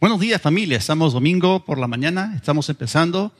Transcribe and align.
Buenos 0.00 0.18
días 0.18 0.40
familia, 0.40 0.78
estamos 0.78 1.12
domingo 1.12 1.62
por 1.62 1.76
la 1.76 1.86
mañana, 1.86 2.32
estamos 2.34 2.70
empezando 2.70 3.34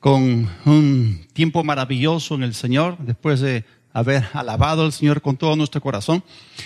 con 0.00 0.50
un 0.66 1.26
tiempo 1.32 1.64
maravilloso 1.64 2.34
en 2.34 2.42
el 2.42 2.52
Señor, 2.52 2.98
después 2.98 3.40
de 3.40 3.64
haber 3.94 4.28
alabado 4.34 4.84
al 4.84 4.92
Señor 4.92 5.22
con 5.22 5.38
todo 5.38 5.56
nuestro 5.56 5.80
corazón. 5.80 6.22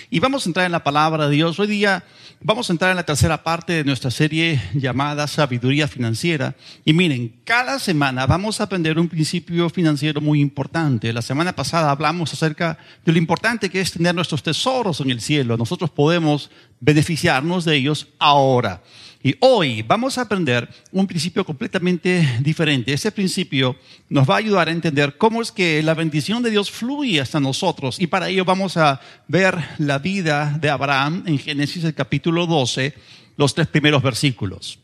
Y 0.09 0.19
vamos 0.19 0.45
a 0.45 0.49
entrar 0.49 0.65
en 0.65 0.73
la 0.73 0.83
palabra 0.83 1.29
de 1.29 1.35
Dios. 1.35 1.57
Hoy 1.57 1.67
día 1.67 2.03
vamos 2.41 2.69
a 2.69 2.73
entrar 2.73 2.91
en 2.91 2.97
la 2.97 3.05
tercera 3.05 3.41
parte 3.41 3.71
de 3.71 3.85
nuestra 3.85 4.11
serie 4.11 4.61
llamada 4.73 5.25
Sabiduría 5.25 5.87
Financiera. 5.87 6.55
Y 6.83 6.91
miren, 6.91 7.33
cada 7.45 7.79
semana 7.79 8.25
vamos 8.25 8.59
a 8.59 8.65
aprender 8.65 8.99
un 8.99 9.07
principio 9.07 9.69
financiero 9.69 10.19
muy 10.19 10.41
importante. 10.41 11.13
La 11.13 11.21
semana 11.21 11.55
pasada 11.55 11.91
hablamos 11.91 12.33
acerca 12.33 12.77
de 13.05 13.13
lo 13.13 13.17
importante 13.17 13.69
que 13.69 13.79
es 13.79 13.93
tener 13.93 14.13
nuestros 14.13 14.43
tesoros 14.43 14.99
en 14.99 15.11
el 15.11 15.21
cielo. 15.21 15.55
Nosotros 15.55 15.91
podemos 15.91 16.49
beneficiarnos 16.81 17.63
de 17.63 17.77
ellos 17.77 18.07
ahora. 18.19 18.81
Y 19.21 19.35
hoy 19.41 19.81
vamos 19.81 20.17
a 20.17 20.21
aprender 20.21 20.69
un 20.93 21.05
principio 21.05 21.45
completamente 21.45 22.37
diferente. 22.39 22.93
Ese 22.93 23.11
principio 23.11 23.75
nos 24.07 24.29
va 24.29 24.35
a 24.35 24.37
ayudar 24.37 24.69
a 24.69 24.71
entender 24.71 25.17
cómo 25.17 25.41
es 25.41 25.51
que 25.51 25.83
la 25.83 25.93
bendición 25.93 26.41
de 26.41 26.51
Dios 26.51 26.71
fluye 26.71 27.19
hasta 27.19 27.41
nosotros. 27.41 27.99
Y 27.99 28.07
para 28.07 28.29
ello 28.29 28.45
vamos 28.45 28.77
a 28.77 29.01
ver 29.27 29.57
la 29.77 29.99
vida 29.99 30.57
de 30.61 30.69
Abraham 30.69 31.23
en 31.25 31.37
Génesis 31.37 31.83
el 31.83 31.93
capítulo 31.93 32.47
12, 32.47 32.93
los 33.35 33.53
tres 33.53 33.67
primeros 33.67 34.01
versículos. 34.01 34.79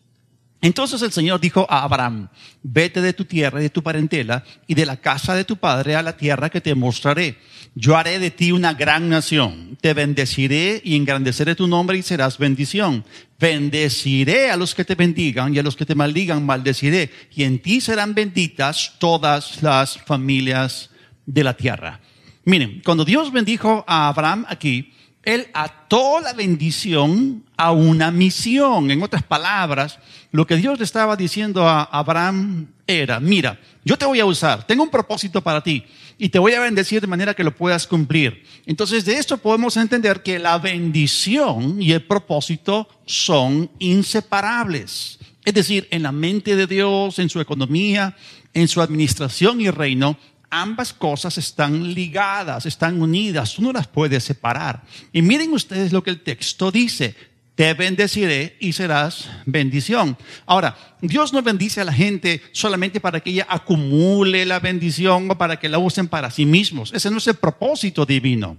Entonces 0.62 1.02
el 1.02 1.14
Señor 1.14 1.40
dijo 1.40 1.66
a 1.70 1.84
Abraham, 1.84 2.28
vete 2.62 3.00
de 3.00 3.14
tu 3.14 3.24
tierra 3.24 3.60
y 3.60 3.64
de 3.64 3.70
tu 3.70 3.84
parentela 3.84 4.44
y 4.68 4.74
de 4.74 4.86
la 4.86 4.98
casa 4.98 5.34
de 5.34 5.46
tu 5.46 5.56
padre 5.56 5.96
a 5.96 6.02
la 6.02 6.18
tierra 6.18 6.50
que 6.50 6.60
te 6.60 6.76
mostraré. 6.76 7.38
Yo 7.78 7.98
haré 7.98 8.20
de 8.20 8.32
ti 8.32 8.54
una 8.54 8.74
gran 8.74 9.10
nación, 9.10 9.78
te 9.82 9.94
bendeciré 9.94 10.82
y 10.82 10.96
engrandeceré 10.96 11.56
tu 11.56 11.68
nombre 11.68 11.98
y 11.98 12.04
serás 12.04 12.38
bendición. 12.38 13.04
Bendeciré 13.38 14.50
a 14.50 14.56
los 14.56 14.74
que 14.74 14.86
te 14.86 14.96
bendigan 14.96 15.54
y 15.54 15.60
a 15.60 15.64
los 15.64 15.76
que 15.76 15.86
te 15.86 15.94
maldigan 15.94 16.46
maldeciré 16.46 17.12
y 17.36 17.44
en 17.44 17.60
ti 17.60 17.82
serán 17.82 18.14
benditas 18.14 18.94
todas 18.98 19.62
las 19.62 19.98
familias 19.98 20.90
de 21.26 21.44
la 21.44 21.58
tierra. 21.58 22.00
Miren, 22.46 22.82
cuando 22.86 23.04
Dios 23.04 23.34
bendijo 23.34 23.84
a 23.88 24.08
Abraham 24.08 24.46
aquí, 24.48 24.94
él 25.24 25.48
ató 25.54 26.22
la 26.22 26.32
bendición 26.32 27.44
a 27.58 27.74
una 27.74 28.10
misión. 28.10 28.90
En 28.90 29.04
otras 29.04 29.24
palabras, 29.24 30.00
lo 30.36 30.46
que 30.46 30.58
Dios 30.58 30.78
le 30.78 30.84
estaba 30.84 31.16
diciendo 31.16 31.68
a 31.68 31.84
Abraham 31.84 32.68
era, 32.88 33.22
mira, 33.22 33.58
yo 33.86 33.98
te 33.98 34.06
voy 34.06 34.20
a 34.20 34.26
usar, 34.26 34.68
tengo 34.68 34.84
un 34.84 34.90
propósito 34.90 35.42
para 35.42 35.64
ti 35.64 35.86
y 36.18 36.28
te 36.28 36.40
voy 36.40 36.54
a 36.54 36.60
bendecir 36.60 37.00
de 37.00 37.08
manera 37.08 37.34
que 37.34 37.44
lo 37.44 37.56
puedas 37.56 37.88
cumplir. 37.88 38.44
Entonces, 38.66 39.06
de 39.06 39.18
esto 39.18 39.38
podemos 39.38 39.78
entender 39.78 40.24
que 40.24 40.38
la 40.38 40.58
bendición 40.58 41.82
y 41.82 41.94
el 41.94 42.04
propósito 42.04 42.90
son 43.06 43.72
inseparables. 43.80 45.20
Es 45.46 45.54
decir, 45.54 45.88
en 45.90 46.04
la 46.04 46.12
mente 46.12 46.58
de 46.58 46.68
Dios, 46.68 47.18
en 47.20 47.30
su 47.30 47.40
economía, 47.40 48.18
en 48.54 48.68
su 48.68 48.82
administración 48.82 49.62
y 49.62 49.70
reino, 49.70 50.18
ambas 50.50 50.92
cosas 50.92 51.38
están 51.38 51.94
ligadas, 51.94 52.66
están 52.66 53.02
unidas, 53.02 53.54
tú 53.54 53.62
no 53.62 53.72
las 53.72 53.88
puedes 53.88 54.24
separar. 54.24 54.84
Y 55.14 55.22
miren 55.22 55.54
ustedes 55.54 55.94
lo 55.94 56.04
que 56.04 56.10
el 56.10 56.22
texto 56.22 56.72
dice, 56.72 57.16
te 57.56 57.74
bendeciré 57.74 58.58
y 58.60 58.74
serás 58.74 59.30
bendición. 59.46 60.18
Ahora, 60.46 60.78
Dios 61.02 61.34
no 61.34 61.42
bendice 61.42 61.82
a 61.82 61.86
la 61.86 61.94
gente 61.94 62.42
solamente 62.52 63.00
para 63.00 63.20
que 63.22 63.32
ella 63.32 63.48
acumule 63.50 64.46
la 64.46 64.60
bendición 64.60 65.32
o 65.32 65.38
para 65.38 65.58
que 65.58 65.70
la 65.70 65.80
usen 65.80 66.08
para 66.08 66.32
sí 66.32 66.46
mismos. 66.46 66.92
Ese 66.94 67.10
no 67.10 67.18
es 67.18 67.28
el 67.28 67.36
propósito 67.36 68.06
divino. 68.06 68.58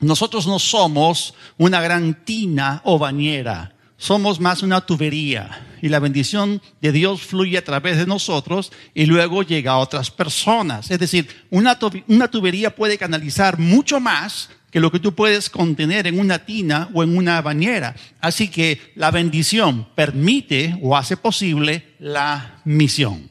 Nosotros 0.00 0.46
no 0.46 0.58
somos 0.58 1.34
una 1.56 1.80
gran 1.80 2.24
tina 2.24 2.82
o 2.84 2.98
bañera 2.98 3.74
somos 3.96 4.40
más 4.40 4.62
una 4.62 4.80
tubería 4.82 5.66
y 5.80 5.88
la 5.88 5.98
bendición 5.98 6.60
de 6.80 6.92
Dios 6.92 7.22
fluye 7.22 7.56
a 7.56 7.64
través 7.64 7.96
de 7.96 8.06
nosotros 8.06 8.72
y 8.92 9.06
luego 9.06 9.42
llega 9.42 9.72
a 9.72 9.78
otras 9.78 10.10
personas. 10.10 10.90
Es 10.90 10.98
decir, 10.98 11.28
una, 11.50 11.78
tubería 11.78 12.74
puede 12.74 12.98
canalizar 12.98 13.58
mucho 13.58 14.00
más 14.00 14.50
que 14.74 14.80
lo 14.80 14.90
que 14.90 14.98
tú 14.98 15.14
puedes 15.14 15.50
contener 15.50 16.08
en 16.08 16.18
una 16.18 16.40
tina 16.40 16.90
o 16.92 17.04
en 17.04 17.16
una 17.16 17.40
bañera. 17.40 17.94
Así 18.20 18.48
que 18.48 18.92
la 18.96 19.12
bendición 19.12 19.86
permite 19.94 20.76
o 20.82 20.96
hace 20.96 21.16
posible 21.16 21.94
la 22.00 22.60
misión. 22.64 23.30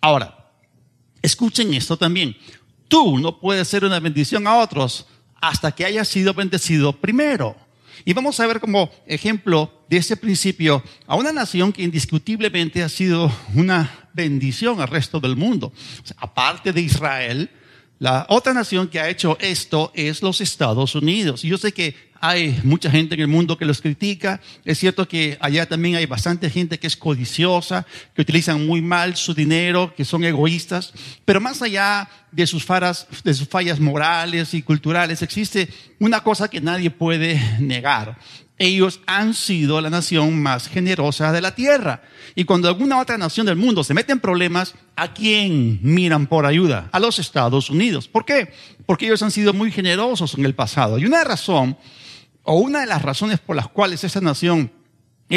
Ahora, 0.00 0.50
escuchen 1.22 1.72
esto 1.74 1.96
también. 1.96 2.36
Tú 2.88 3.18
no 3.18 3.38
puedes 3.38 3.68
ser 3.68 3.84
una 3.84 4.00
bendición 4.00 4.48
a 4.48 4.56
otros 4.56 5.06
hasta 5.40 5.70
que 5.70 5.84
hayas 5.84 6.08
sido 6.08 6.34
bendecido 6.34 6.92
primero. 6.92 7.54
Y 8.04 8.12
vamos 8.12 8.40
a 8.40 8.48
ver 8.48 8.58
como 8.58 8.90
ejemplo 9.06 9.84
de 9.88 9.98
ese 9.98 10.16
principio 10.16 10.82
a 11.06 11.14
una 11.14 11.30
nación 11.30 11.72
que 11.72 11.84
indiscutiblemente 11.84 12.82
ha 12.82 12.88
sido 12.88 13.32
una 13.54 14.08
bendición 14.12 14.80
al 14.80 14.88
resto 14.88 15.20
del 15.20 15.36
mundo. 15.36 15.72
aparte 16.16 16.72
de 16.72 16.80
Israel, 16.80 17.48
la 18.00 18.24
otra 18.30 18.54
nación 18.54 18.88
que 18.88 18.98
ha 18.98 19.10
hecho 19.10 19.36
esto 19.40 19.92
es 19.94 20.22
los 20.22 20.40
Estados 20.40 20.94
Unidos. 20.94 21.44
Y 21.44 21.48
yo 21.48 21.58
sé 21.58 21.72
que 21.72 21.94
hay 22.18 22.58
mucha 22.64 22.90
gente 22.90 23.14
en 23.14 23.20
el 23.20 23.28
mundo 23.28 23.58
que 23.58 23.66
los 23.66 23.82
critica. 23.82 24.40
Es 24.64 24.78
cierto 24.78 25.06
que 25.06 25.36
allá 25.38 25.66
también 25.66 25.96
hay 25.96 26.06
bastante 26.06 26.48
gente 26.48 26.78
que 26.78 26.86
es 26.86 26.96
codiciosa, 26.96 27.86
que 28.14 28.22
utilizan 28.22 28.66
muy 28.66 28.80
mal 28.80 29.16
su 29.16 29.34
dinero, 29.34 29.92
que 29.94 30.06
son 30.06 30.24
egoístas. 30.24 30.94
Pero 31.26 31.42
más 31.42 31.60
allá 31.60 32.08
de 32.32 32.46
sus, 32.46 32.66
de 33.22 33.34
sus 33.34 33.46
fallas 33.46 33.78
morales 33.78 34.54
y 34.54 34.62
culturales, 34.62 35.20
existe 35.20 35.68
una 35.98 36.22
cosa 36.22 36.48
que 36.48 36.62
nadie 36.62 36.90
puede 36.90 37.38
negar 37.60 38.16
ellos 38.60 39.00
han 39.06 39.32
sido 39.32 39.80
la 39.80 39.88
nación 39.88 40.40
más 40.40 40.68
generosa 40.68 41.32
de 41.32 41.40
la 41.40 41.54
tierra. 41.54 42.02
Y 42.34 42.44
cuando 42.44 42.68
alguna 42.68 43.00
otra 43.00 43.16
nación 43.16 43.46
del 43.46 43.56
mundo 43.56 43.82
se 43.82 43.94
mete 43.94 44.12
en 44.12 44.20
problemas, 44.20 44.74
¿a 44.96 45.14
quién 45.14 45.80
miran 45.82 46.26
por 46.26 46.44
ayuda? 46.44 46.90
A 46.92 47.00
los 47.00 47.18
Estados 47.18 47.70
Unidos. 47.70 48.06
¿Por 48.06 48.26
qué? 48.26 48.52
Porque 48.84 49.06
ellos 49.06 49.22
han 49.22 49.30
sido 49.30 49.54
muy 49.54 49.72
generosos 49.72 50.34
en 50.34 50.44
el 50.44 50.54
pasado. 50.54 50.98
Y 50.98 51.06
una 51.06 51.24
razón, 51.24 51.78
o 52.42 52.56
una 52.56 52.80
de 52.80 52.86
las 52.86 53.00
razones 53.00 53.40
por 53.40 53.56
las 53.56 53.66
cuales 53.66 54.04
esa 54.04 54.20
nación 54.20 54.70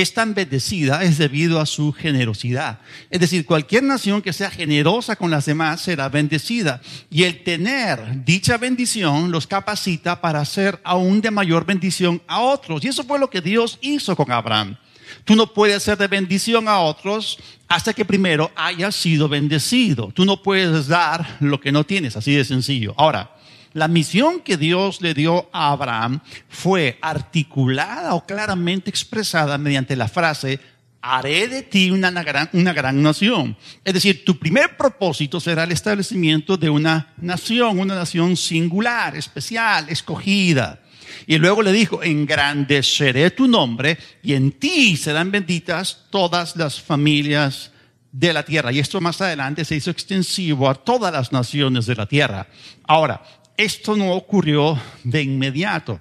es 0.02 0.14
tan 0.14 0.34
bendecida 0.34 1.04
es 1.04 1.20
debido 1.20 1.60
a 1.60 1.68
su 1.68 1.94
generosidad. 1.94 2.80
Es 3.12 3.20
decir, 3.20 3.46
cualquier 3.46 3.84
nación 3.84 4.24
que 4.24 4.34
sea 4.34 4.50
generosa 4.50 5.16
con 5.16 5.30
las 5.30 5.46
demás 5.46 5.82
será 5.82 6.10
bendecida. 6.10 6.82
Y 7.12 7.24
el 7.24 7.44
tener 7.44 8.26
dicha 8.26 8.58
bendición 8.58 9.32
los 9.32 9.46
capacita 9.46 10.20
para 10.20 10.42
hacer 10.42 10.82
aún 10.84 11.22
de 11.22 11.30
mayor 11.30 11.66
bendición 11.66 12.22
a 12.28 12.42
otros. 12.42 12.84
Y 12.84 12.88
eso 12.88 13.04
fue 13.04 13.20
lo 13.20 13.30
que 13.30 13.42
Dios 13.42 13.78
hizo 13.82 14.16
con 14.16 14.32
Abraham. 14.32 14.78
Tú 15.26 15.36
no 15.36 15.54
puedes 15.54 15.84
ser 15.84 15.98
de 15.98 16.08
bendición 16.08 16.68
a 16.68 16.80
otros 16.80 17.38
hasta 17.68 17.94
que 17.94 18.04
primero 18.04 18.52
hayas 18.56 18.96
sido 18.96 19.30
bendecido. 19.30 20.12
Tú 20.14 20.26
no 20.26 20.42
puedes 20.42 20.88
dar 20.88 21.38
lo 21.40 21.60
que 21.60 21.72
no 21.72 21.84
tienes, 21.84 22.18
así 22.18 22.34
de 22.34 22.44
sencillo. 22.44 22.96
Ahora, 22.98 23.36
la 23.74 23.88
misión 23.88 24.40
que 24.42 24.58
Dios 24.58 25.02
le 25.02 25.14
dio 25.14 25.50
a 25.52 25.72
Abraham 25.72 26.22
fue 26.50 26.98
articulada 27.02 28.14
o 28.14 28.26
claramente 28.26 28.90
expresada 28.90 29.58
mediante 29.58 29.96
la 29.96 30.08
frase, 30.08 30.60
haré 31.02 31.48
de 31.50 31.64
ti 31.64 31.92
una 31.92 32.12
gran, 32.12 32.50
gran 32.54 33.02
nación. 33.02 33.58
Es 33.84 33.94
decir, 33.94 34.24
tu 34.24 34.40
primer 34.40 34.78
propósito 34.78 35.40
será 35.40 35.66
el 35.66 35.72
establecimiento 35.72 36.56
de 36.56 36.70
una 36.70 37.14
nación, 37.18 37.80
una 37.80 37.96
nación 37.96 38.38
singular, 38.38 39.16
especial, 39.18 39.90
escogida. 39.90 40.80
Y 41.28 41.38
luego 41.38 41.62
le 41.62 41.72
dijo, 41.72 42.04
engrandeceré 42.04 43.32
tu 43.32 43.48
nombre 43.48 43.98
y 44.22 44.34
en 44.34 44.52
ti 44.54 44.96
serán 44.98 45.32
benditas 45.32 46.06
todas 46.10 46.56
las 46.56 46.82
familias 46.82 47.72
de 48.12 48.32
la 48.32 48.44
tierra. 48.44 48.72
Y 48.72 48.80
esto 48.80 49.02
más 49.02 49.20
adelante 49.20 49.66
se 49.66 49.76
hizo 49.76 49.92
extensivo 49.92 50.70
a 50.70 50.76
todas 50.76 51.12
las 51.12 51.32
naciones 51.32 51.86
de 51.86 51.96
la 51.96 52.06
tierra. 52.06 52.48
Ahora, 52.88 53.22
esto 53.58 53.96
no 53.96 54.14
ocurrió 54.14 54.80
de 55.04 55.22
inmediato. 55.24 56.00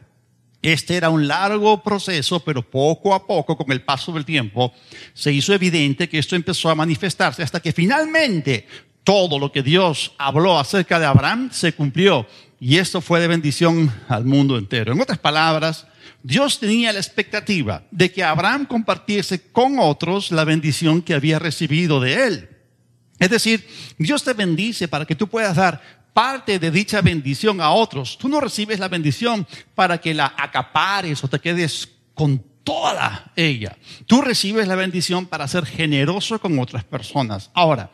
Este 0.63 0.97
era 0.97 1.11
un 1.11 1.27
largo 1.27 1.83
proceso, 1.83 2.41
pero 2.41 2.63
poco 2.63 3.15
a 3.15 3.27
poco, 3.27 3.57
con 3.57 3.73
el 3.73 3.83
paso 3.83 4.13
del 4.13 4.25
tiempo, 4.25 4.73
se 5.13 5.33
hizo 5.33 5.53
evidente 5.53 6.09
que 6.09 6.19
esto 6.19 6.37
empezó 6.37 6.71
a 6.71 6.77
manifestarse 6.77 7.43
hasta 7.43 7.61
que 7.61 7.73
finalmente 7.73 8.67
todo 9.03 9.41
lo 9.41 9.51
que 9.51 9.65
Dios 9.65 10.13
habló 10.19 10.59
acerca 10.59 11.01
de 11.01 11.07
Abraham 11.07 11.51
se 11.53 11.73
cumplió. 11.73 12.27
Y 12.61 12.77
esto 12.77 13.01
fue 13.01 13.19
de 13.19 13.27
bendición 13.27 13.93
al 14.09 14.25
mundo 14.25 14.57
entero. 14.57 14.93
En 14.93 15.01
otras 15.01 15.19
palabras, 15.19 15.89
Dios 16.23 16.61
tenía 16.61 16.93
la 16.93 17.01
expectativa 17.01 17.83
de 17.91 18.13
que 18.13 18.23
Abraham 18.23 18.67
compartiese 18.67 19.51
con 19.51 19.81
otros 19.81 20.31
la 20.31 20.45
bendición 20.45 21.03
que 21.03 21.15
había 21.15 21.41
recibido 21.41 22.01
de 22.01 22.27
él. 22.27 22.49
Es 23.19 23.31
decir, 23.31 23.67
Dios 23.99 24.23
te 24.23 24.33
bendice 24.33 24.87
para 24.87 25.05
que 25.05 25.17
tú 25.17 25.27
puedas 25.27 25.57
dar 25.57 26.02
parte 26.13 26.59
de 26.59 26.71
dicha 26.71 27.01
bendición 27.01 27.61
a 27.61 27.71
otros. 27.71 28.19
Tú 28.19 28.29
no 28.29 28.41
recibes 28.41 28.79
la 28.79 28.89
bendición 28.89 29.47
para 29.75 29.99
que 29.99 30.15
la 30.15 30.35
acapares 30.37 31.23
o 31.25 31.29
te 31.29 31.39
quedes 31.39 31.89
con 32.15 32.43
toda 32.65 33.33
ella. 33.37 33.77
Tú 34.07 34.21
recibes 34.21 34.69
la 34.69 34.77
bendición 34.77 35.27
para 35.27 35.49
ser 35.49 35.67
generoso 35.67 36.41
con 36.41 36.59
otras 36.59 36.85
personas. 36.85 37.51
Ahora, 37.55 37.91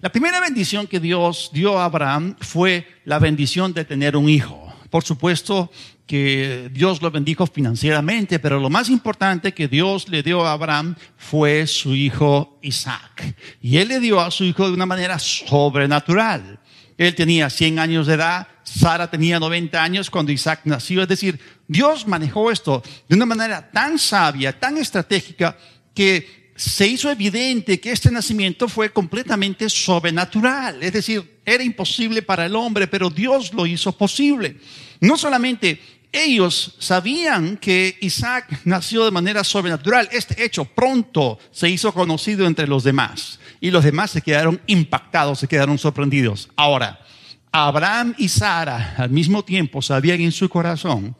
la 0.00 0.10
primera 0.10 0.40
bendición 0.40 0.86
que 0.86 1.00
Dios 1.00 1.50
dio 1.52 1.78
a 1.78 1.84
Abraham 1.84 2.36
fue 2.40 2.86
la 3.04 3.18
bendición 3.18 3.72
de 3.72 3.84
tener 3.84 4.16
un 4.16 4.28
hijo. 4.28 4.72
Por 4.90 5.04
supuesto, 5.04 5.70
que 6.06 6.68
Dios 6.72 7.00
lo 7.00 7.10
bendijo 7.10 7.46
financieramente, 7.46 8.38
pero 8.38 8.60
lo 8.60 8.68
más 8.68 8.90
importante 8.90 9.54
que 9.54 9.68
Dios 9.68 10.08
le 10.08 10.22
dio 10.22 10.44
a 10.44 10.52
Abraham 10.52 10.96
fue 11.16 11.66
su 11.66 11.94
hijo 11.94 12.58
Isaac. 12.60 13.34
Y 13.62 13.78
él 13.78 13.88
le 13.88 14.00
dio 14.00 14.20
a 14.20 14.30
su 14.30 14.44
hijo 14.44 14.66
de 14.66 14.74
una 14.74 14.84
manera 14.84 15.18
sobrenatural. 15.18 16.58
Él 17.06 17.16
tenía 17.16 17.50
100 17.50 17.80
años 17.80 18.06
de 18.06 18.14
edad, 18.14 18.46
Sara 18.62 19.10
tenía 19.10 19.40
90 19.40 19.82
años 19.82 20.08
cuando 20.08 20.30
Isaac 20.30 20.60
nació. 20.64 21.02
Es 21.02 21.08
decir, 21.08 21.38
Dios 21.66 22.06
manejó 22.06 22.50
esto 22.50 22.80
de 23.08 23.16
una 23.16 23.26
manera 23.26 23.70
tan 23.72 23.98
sabia, 23.98 24.58
tan 24.58 24.78
estratégica, 24.78 25.56
que 25.92 26.52
se 26.54 26.86
hizo 26.86 27.10
evidente 27.10 27.80
que 27.80 27.90
este 27.90 28.10
nacimiento 28.10 28.68
fue 28.68 28.92
completamente 28.92 29.68
sobrenatural. 29.68 30.80
Es 30.80 30.92
decir, 30.92 31.40
era 31.44 31.64
imposible 31.64 32.22
para 32.22 32.46
el 32.46 32.54
hombre, 32.54 32.86
pero 32.86 33.10
Dios 33.10 33.52
lo 33.52 33.66
hizo 33.66 33.90
posible. 33.98 34.58
No 35.00 35.16
solamente 35.16 35.80
ellos 36.12 36.76
sabían 36.78 37.56
que 37.56 37.98
Isaac 38.00 38.60
nació 38.64 39.04
de 39.04 39.10
manera 39.10 39.42
sobrenatural. 39.42 40.08
Este 40.12 40.44
hecho 40.44 40.64
pronto 40.66 41.40
se 41.50 41.68
hizo 41.68 41.92
conocido 41.92 42.46
entre 42.46 42.68
los 42.68 42.84
demás 42.84 43.40
y 43.62 43.70
los 43.70 43.84
demás 43.84 44.10
se 44.10 44.20
quedaron 44.20 44.60
impactados, 44.66 45.38
se 45.38 45.46
quedaron 45.46 45.78
sorprendidos. 45.78 46.50
Ahora, 46.56 46.98
Abraham 47.52 48.12
y 48.18 48.28
Sara 48.28 48.96
al 48.98 49.10
mismo 49.10 49.44
tiempo 49.44 49.80
sabían 49.80 50.20
en 50.20 50.32
su 50.32 50.48
corazón 50.48 51.14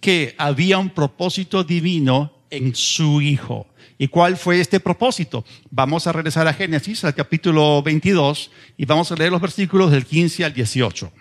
que 0.00 0.36
había 0.38 0.78
un 0.78 0.90
propósito 0.90 1.64
divino 1.64 2.32
en 2.50 2.76
su 2.76 3.20
hijo. 3.20 3.66
¿Y 3.98 4.06
cuál 4.06 4.36
fue 4.36 4.60
este 4.60 4.78
propósito? 4.78 5.44
Vamos 5.70 6.06
a 6.06 6.12
regresar 6.12 6.46
a 6.46 6.54
Génesis, 6.54 7.02
al 7.02 7.16
capítulo 7.16 7.82
22, 7.82 8.52
y 8.76 8.84
vamos 8.84 9.10
a 9.10 9.16
leer 9.16 9.32
los 9.32 9.40
versículos 9.40 9.90
del 9.90 10.06
15 10.06 10.44
al 10.44 10.54
18. 10.54 11.12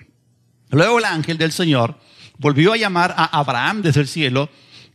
Luego 0.70 1.00
el 1.00 1.06
ángel 1.06 1.40
del 1.40 1.52
Señor 1.52 1.98
volvió 2.38 2.74
a 2.74 2.78
llamar 2.78 3.16
a 3.18 3.26
Abraham 3.26 3.82
desde 3.82 4.02
el 4.02 4.08
cielo. 4.08 4.48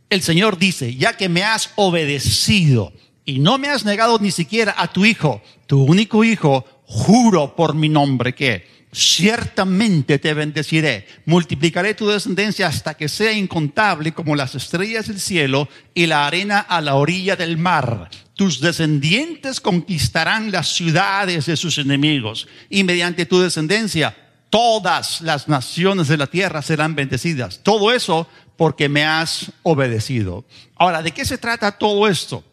El 0.09 0.21
Señor 0.21 0.57
dice, 0.57 0.95
ya 0.95 1.17
que 1.17 1.27
me 1.27 1.43
has 1.43 1.71
obedecido 1.75 2.93
y 3.25 3.39
no 3.39 3.57
me 3.57 3.69
has 3.69 3.85
negado 3.85 4.19
ni 4.19 4.31
siquiera 4.31 4.75
a 4.77 4.91
tu 4.91 5.05
hijo, 5.05 5.41
tu 5.67 5.83
único 5.83 6.23
hijo, 6.23 6.65
juro 6.85 7.55
por 7.55 7.73
mi 7.73 7.89
nombre 7.89 8.35
que 8.35 8.67
ciertamente 8.91 10.19
te 10.19 10.33
bendeciré, 10.33 11.07
multiplicaré 11.25 11.95
tu 11.95 12.07
descendencia 12.07 12.67
hasta 12.67 12.93
que 12.93 13.09
sea 13.09 13.31
incontable 13.31 14.11
como 14.11 14.35
las 14.35 14.55
estrellas 14.55 15.07
del 15.07 15.19
cielo 15.19 15.67
y 15.93 16.05
la 16.05 16.27
arena 16.27 16.59
a 16.59 16.79
la 16.81 16.95
orilla 16.95 17.35
del 17.35 17.57
mar. 17.57 18.09
Tus 18.35 18.59
descendientes 18.59 19.59
conquistarán 19.61 20.51
las 20.51 20.75
ciudades 20.75 21.45
de 21.47 21.57
sus 21.57 21.77
enemigos 21.77 22.47
y 22.69 22.83
mediante 22.83 23.25
tu 23.25 23.39
descendencia 23.39 24.15
todas 24.49 25.21
las 25.21 25.47
naciones 25.47 26.07
de 26.07 26.17
la 26.17 26.27
tierra 26.27 26.61
serán 26.61 26.93
bendecidas. 26.93 27.61
Todo 27.63 27.91
eso 27.91 28.27
porque 28.55 28.87
me 28.87 29.03
has 29.03 29.51
obedecido. 29.63 30.45
Ahora, 30.75 31.01
¿de 31.01 31.11
qué 31.11 31.25
se 31.25 31.39
trata 31.39 31.71
todo 31.71 32.07
esto? 32.07 32.43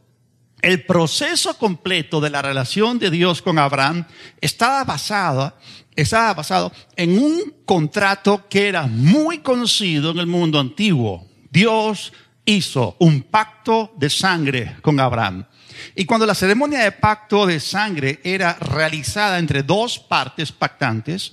El 0.62 0.84
proceso 0.84 1.56
completo 1.56 2.20
de 2.20 2.30
la 2.30 2.42
relación 2.42 2.98
de 2.98 3.10
Dios 3.10 3.40
con 3.40 3.58
Abraham 3.58 4.06
estaba 4.40 4.84
basado, 4.84 5.54
estaba 5.96 6.34
basado 6.34 6.72
en 6.96 7.18
un 7.18 7.54
contrato 7.64 8.46
que 8.48 8.68
era 8.68 8.86
muy 8.86 9.38
conocido 9.38 10.10
en 10.10 10.18
el 10.18 10.26
mundo 10.26 10.60
antiguo. 10.60 11.26
Dios 11.50 12.12
hizo 12.44 12.96
un 12.98 13.22
pacto 13.22 13.92
de 13.96 14.10
sangre 14.10 14.76
con 14.82 15.00
Abraham. 15.00 15.46
Y 15.94 16.04
cuando 16.04 16.26
la 16.26 16.34
ceremonia 16.34 16.80
de 16.80 16.92
pacto 16.92 17.46
de 17.46 17.58
sangre 17.58 18.20
era 18.22 18.54
realizada 18.54 19.38
entre 19.38 19.62
dos 19.62 19.98
partes 19.98 20.52
pactantes, 20.52 21.32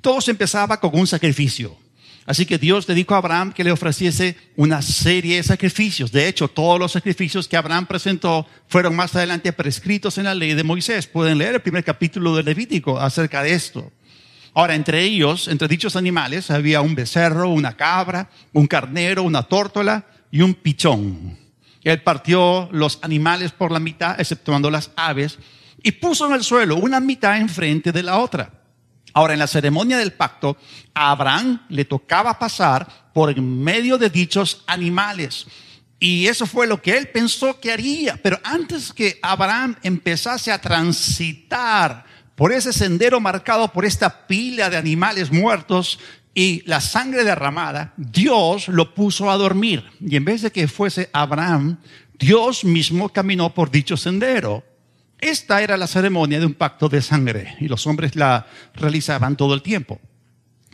todo 0.00 0.20
se 0.20 0.32
empezaba 0.32 0.80
con 0.80 0.98
un 0.98 1.06
sacrificio. 1.06 1.83
Así 2.26 2.46
que 2.46 2.56
Dios 2.56 2.88
le 2.88 2.94
dijo 2.94 3.14
a 3.14 3.18
Abraham 3.18 3.52
que 3.52 3.64
le 3.64 3.72
ofreciese 3.72 4.36
una 4.56 4.80
serie 4.80 5.36
de 5.36 5.42
sacrificios. 5.42 6.10
De 6.10 6.26
hecho, 6.26 6.48
todos 6.48 6.78
los 6.78 6.92
sacrificios 6.92 7.46
que 7.46 7.56
Abraham 7.56 7.86
presentó 7.86 8.46
fueron 8.66 8.96
más 8.96 9.14
adelante 9.14 9.52
prescritos 9.52 10.16
en 10.16 10.24
la 10.24 10.34
ley 10.34 10.54
de 10.54 10.64
Moisés. 10.64 11.06
Pueden 11.06 11.36
leer 11.36 11.56
el 11.56 11.60
primer 11.60 11.84
capítulo 11.84 12.34
de 12.34 12.42
Levítico 12.42 12.98
acerca 12.98 13.42
de 13.42 13.52
esto. 13.52 13.92
Ahora, 14.54 14.74
entre 14.74 15.02
ellos, 15.02 15.48
entre 15.48 15.68
dichos 15.68 15.96
animales, 15.96 16.50
había 16.50 16.80
un 16.80 16.94
becerro, 16.94 17.50
una 17.50 17.76
cabra, 17.76 18.30
un 18.52 18.66
carnero, 18.66 19.24
una 19.24 19.42
tórtola 19.42 20.06
y 20.30 20.40
un 20.40 20.54
pichón. 20.54 21.36
Él 21.82 22.00
partió 22.02 22.70
los 22.72 23.00
animales 23.02 23.52
por 23.52 23.70
la 23.70 23.80
mitad, 23.80 24.18
exceptuando 24.18 24.70
las 24.70 24.90
aves, 24.96 25.38
y 25.82 25.92
puso 25.92 26.26
en 26.26 26.32
el 26.32 26.42
suelo 26.42 26.76
una 26.76 27.00
mitad 27.00 27.36
enfrente 27.36 27.92
de 27.92 28.02
la 28.02 28.18
otra. 28.18 28.63
Ahora, 29.14 29.32
en 29.32 29.38
la 29.38 29.46
ceremonia 29.46 29.96
del 29.96 30.12
pacto, 30.12 30.56
a 30.92 31.12
Abraham 31.12 31.62
le 31.68 31.84
tocaba 31.84 32.38
pasar 32.38 33.10
por 33.14 33.40
medio 33.40 33.96
de 33.96 34.10
dichos 34.10 34.64
animales. 34.66 35.46
Y 36.00 36.26
eso 36.26 36.46
fue 36.46 36.66
lo 36.66 36.82
que 36.82 36.96
él 36.96 37.08
pensó 37.08 37.60
que 37.60 37.72
haría. 37.72 38.18
Pero 38.22 38.40
antes 38.42 38.92
que 38.92 39.18
Abraham 39.22 39.76
empezase 39.82 40.50
a 40.50 40.60
transitar 40.60 42.04
por 42.34 42.52
ese 42.52 42.72
sendero 42.72 43.20
marcado 43.20 43.72
por 43.72 43.84
esta 43.84 44.26
pila 44.26 44.68
de 44.68 44.76
animales 44.76 45.30
muertos 45.30 46.00
y 46.34 46.62
la 46.66 46.80
sangre 46.80 47.22
derramada, 47.22 47.94
Dios 47.96 48.66
lo 48.66 48.94
puso 48.94 49.30
a 49.30 49.36
dormir. 49.36 49.84
Y 50.00 50.16
en 50.16 50.24
vez 50.24 50.42
de 50.42 50.50
que 50.50 50.66
fuese 50.66 51.08
Abraham, 51.12 51.78
Dios 52.18 52.64
mismo 52.64 53.08
caminó 53.10 53.54
por 53.54 53.70
dicho 53.70 53.96
sendero. 53.96 54.64
Esta 55.20 55.62
era 55.62 55.76
la 55.76 55.86
ceremonia 55.86 56.40
de 56.40 56.46
un 56.46 56.54
pacto 56.54 56.88
de 56.88 57.02
sangre 57.02 57.56
y 57.60 57.68
los 57.68 57.86
hombres 57.86 58.16
la 58.16 58.46
realizaban 58.74 59.36
todo 59.36 59.54
el 59.54 59.62
tiempo. 59.62 60.00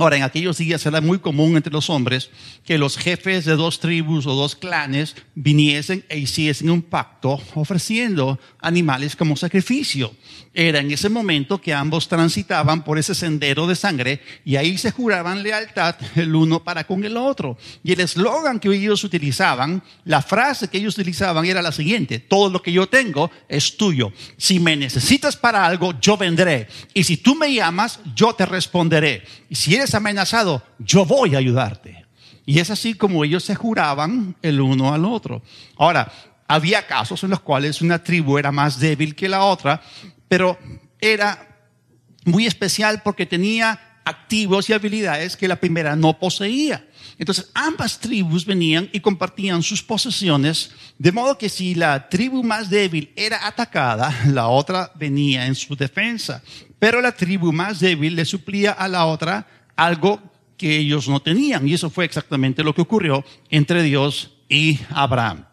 Ahora, 0.00 0.16
en 0.16 0.22
aquellos 0.22 0.56
días 0.56 0.86
era 0.86 1.02
muy 1.02 1.18
común 1.18 1.58
entre 1.58 1.74
los 1.74 1.90
hombres 1.90 2.30
que 2.64 2.78
los 2.78 2.96
jefes 2.96 3.44
de 3.44 3.54
dos 3.54 3.80
tribus 3.80 4.26
o 4.26 4.34
dos 4.34 4.56
clanes 4.56 5.14
viniesen 5.34 6.06
e 6.08 6.16
hiciesen 6.16 6.70
un 6.70 6.80
pacto 6.80 7.38
ofreciendo 7.54 8.40
animales 8.62 9.14
como 9.14 9.36
sacrificio. 9.36 10.14
Era 10.54 10.80
en 10.80 10.90
ese 10.90 11.10
momento 11.10 11.60
que 11.60 11.74
ambos 11.74 12.08
transitaban 12.08 12.82
por 12.82 12.98
ese 12.98 13.14
sendero 13.14 13.66
de 13.66 13.76
sangre 13.76 14.22
y 14.42 14.56
ahí 14.56 14.78
se 14.78 14.90
juraban 14.90 15.42
lealtad 15.42 15.96
el 16.16 16.34
uno 16.34 16.64
para 16.64 16.84
con 16.84 17.04
el 17.04 17.18
otro. 17.18 17.58
Y 17.84 17.92
el 17.92 18.00
eslogan 18.00 18.58
que 18.58 18.74
ellos 18.74 19.04
utilizaban, 19.04 19.82
la 20.06 20.22
frase 20.22 20.68
que 20.68 20.78
ellos 20.78 20.94
utilizaban 20.94 21.44
era 21.44 21.60
la 21.60 21.72
siguiente, 21.72 22.20
todo 22.20 22.48
lo 22.48 22.62
que 22.62 22.72
yo 22.72 22.88
tengo 22.88 23.30
es 23.50 23.76
tuyo. 23.76 24.14
Si 24.38 24.60
me 24.60 24.76
necesitas 24.76 25.36
para 25.36 25.66
algo, 25.66 25.92
yo 26.00 26.16
vendré. 26.16 26.68
Y 26.94 27.04
si 27.04 27.18
tú 27.18 27.34
me 27.34 27.52
llamas, 27.52 28.00
yo 28.16 28.32
te 28.32 28.46
responderé. 28.46 29.24
Si 29.52 29.74
eres 29.74 29.89
amenazado, 29.94 30.62
yo 30.78 31.04
voy 31.04 31.34
a 31.34 31.38
ayudarte. 31.38 32.06
Y 32.46 32.58
es 32.58 32.70
así 32.70 32.94
como 32.94 33.24
ellos 33.24 33.44
se 33.44 33.54
juraban 33.54 34.34
el 34.42 34.60
uno 34.60 34.92
al 34.92 35.04
otro. 35.04 35.42
Ahora, 35.76 36.10
había 36.48 36.86
casos 36.86 37.22
en 37.22 37.30
los 37.30 37.40
cuales 37.40 37.80
una 37.80 38.02
tribu 38.02 38.38
era 38.38 38.50
más 38.50 38.80
débil 38.80 39.14
que 39.14 39.28
la 39.28 39.44
otra, 39.44 39.80
pero 40.26 40.58
era 41.00 41.46
muy 42.24 42.46
especial 42.46 43.02
porque 43.04 43.26
tenía 43.26 43.78
activos 44.04 44.68
y 44.68 44.72
habilidades 44.72 45.36
que 45.36 45.48
la 45.48 45.56
primera 45.56 45.94
no 45.94 46.18
poseía. 46.18 46.84
Entonces, 47.18 47.50
ambas 47.54 48.00
tribus 48.00 48.46
venían 48.46 48.88
y 48.92 49.00
compartían 49.00 49.62
sus 49.62 49.82
posesiones, 49.82 50.70
de 50.98 51.12
modo 51.12 51.36
que 51.36 51.48
si 51.48 51.74
la 51.74 52.08
tribu 52.08 52.42
más 52.42 52.70
débil 52.70 53.12
era 53.14 53.46
atacada, 53.46 54.12
la 54.26 54.48
otra 54.48 54.90
venía 54.94 55.46
en 55.46 55.54
su 55.54 55.76
defensa. 55.76 56.42
Pero 56.78 57.00
la 57.00 57.12
tribu 57.12 57.52
más 57.52 57.78
débil 57.78 58.16
le 58.16 58.24
suplía 58.24 58.72
a 58.72 58.88
la 58.88 59.04
otra 59.04 59.46
algo 59.80 60.20
que 60.56 60.76
ellos 60.76 61.08
no 61.08 61.20
tenían. 61.20 61.66
Y 61.66 61.74
eso 61.74 61.88
fue 61.88 62.04
exactamente 62.04 62.62
lo 62.62 62.74
que 62.74 62.82
ocurrió 62.82 63.24
entre 63.48 63.82
Dios 63.82 64.32
y 64.48 64.78
Abraham. 64.90 65.46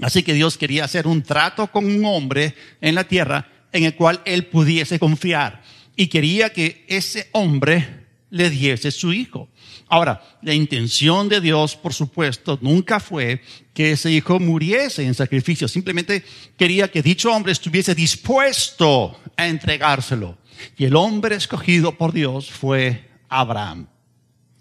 Así 0.00 0.22
que 0.22 0.32
Dios 0.32 0.56
quería 0.56 0.84
hacer 0.84 1.06
un 1.06 1.22
trato 1.22 1.66
con 1.66 1.84
un 1.84 2.04
hombre 2.06 2.54
en 2.80 2.94
la 2.94 3.04
tierra 3.04 3.46
en 3.70 3.84
el 3.84 3.94
cual 3.94 4.22
él 4.24 4.46
pudiese 4.46 4.98
confiar. 4.98 5.62
Y 5.94 6.06
quería 6.06 6.52
que 6.52 6.86
ese 6.88 7.28
hombre 7.32 8.06
le 8.30 8.48
diese 8.48 8.90
su 8.90 9.12
hijo. 9.12 9.50
Ahora, 9.88 10.22
la 10.40 10.54
intención 10.54 11.28
de 11.28 11.40
Dios, 11.40 11.76
por 11.76 11.92
supuesto, 11.92 12.58
nunca 12.62 12.98
fue 12.98 13.42
que 13.74 13.92
ese 13.92 14.10
hijo 14.10 14.38
muriese 14.38 15.04
en 15.04 15.14
sacrificio. 15.14 15.68
Simplemente 15.68 16.24
quería 16.56 16.90
que 16.90 17.02
dicho 17.02 17.30
hombre 17.30 17.52
estuviese 17.52 17.94
dispuesto 17.94 19.20
a 19.36 19.48
entregárselo. 19.48 20.38
Y 20.78 20.86
el 20.86 20.96
hombre 20.96 21.36
escogido 21.36 21.98
por 21.98 22.12
Dios 22.12 22.50
fue 22.50 23.09
Abraham. 23.30 23.86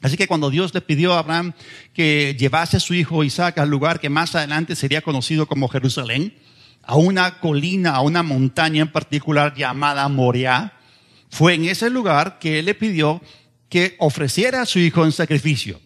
Así 0.02 0.16
que 0.16 0.28
cuando 0.28 0.50
Dios 0.50 0.74
le 0.74 0.80
pidió 0.80 1.14
a 1.14 1.20
Abraham 1.20 1.54
que 1.94 2.36
llevase 2.40 2.78
a 2.78 2.80
su 2.80 2.94
hijo 2.94 3.24
Isaac 3.26 3.58
al 3.58 3.70
lugar 3.70 4.00
que 4.00 4.10
más 4.10 4.34
adelante 4.34 4.76
sería 4.78 5.02
conocido 5.02 5.46
como 5.46 5.68
Jerusalén, 5.68 6.34
a 6.84 6.96
una 6.96 7.40
colina, 7.40 7.96
a 7.96 8.02
una 8.02 8.24
montaña 8.24 8.82
en 8.82 8.92
particular 8.92 9.54
llamada 9.56 10.08
Moriah, 10.08 10.74
fue 11.30 11.56
en 11.56 11.66
ese 11.66 11.90
lugar 11.90 12.40
que 12.40 12.60
él 12.60 12.66
le 12.66 12.76
pidió 12.76 13.22
que 13.68 13.96
ofreciera 14.00 14.62
a 14.62 14.66
su 14.66 14.80
hijo 14.80 15.04
en 15.06 15.12
sacrificio. 15.12 15.80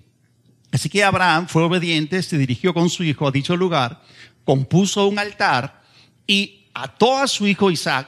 Así 0.71 0.89
que 0.89 1.03
Abraham 1.03 1.47
fue 1.47 1.63
obediente, 1.63 2.21
se 2.23 2.37
dirigió 2.37 2.73
con 2.73 2.89
su 2.89 3.03
hijo 3.03 3.27
a 3.27 3.31
dicho 3.31 3.57
lugar, 3.57 4.01
compuso 4.45 5.07
un 5.07 5.19
altar 5.19 5.81
y 6.25 6.67
ató 6.73 7.17
a 7.17 7.27
su 7.27 7.47
hijo 7.47 7.69
Isaac. 7.69 8.07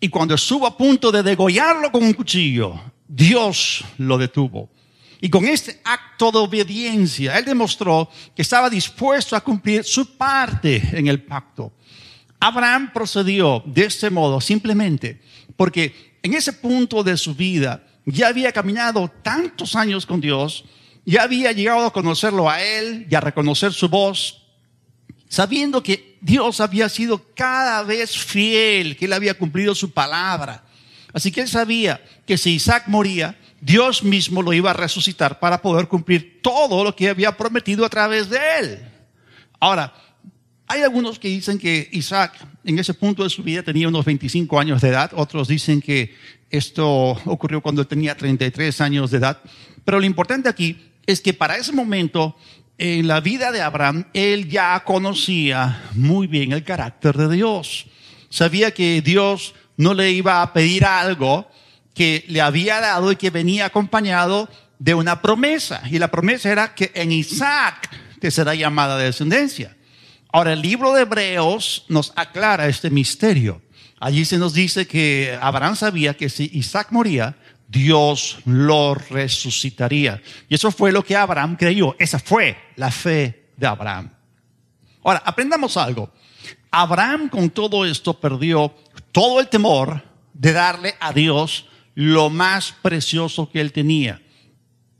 Y 0.00 0.08
cuando 0.08 0.34
estuvo 0.34 0.66
a 0.66 0.76
punto 0.76 1.12
de 1.12 1.22
degollarlo 1.22 1.90
con 1.92 2.02
un 2.02 2.12
cuchillo, 2.12 2.78
Dios 3.08 3.84
lo 3.98 4.18
detuvo. 4.18 4.70
Y 5.20 5.30
con 5.30 5.46
este 5.46 5.80
acto 5.84 6.30
de 6.30 6.38
obediencia, 6.38 7.38
él 7.38 7.44
demostró 7.44 8.10
que 8.34 8.42
estaba 8.42 8.68
dispuesto 8.68 9.34
a 9.34 9.40
cumplir 9.40 9.84
su 9.84 10.16
parte 10.16 10.82
en 10.92 11.06
el 11.06 11.22
pacto. 11.22 11.72
Abraham 12.38 12.92
procedió 12.92 13.62
de 13.64 13.86
este 13.86 14.10
modo 14.10 14.40
simplemente 14.40 15.22
porque 15.56 16.18
en 16.22 16.34
ese 16.34 16.52
punto 16.52 17.02
de 17.02 17.16
su 17.16 17.34
vida 17.34 17.82
ya 18.04 18.28
había 18.28 18.52
caminado 18.52 19.10
tantos 19.22 19.74
años 19.76 20.04
con 20.04 20.20
Dios, 20.20 20.64
ya 21.06 21.22
había 21.22 21.52
llegado 21.52 21.86
a 21.86 21.92
conocerlo 21.92 22.50
a 22.50 22.62
él 22.62 23.06
y 23.10 23.14
a 23.14 23.20
reconocer 23.20 23.72
su 23.72 23.88
voz, 23.88 24.42
sabiendo 25.28 25.82
que 25.82 26.18
Dios 26.20 26.60
había 26.60 26.88
sido 26.88 27.22
cada 27.34 27.82
vez 27.82 28.16
fiel, 28.16 28.96
que 28.96 29.06
él 29.06 29.12
había 29.12 29.34
cumplido 29.34 29.74
su 29.74 29.90
palabra. 29.90 30.64
Así 31.14 31.32
que 31.32 31.42
él 31.42 31.48
sabía 31.48 32.02
que 32.26 32.36
si 32.36 32.54
Isaac 32.54 32.84
moría, 32.88 33.38
Dios 33.60 34.02
mismo 34.02 34.42
lo 34.42 34.52
iba 34.52 34.72
a 34.72 34.74
resucitar 34.74 35.38
para 35.38 35.62
poder 35.62 35.88
cumplir 35.88 36.40
todo 36.42 36.84
lo 36.84 36.94
que 36.94 37.08
había 37.08 37.36
prometido 37.36 37.86
a 37.86 37.88
través 37.88 38.28
de 38.28 38.38
él. 38.60 38.78
Ahora, 39.60 39.94
hay 40.66 40.82
algunos 40.82 41.18
que 41.18 41.28
dicen 41.28 41.58
que 41.58 41.88
Isaac 41.92 42.34
en 42.64 42.78
ese 42.78 42.94
punto 42.94 43.22
de 43.22 43.30
su 43.30 43.42
vida 43.42 43.62
tenía 43.62 43.88
unos 43.88 44.04
25 44.04 44.58
años 44.58 44.82
de 44.82 44.88
edad, 44.88 45.12
otros 45.14 45.48
dicen 45.48 45.80
que 45.80 46.14
esto 46.50 47.10
ocurrió 47.24 47.60
cuando 47.62 47.86
tenía 47.86 48.16
33 48.16 48.80
años 48.80 49.10
de 49.10 49.18
edad, 49.18 49.40
pero 49.84 50.00
lo 50.00 50.06
importante 50.06 50.48
aquí 50.48 50.76
es 51.06 51.20
que 51.20 51.32
para 51.32 51.56
ese 51.56 51.72
momento 51.72 52.36
en 52.76 53.06
la 53.06 53.20
vida 53.20 53.52
de 53.52 53.62
Abraham, 53.62 54.06
él 54.14 54.48
ya 54.48 54.82
conocía 54.84 55.90
muy 55.94 56.26
bien 56.26 56.52
el 56.52 56.64
carácter 56.64 57.16
de 57.16 57.36
Dios. 57.36 57.86
Sabía 58.30 58.72
que 58.72 59.00
Dios 59.00 59.54
no 59.76 59.94
le 59.94 60.10
iba 60.10 60.42
a 60.42 60.52
pedir 60.52 60.84
algo 60.84 61.48
que 61.94 62.24
le 62.28 62.40
había 62.40 62.80
dado 62.80 63.12
y 63.12 63.16
que 63.16 63.30
venía 63.30 63.66
acompañado 63.66 64.48
de 64.78 64.94
una 64.94 65.22
promesa. 65.22 65.82
Y 65.90 65.98
la 65.98 66.10
promesa 66.10 66.50
era 66.50 66.74
que 66.74 66.90
en 66.94 67.12
Isaac 67.12 67.90
te 68.20 68.30
será 68.30 68.54
llamada 68.54 68.98
de 68.98 69.06
descendencia. 69.06 69.76
Ahora, 70.32 70.52
el 70.52 70.62
libro 70.62 70.92
de 70.92 71.02
Hebreos 71.02 71.84
nos 71.88 72.12
aclara 72.16 72.66
este 72.66 72.90
misterio. 72.90 73.62
Allí 74.00 74.24
se 74.24 74.38
nos 74.38 74.52
dice 74.52 74.86
que 74.86 75.38
Abraham 75.40 75.76
sabía 75.76 76.14
que 76.14 76.28
si 76.28 76.50
Isaac 76.52 76.88
moría, 76.90 77.36
Dios 77.68 78.38
lo 78.44 78.94
resucitaría. 78.94 80.20
Y 80.48 80.56
eso 80.56 80.70
fue 80.72 80.92
lo 80.92 81.04
que 81.04 81.16
Abraham 81.16 81.56
creyó. 81.56 81.94
Esa 81.98 82.18
fue 82.18 82.56
la 82.76 82.90
fe 82.90 83.46
de 83.56 83.66
Abraham. 83.66 84.10
Ahora, 85.04 85.22
aprendamos 85.24 85.76
algo. 85.76 86.12
Abraham 86.70 87.28
con 87.28 87.50
todo 87.50 87.84
esto 87.84 88.18
perdió 88.18 88.74
todo 89.14 89.38
el 89.38 89.48
temor 89.48 90.02
de 90.32 90.52
darle 90.52 90.96
a 90.98 91.12
Dios 91.12 91.68
lo 91.94 92.30
más 92.30 92.74
precioso 92.82 93.48
que 93.48 93.60
él 93.60 93.72
tenía. 93.72 94.20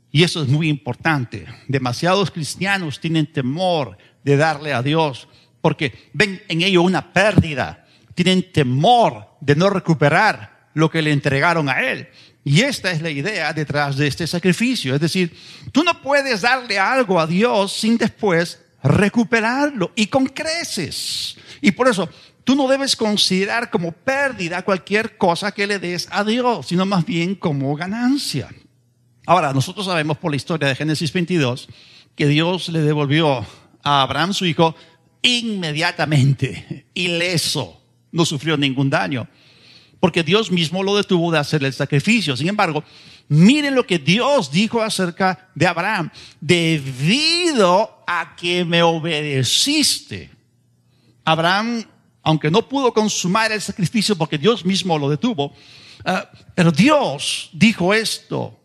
Y 0.09 0.23
eso 0.23 0.41
es 0.41 0.47
muy 0.47 0.69
importante. 0.69 1.45
Demasiados 1.67 2.31
cristianos 2.31 3.01
tienen 3.01 3.31
temor 3.31 3.97
de 4.23 4.37
darle 4.37 4.73
a 4.73 4.81
Dios, 4.81 5.27
porque 5.59 6.09
ven 6.13 6.41
en 6.47 6.61
ello 6.61 6.81
una 6.81 7.11
pérdida, 7.11 7.85
tienen 8.13 8.53
temor 8.53 9.35
de 9.41 9.57
no 9.57 9.69
recuperar 9.69 10.69
lo 10.73 10.89
que 10.89 11.01
le 11.01 11.11
entregaron 11.11 11.67
a 11.67 11.81
Él. 11.81 12.07
Y 12.45 12.61
esta 12.61 12.91
es 12.91 13.01
la 13.01 13.09
idea 13.09 13.51
detrás 13.51 13.97
de 13.97 14.07
este 14.07 14.27
sacrificio. 14.27 14.95
Es 14.95 15.01
decir, 15.01 15.35
tú 15.73 15.83
no 15.83 16.01
puedes 16.01 16.39
darle 16.39 16.79
algo 16.79 17.19
a 17.19 17.27
Dios 17.27 17.73
sin 17.73 17.97
después 17.97 18.61
recuperarlo 18.81 19.91
y 19.93 20.07
con 20.07 20.27
creces. 20.27 21.35
Y 21.59 21.71
por 21.71 21.89
eso, 21.89 22.07
tú 22.45 22.55
no 22.55 22.69
debes 22.69 22.95
considerar 22.95 23.69
como 23.69 23.91
pérdida 23.91 24.63
cualquier 24.63 25.17
cosa 25.17 25.51
que 25.51 25.67
le 25.67 25.79
des 25.79 26.07
a 26.11 26.23
Dios, 26.23 26.67
sino 26.67 26.85
más 26.85 27.05
bien 27.05 27.35
como 27.35 27.75
ganancia. 27.75 28.47
Ahora, 29.25 29.51
nosotros 29.51 29.87
sabemos 29.87 30.17
por 30.17 30.31
la 30.31 30.37
historia 30.37 30.69
de 30.69 30.75
Génesis 30.75 31.11
22 31.11 31.67
que 32.15 32.27
Dios 32.27 32.69
le 32.69 32.79
devolvió 32.81 33.45
a 33.83 34.01
Abraham, 34.03 34.33
su 34.33 34.45
hijo, 34.45 34.75
inmediatamente, 35.21 36.85
ileso, 36.93 37.81
no 38.11 38.23
sufrió 38.23 38.55
ningún 38.55 38.89
daño, 38.89 39.27
porque 39.99 40.23
Dios 40.23 40.51
mismo 40.51 40.83
lo 40.83 40.95
detuvo 40.95 41.31
de 41.31 41.39
hacer 41.39 41.63
el 41.63 41.73
sacrificio. 41.73 42.37
Sin 42.37 42.47
embargo, 42.47 42.83
miren 43.27 43.73
lo 43.73 43.87
que 43.87 43.97
Dios 43.97 44.51
dijo 44.51 44.83
acerca 44.83 45.49
de 45.55 45.65
Abraham, 45.65 46.11
debido 46.39 48.03
a 48.05 48.35
que 48.35 48.63
me 48.63 48.83
obedeciste. 48.83 50.29
Abraham, 51.23 51.83
aunque 52.25 52.51
no 52.51 52.67
pudo 52.67 52.91
consumar 52.91 53.51
el 53.51 53.61
sacrificio 53.61 54.17
porque 54.17 54.37
Dios 54.37 54.65
mismo 54.65 54.97
lo 54.97 55.09
detuvo, 55.09 55.53
ah, 56.03 56.29
pero 56.55 56.71
Dios 56.71 57.51
dijo 57.53 57.93
esto, 57.93 58.59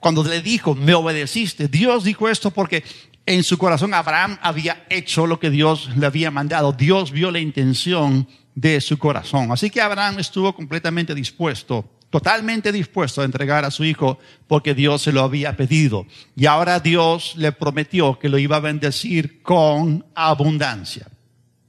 cuando 0.00 0.24
le 0.24 0.40
dijo, 0.40 0.74
me 0.74 0.94
obedeciste, 0.94 1.68
Dios 1.68 2.04
dijo 2.04 2.28
esto 2.28 2.50
porque 2.50 2.82
en 3.26 3.44
su 3.44 3.58
corazón 3.58 3.92
Abraham 3.92 4.38
había 4.40 4.86
hecho 4.88 5.26
lo 5.26 5.38
que 5.38 5.50
Dios 5.50 5.90
le 5.96 6.06
había 6.06 6.30
mandado. 6.30 6.72
Dios 6.72 7.10
vio 7.10 7.30
la 7.30 7.38
intención 7.38 8.26
de 8.54 8.80
su 8.80 8.98
corazón. 8.98 9.52
Así 9.52 9.68
que 9.68 9.82
Abraham 9.82 10.20
estuvo 10.20 10.54
completamente 10.54 11.14
dispuesto, 11.14 11.84
totalmente 12.08 12.72
dispuesto 12.72 13.20
a 13.20 13.24
entregar 13.24 13.64
a 13.64 13.70
su 13.70 13.84
hijo 13.84 14.18
porque 14.46 14.74
Dios 14.74 15.02
se 15.02 15.12
lo 15.12 15.22
había 15.22 15.56
pedido. 15.56 16.06
Y 16.34 16.46
ahora 16.46 16.80
Dios 16.80 17.34
le 17.36 17.52
prometió 17.52 18.18
que 18.18 18.30
lo 18.30 18.38
iba 18.38 18.56
a 18.56 18.60
bendecir 18.60 19.42
con 19.42 20.06
abundancia. 20.14 21.08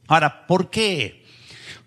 Ahora, 0.07 0.47
¿por 0.47 0.69
qué? 0.69 1.25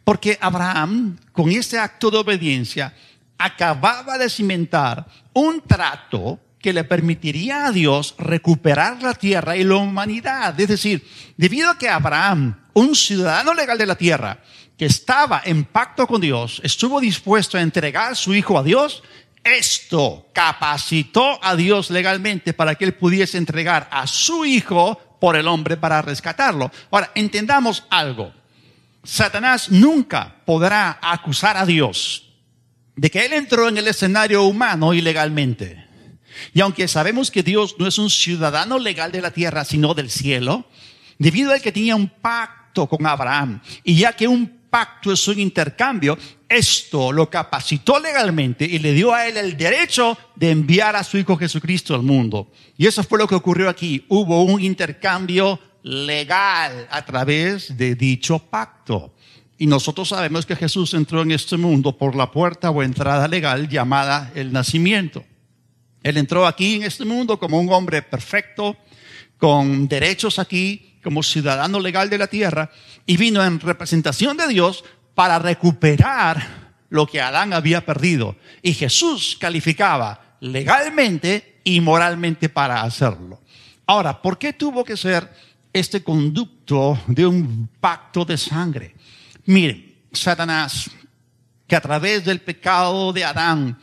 Porque 0.04 0.38
Abraham, 0.40 1.18
con 1.32 1.50
ese 1.50 1.78
acto 1.78 2.10
de 2.10 2.18
obediencia, 2.18 2.94
acababa 3.38 4.18
de 4.18 4.28
cimentar 4.28 5.06
un 5.32 5.62
trato 5.62 6.38
que 6.58 6.72
le 6.72 6.84
permitiría 6.84 7.66
a 7.66 7.72
Dios 7.72 8.14
recuperar 8.18 9.02
la 9.02 9.14
tierra 9.14 9.56
y 9.56 9.64
la 9.64 9.76
humanidad. 9.76 10.58
Es 10.60 10.68
decir, 10.68 11.06
debido 11.36 11.70
a 11.70 11.78
que 11.78 11.88
Abraham, 11.88 12.66
un 12.74 12.94
ciudadano 12.94 13.54
legal 13.54 13.78
de 13.78 13.86
la 13.86 13.96
tierra, 13.96 14.42
que 14.76 14.86
estaba 14.86 15.42
en 15.44 15.64
pacto 15.64 16.06
con 16.06 16.20
Dios, 16.20 16.60
estuvo 16.64 17.00
dispuesto 17.00 17.56
a 17.56 17.62
entregar 17.62 18.14
su 18.14 18.34
hijo 18.34 18.58
a 18.58 18.62
Dios, 18.62 19.02
esto 19.42 20.28
capacitó 20.34 21.42
a 21.42 21.56
Dios 21.56 21.90
legalmente 21.90 22.52
para 22.52 22.74
que 22.74 22.84
él 22.84 22.94
pudiese 22.94 23.38
entregar 23.38 23.88
a 23.90 24.06
su 24.06 24.44
hijo 24.44 25.00
por 25.20 25.36
el 25.36 25.46
hombre 25.46 25.76
para 25.76 26.02
rescatarlo. 26.02 26.72
Ahora, 26.90 27.12
entendamos 27.14 27.84
algo. 27.90 28.32
Satanás 29.04 29.70
nunca 29.70 30.36
podrá 30.44 30.98
acusar 31.00 31.56
a 31.56 31.64
Dios 31.64 32.26
de 32.96 33.10
que 33.10 33.24
él 33.24 33.32
entró 33.32 33.68
en 33.68 33.78
el 33.78 33.88
escenario 33.88 34.42
humano 34.42 34.92
ilegalmente. 34.92 35.86
Y 36.52 36.60
aunque 36.60 36.88
sabemos 36.88 37.30
que 37.30 37.42
Dios 37.42 37.76
no 37.78 37.86
es 37.86 37.98
un 37.98 38.10
ciudadano 38.10 38.78
legal 38.78 39.12
de 39.12 39.22
la 39.22 39.30
tierra, 39.30 39.64
sino 39.64 39.94
del 39.94 40.10
cielo, 40.10 40.66
debido 41.18 41.52
a 41.52 41.58
que 41.58 41.72
tenía 41.72 41.96
un 41.96 42.08
pacto 42.08 42.88
con 42.88 43.06
Abraham, 43.06 43.60
y 43.84 43.96
ya 43.96 44.12
que 44.12 44.28
un 44.28 44.60
pacto 44.70 45.12
es 45.12 45.26
un 45.28 45.38
intercambio, 45.38 46.18
esto 46.50 47.12
lo 47.12 47.30
capacitó 47.30 48.00
legalmente 48.00 48.64
y 48.64 48.80
le 48.80 48.92
dio 48.92 49.14
a 49.14 49.28
él 49.28 49.36
el 49.36 49.56
derecho 49.56 50.18
de 50.34 50.50
enviar 50.50 50.96
a 50.96 51.04
su 51.04 51.16
Hijo 51.16 51.36
Jesucristo 51.36 51.94
al 51.94 52.02
mundo. 52.02 52.50
Y 52.76 52.88
eso 52.88 53.04
fue 53.04 53.20
lo 53.20 53.28
que 53.28 53.36
ocurrió 53.36 53.68
aquí. 53.68 54.04
Hubo 54.08 54.42
un 54.42 54.60
intercambio 54.60 55.60
legal 55.84 56.88
a 56.90 57.04
través 57.04 57.76
de 57.76 57.94
dicho 57.94 58.40
pacto. 58.40 59.14
Y 59.58 59.66
nosotros 59.66 60.08
sabemos 60.08 60.44
que 60.44 60.56
Jesús 60.56 60.92
entró 60.94 61.22
en 61.22 61.30
este 61.30 61.56
mundo 61.56 61.96
por 61.96 62.16
la 62.16 62.32
puerta 62.32 62.70
o 62.70 62.82
entrada 62.82 63.28
legal 63.28 63.68
llamada 63.68 64.32
el 64.34 64.52
nacimiento. 64.52 65.24
Él 66.02 66.16
entró 66.16 66.46
aquí 66.46 66.76
en 66.76 66.82
este 66.82 67.04
mundo 67.04 67.38
como 67.38 67.60
un 67.60 67.72
hombre 67.72 68.02
perfecto, 68.02 68.76
con 69.38 69.86
derechos 69.86 70.40
aquí, 70.40 70.98
como 71.04 71.22
ciudadano 71.22 71.78
legal 71.78 72.10
de 72.10 72.18
la 72.18 72.26
tierra, 72.26 72.70
y 73.06 73.16
vino 73.16 73.44
en 73.44 73.60
representación 73.60 74.36
de 74.36 74.48
Dios 74.48 74.84
para 75.20 75.38
recuperar 75.38 76.42
lo 76.88 77.06
que 77.06 77.20
Adán 77.20 77.52
había 77.52 77.84
perdido. 77.84 78.36
Y 78.62 78.72
Jesús 78.72 79.36
calificaba 79.38 80.38
legalmente 80.40 81.60
y 81.62 81.78
moralmente 81.82 82.48
para 82.48 82.80
hacerlo. 82.80 83.38
Ahora, 83.84 84.22
¿por 84.22 84.38
qué 84.38 84.54
tuvo 84.54 84.82
que 84.82 84.96
ser 84.96 85.30
este 85.74 86.02
conducto 86.02 86.98
de 87.06 87.26
un 87.26 87.68
pacto 87.82 88.24
de 88.24 88.38
sangre? 88.38 88.94
Miren, 89.44 89.94
Satanás, 90.10 90.90
que 91.66 91.76
a 91.76 91.82
través 91.82 92.24
del 92.24 92.40
pecado 92.40 93.12
de 93.12 93.22
Adán 93.22 93.78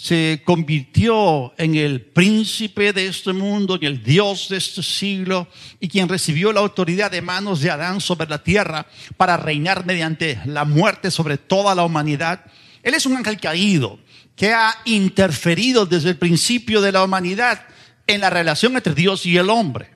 se 0.00 0.42
convirtió 0.44 1.52
en 1.58 1.74
el 1.74 2.00
príncipe 2.00 2.92
de 2.92 3.08
este 3.08 3.32
mundo, 3.32 3.74
en 3.74 3.82
el 3.82 4.04
Dios 4.04 4.48
de 4.48 4.58
este 4.58 4.80
siglo, 4.80 5.48
y 5.80 5.88
quien 5.88 6.08
recibió 6.08 6.52
la 6.52 6.60
autoridad 6.60 7.10
de 7.10 7.20
manos 7.20 7.60
de 7.60 7.72
Adán 7.72 8.00
sobre 8.00 8.28
la 8.28 8.40
tierra 8.40 8.86
para 9.16 9.36
reinar 9.36 9.84
mediante 9.84 10.40
la 10.44 10.64
muerte 10.64 11.10
sobre 11.10 11.36
toda 11.36 11.74
la 11.74 11.82
humanidad. 11.82 12.44
Él 12.84 12.94
es 12.94 13.06
un 13.06 13.16
ángel 13.16 13.40
caído 13.40 13.98
que 14.36 14.52
ha 14.52 14.72
interferido 14.84 15.84
desde 15.84 16.10
el 16.10 16.16
principio 16.16 16.80
de 16.80 16.92
la 16.92 17.02
humanidad 17.02 17.64
en 18.06 18.20
la 18.20 18.30
relación 18.30 18.76
entre 18.76 18.94
Dios 18.94 19.26
y 19.26 19.36
el 19.36 19.50
hombre. 19.50 19.90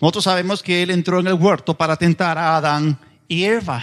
Nosotros 0.00 0.22
sabemos 0.22 0.62
que 0.62 0.84
él 0.84 0.90
entró 0.90 1.18
en 1.18 1.26
el 1.26 1.34
huerto 1.34 1.76
para 1.76 1.96
tentar 1.96 2.38
a 2.38 2.54
Adán 2.54 2.96
y 3.26 3.42
Eva. 3.42 3.82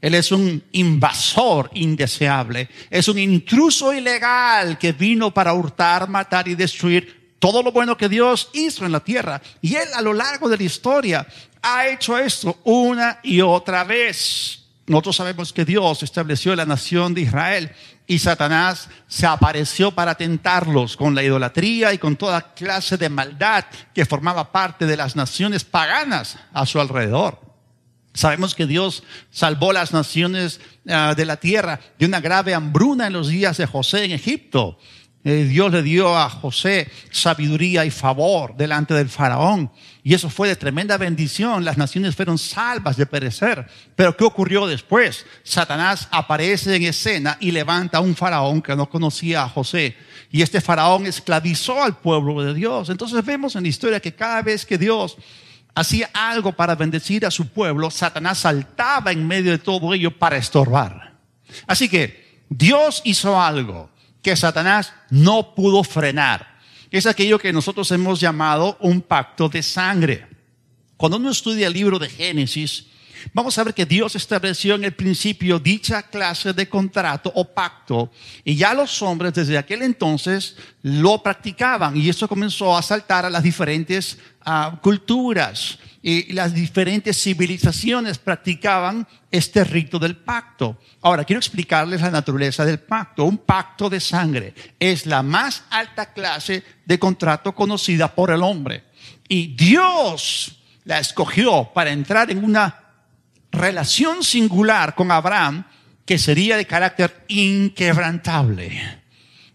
Él 0.00 0.14
es 0.14 0.30
un 0.30 0.62
invasor 0.72 1.70
indeseable, 1.74 2.68
es 2.88 3.08
un 3.08 3.18
intruso 3.18 3.92
ilegal 3.92 4.78
que 4.78 4.92
vino 4.92 5.32
para 5.32 5.52
hurtar, 5.52 6.08
matar 6.08 6.46
y 6.46 6.54
destruir 6.54 7.34
todo 7.38 7.62
lo 7.62 7.72
bueno 7.72 7.96
que 7.96 8.08
Dios 8.08 8.50
hizo 8.52 8.86
en 8.86 8.92
la 8.92 9.00
tierra. 9.00 9.40
Y 9.60 9.74
Él 9.74 9.88
a 9.94 10.02
lo 10.02 10.12
largo 10.12 10.48
de 10.48 10.56
la 10.56 10.62
historia 10.62 11.26
ha 11.62 11.88
hecho 11.88 12.16
esto 12.16 12.58
una 12.64 13.18
y 13.22 13.40
otra 13.40 13.84
vez. 13.84 14.64
Nosotros 14.86 15.16
sabemos 15.16 15.52
que 15.52 15.64
Dios 15.64 16.02
estableció 16.02 16.56
la 16.56 16.64
nación 16.64 17.12
de 17.12 17.22
Israel 17.22 17.70
y 18.06 18.20
Satanás 18.20 18.88
se 19.06 19.26
apareció 19.26 19.90
para 19.90 20.14
tentarlos 20.14 20.96
con 20.96 21.14
la 21.14 21.22
idolatría 21.22 21.92
y 21.92 21.98
con 21.98 22.16
toda 22.16 22.54
clase 22.54 22.96
de 22.96 23.10
maldad 23.10 23.66
que 23.94 24.06
formaba 24.06 24.50
parte 24.50 24.86
de 24.86 24.96
las 24.96 25.14
naciones 25.14 25.64
paganas 25.64 26.38
a 26.54 26.64
su 26.64 26.80
alrededor. 26.80 27.47
Sabemos 28.18 28.56
que 28.56 28.66
Dios 28.66 29.04
salvó 29.30 29.72
las 29.72 29.92
naciones 29.92 30.60
ah, 30.88 31.14
de 31.16 31.24
la 31.24 31.36
tierra 31.36 31.78
de 32.00 32.06
una 32.06 32.20
grave 32.20 32.52
hambruna 32.52 33.06
en 33.06 33.12
los 33.12 33.28
días 33.28 33.58
de 33.58 33.66
José 33.66 34.06
en 34.06 34.10
Egipto. 34.10 34.76
Eh, 35.22 35.44
Dios 35.44 35.70
le 35.70 35.84
dio 35.84 36.18
a 36.18 36.28
José 36.28 36.90
sabiduría 37.12 37.84
y 37.84 37.92
favor 37.92 38.56
delante 38.56 38.92
del 38.92 39.08
faraón. 39.08 39.70
Y 40.02 40.14
eso 40.14 40.30
fue 40.30 40.48
de 40.48 40.56
tremenda 40.56 40.96
bendición. 40.96 41.64
Las 41.64 41.78
naciones 41.78 42.16
fueron 42.16 42.38
salvas 42.38 42.96
de 42.96 43.06
perecer. 43.06 43.64
Pero 43.94 44.16
¿qué 44.16 44.24
ocurrió 44.24 44.66
después? 44.66 45.24
Satanás 45.44 46.08
aparece 46.10 46.74
en 46.74 46.82
escena 46.82 47.36
y 47.38 47.52
levanta 47.52 47.98
a 47.98 48.00
un 48.00 48.16
faraón 48.16 48.62
que 48.62 48.74
no 48.74 48.90
conocía 48.90 49.44
a 49.44 49.48
José. 49.48 49.96
Y 50.32 50.42
este 50.42 50.60
faraón 50.60 51.06
esclavizó 51.06 51.84
al 51.84 51.98
pueblo 51.98 52.42
de 52.42 52.52
Dios. 52.52 52.90
Entonces 52.90 53.24
vemos 53.24 53.54
en 53.54 53.62
la 53.62 53.68
historia 53.68 54.00
que 54.00 54.16
cada 54.16 54.42
vez 54.42 54.66
que 54.66 54.76
Dios 54.76 55.16
hacía 55.78 56.10
algo 56.12 56.52
para 56.52 56.74
bendecir 56.74 57.24
a 57.24 57.30
su 57.30 57.48
pueblo, 57.48 57.90
Satanás 57.90 58.38
saltaba 58.38 59.12
en 59.12 59.26
medio 59.26 59.52
de 59.52 59.58
todo 59.58 59.94
ello 59.94 60.10
para 60.10 60.36
estorbar. 60.36 61.14
Así 61.66 61.88
que 61.88 62.42
Dios 62.48 63.00
hizo 63.04 63.40
algo 63.40 63.90
que 64.20 64.34
Satanás 64.34 64.92
no 65.10 65.54
pudo 65.54 65.84
frenar. 65.84 66.58
Es 66.90 67.06
aquello 67.06 67.38
que 67.38 67.52
nosotros 67.52 67.90
hemos 67.92 68.18
llamado 68.18 68.76
un 68.80 69.02
pacto 69.02 69.48
de 69.48 69.62
sangre. 69.62 70.26
Cuando 70.96 71.18
uno 71.18 71.30
estudia 71.30 71.68
el 71.68 71.74
libro 71.74 71.98
de 72.00 72.08
Génesis, 72.08 72.86
vamos 73.32 73.58
a 73.58 73.64
ver 73.64 73.74
que 73.74 73.86
Dios 73.86 74.14
estableció 74.16 74.74
en 74.74 74.84
el 74.84 74.94
principio 74.94 75.58
dicha 75.58 76.02
clase 76.02 76.52
de 76.52 76.68
contrato 76.68 77.32
o 77.34 77.44
pacto 77.44 78.10
y 78.44 78.56
ya 78.56 78.74
los 78.74 79.02
hombres 79.02 79.34
desde 79.34 79.58
aquel 79.58 79.82
entonces 79.82 80.56
lo 80.82 81.22
practicaban 81.22 81.96
y 81.96 82.08
eso 82.08 82.28
comenzó 82.28 82.76
a 82.76 82.82
saltar 82.82 83.24
a 83.24 83.30
las 83.30 83.42
diferentes 83.42 84.18
ah, 84.44 84.78
culturas 84.82 85.78
y 86.02 86.32
las 86.32 86.54
diferentes 86.54 87.20
civilizaciones 87.20 88.18
practicaban 88.18 89.06
este 89.30 89.64
rito 89.64 89.98
del 89.98 90.16
pacto. 90.16 90.78
Ahora, 91.02 91.24
quiero 91.24 91.38
explicarles 91.38 92.00
la 92.00 92.10
naturaleza 92.10 92.64
del 92.64 92.78
pacto. 92.78 93.24
Un 93.24 93.38
pacto 93.38 93.90
de 93.90 94.00
sangre 94.00 94.54
es 94.78 95.06
la 95.06 95.22
más 95.22 95.64
alta 95.70 96.12
clase 96.12 96.62
de 96.84 96.98
contrato 96.98 97.54
conocida 97.54 98.14
por 98.14 98.30
el 98.30 98.42
hombre. 98.42 98.84
Y 99.28 99.48
Dios 99.48 100.56
la 100.84 100.98
escogió 100.98 101.70
para 101.74 101.90
entrar 101.90 102.30
en 102.30 102.42
una 102.42 102.87
relación 103.58 104.22
singular 104.22 104.94
con 104.94 105.10
Abraham 105.10 105.64
que 106.06 106.18
sería 106.18 106.56
de 106.56 106.66
carácter 106.66 107.24
inquebrantable. 107.28 109.02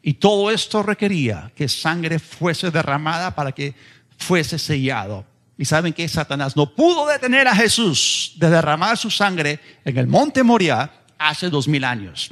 Y 0.03 0.13
todo 0.13 0.51
esto 0.51 0.83
requería 0.83 1.51
que 1.55 1.67
sangre 1.67 2.19
fuese 2.19 2.69
derramada 2.69 3.33
para 3.33 3.51
que 3.51 3.73
fuese 4.17 4.59
sellado. 4.59 5.25
Y 5.57 5.65
saben 5.65 5.93
que 5.93 6.07
Satanás 6.07 6.55
no 6.55 6.75
pudo 6.75 7.07
detener 7.07 7.47
a 7.47 7.55
Jesús 7.55 8.33
de 8.35 8.49
derramar 8.49 8.97
su 8.97 9.09
sangre 9.09 9.59
en 9.85 9.97
el 9.97 10.07
monte 10.07 10.43
Moria 10.43 10.91
hace 11.17 11.49
dos 11.49 11.67
mil 11.67 11.83
años. 11.83 12.31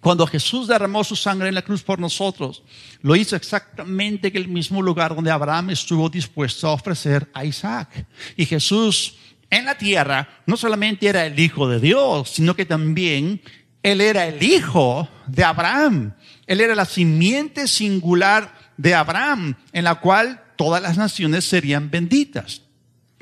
Cuando 0.00 0.26
Jesús 0.26 0.66
derramó 0.66 1.04
su 1.04 1.14
sangre 1.14 1.48
en 1.48 1.54
la 1.54 1.62
cruz 1.62 1.82
por 1.82 1.98
nosotros, 1.98 2.62
lo 3.02 3.14
hizo 3.14 3.36
exactamente 3.36 4.28
en 4.28 4.36
el 4.36 4.48
mismo 4.48 4.80
lugar 4.80 5.14
donde 5.14 5.30
Abraham 5.30 5.70
estuvo 5.70 6.08
dispuesto 6.08 6.68
a 6.68 6.72
ofrecer 6.72 7.28
a 7.34 7.44
Isaac. 7.44 8.06
Y 8.36 8.46
Jesús 8.46 9.16
en 9.50 9.64
la 9.64 9.76
tierra 9.76 10.28
no 10.46 10.56
solamente 10.56 11.08
era 11.08 11.26
el 11.26 11.38
Hijo 11.38 11.68
de 11.68 11.80
Dios, 11.80 12.30
sino 12.30 12.54
que 12.54 12.64
también 12.64 13.42
Él 13.82 14.00
era 14.00 14.26
el 14.26 14.42
Hijo 14.42 15.08
de 15.26 15.44
Abraham. 15.44 16.14
Él 16.46 16.60
era 16.60 16.74
la 16.74 16.84
simiente 16.84 17.66
singular 17.66 18.54
de 18.76 18.94
Abraham, 18.94 19.56
en 19.72 19.84
la 19.84 19.96
cual 19.96 20.42
todas 20.56 20.80
las 20.80 20.96
naciones 20.96 21.44
serían 21.44 21.90
benditas. 21.90 22.62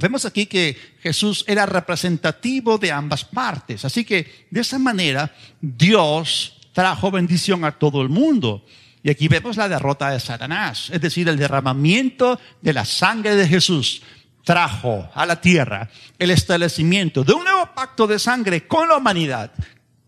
Vemos 0.00 0.24
aquí 0.24 0.46
que 0.46 0.76
Jesús 1.02 1.44
era 1.48 1.66
representativo 1.66 2.78
de 2.78 2.92
ambas 2.92 3.24
partes. 3.24 3.84
Así 3.84 4.04
que 4.04 4.46
de 4.50 4.60
esa 4.60 4.78
manera 4.78 5.34
Dios 5.60 6.58
trajo 6.72 7.10
bendición 7.10 7.64
a 7.64 7.72
todo 7.72 8.02
el 8.02 8.08
mundo. 8.08 8.64
Y 9.02 9.10
aquí 9.10 9.28
vemos 9.28 9.56
la 9.56 9.68
derrota 9.68 10.10
de 10.10 10.20
Satanás, 10.20 10.90
es 10.92 11.00
decir, 11.00 11.28
el 11.28 11.36
derramamiento 11.36 12.38
de 12.60 12.72
la 12.72 12.84
sangre 12.84 13.36
de 13.36 13.48
Jesús 13.48 14.02
trajo 14.48 15.06
a 15.12 15.26
la 15.26 15.38
tierra 15.38 15.90
el 16.18 16.30
establecimiento 16.30 17.22
de 17.22 17.34
un 17.34 17.44
nuevo 17.44 17.66
pacto 17.74 18.06
de 18.06 18.18
sangre 18.18 18.66
con 18.66 18.88
la 18.88 18.96
humanidad, 18.96 19.52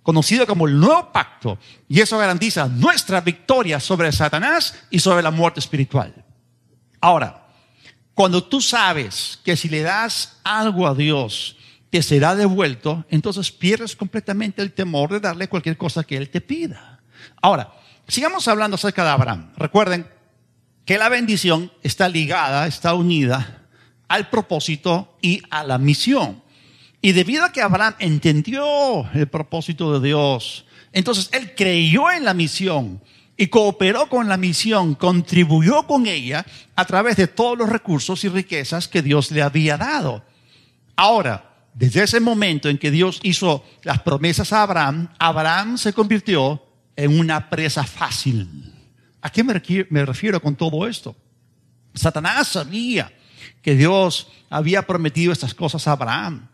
conocido 0.03 0.46
como 0.46 0.66
el 0.66 0.81
nuevo 0.81 1.12
pacto, 1.12 1.59
y 1.87 2.00
eso 2.00 2.16
garantiza 2.16 2.66
nuestra 2.66 3.20
victoria 3.20 3.79
sobre 3.79 4.11
Satanás 4.12 4.74
y 4.88 4.98
sobre 4.98 5.22
la 5.22 5.31
muerte 5.31 5.61
espiritual. 5.61 6.24
Ahora, 7.03 7.48
cuando 8.14 8.42
tú 8.42 8.62
sabes 8.62 9.38
que 9.44 9.59
si 9.59 9.68
le 9.68 9.83
das 9.83 10.40
algo 10.42 10.87
a 10.87 10.94
Dios, 10.94 11.59
te 11.90 12.00
será 12.00 12.35
devuelto, 12.35 13.05
entonces 13.11 13.53
pierdes 13.53 13.94
completamente 13.94 14.62
el 14.62 14.72
temor 14.72 15.11
de 15.11 15.20
darle 15.20 15.50
cualquier 15.50 15.76
cosa 15.76 16.03
que 16.03 16.16
Él 16.16 16.31
te 16.31 16.40
pida. 16.40 17.03
Ahora, 17.42 17.74
sigamos 18.09 18.48
hablando 18.48 18.76
acerca 18.76 19.05
de 19.05 19.11
Abraham. 19.11 19.53
Recuerden 19.59 20.09
que 20.87 20.96
la 20.96 21.11
bendición 21.11 21.70
está 21.83 22.09
ligada, 22.09 22.66
está 22.66 22.94
unida 22.94 23.59
al 24.11 24.29
propósito 24.29 25.16
y 25.23 25.40
a 25.51 25.62
la 25.62 25.79
misión. 25.79 26.42
Y 27.01 27.12
debido 27.12 27.44
a 27.44 27.53
que 27.53 27.62
Abraham 27.62 27.94
entendió 28.01 29.09
el 29.14 29.29
propósito 29.29 29.99
de 29.99 30.09
Dios, 30.09 30.66
entonces 30.92 31.31
él 31.33 31.55
creyó 31.55 32.11
en 32.11 32.25
la 32.25 32.35
misión 32.35 33.01
y 33.37 33.46
cooperó 33.46 34.09
con 34.09 34.29
la 34.29 34.37
misión, 34.37 34.96
contribuyó 34.96 35.87
con 35.87 36.09
ella 36.09 36.44
a 36.75 36.85
través 36.85 37.16
de 37.16 37.29
todos 37.29 37.57
los 37.57 37.68
recursos 37.68 38.25
y 38.25 38.29
riquezas 38.29 38.88
que 38.88 39.01
Dios 39.01 39.31
le 39.31 39.42
había 39.42 39.77
dado. 39.77 40.25
Ahora, 40.96 41.55
desde 41.73 42.03
ese 42.03 42.18
momento 42.18 42.68
en 42.68 42.79
que 42.79 42.90
Dios 42.90 43.20
hizo 43.23 43.64
las 43.85 44.01
promesas 44.01 44.53
a 44.53 44.64
Abraham, 44.64 45.09
Abraham 45.20 45.79
se 45.79 45.92
convirtió 45.92 46.61
en 46.96 47.16
una 47.16 47.49
presa 47.49 47.85
fácil. 47.85 48.75
¿A 49.23 49.31
qué 49.31 49.44
me 49.44 50.05
refiero 50.05 50.42
con 50.42 50.57
todo 50.57 50.88
esto? 50.88 51.14
Satanás 51.94 52.49
sabía 52.49 53.12
que 53.62 53.75
Dios 53.75 54.29
había 54.49 54.83
prometido 54.83 55.33
estas 55.33 55.55
cosas 55.55 55.87
a 55.87 55.92
Abraham. 55.92 56.49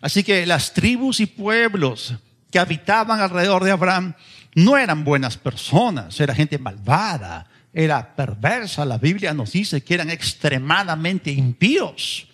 Así 0.00 0.22
que 0.22 0.46
las 0.46 0.72
tribus 0.72 1.20
y 1.20 1.26
pueblos 1.26 2.14
que 2.50 2.58
habitaban 2.58 3.20
alrededor 3.20 3.64
de 3.64 3.70
Abraham 3.70 4.14
no 4.54 4.76
eran 4.76 5.04
buenas 5.04 5.36
personas, 5.36 6.18
era 6.20 6.34
gente 6.34 6.58
malvada, 6.58 7.46
era 7.72 8.14
perversa. 8.14 8.84
La 8.84 8.98
Biblia 8.98 9.32
nos 9.34 9.52
dice 9.52 9.82
que 9.82 9.94
eran 9.94 10.10
extremadamente 10.10 11.30
impíos. 11.30 12.28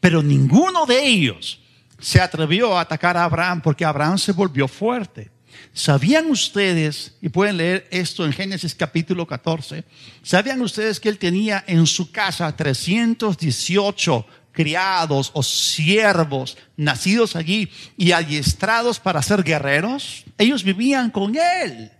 Pero 0.00 0.22
ninguno 0.22 0.86
de 0.86 1.04
ellos 1.06 1.60
se 1.98 2.20
atrevió 2.20 2.76
a 2.76 2.82
atacar 2.82 3.16
a 3.16 3.24
Abraham 3.24 3.60
porque 3.62 3.84
Abraham 3.84 4.18
se 4.18 4.32
volvió 4.32 4.68
fuerte. 4.68 5.30
¿Sabían 5.72 6.30
ustedes, 6.30 7.14
y 7.22 7.28
pueden 7.28 7.56
leer 7.56 7.86
esto 7.90 8.24
en 8.24 8.32
Génesis 8.32 8.74
capítulo 8.74 9.26
14, 9.26 9.84
¿sabían 10.22 10.60
ustedes 10.60 10.98
que 11.00 11.08
él 11.08 11.18
tenía 11.18 11.64
en 11.66 11.86
su 11.86 12.10
casa 12.10 12.54
318 12.54 14.26
criados 14.58 15.30
o 15.34 15.42
siervos 15.44 16.58
nacidos 16.76 17.36
allí 17.36 17.70
y 17.96 18.10
adiestrados 18.10 18.98
para 18.98 19.22
ser 19.22 19.44
guerreros, 19.44 20.24
ellos 20.36 20.64
vivían 20.64 21.12
con 21.12 21.36
él. 21.36 21.92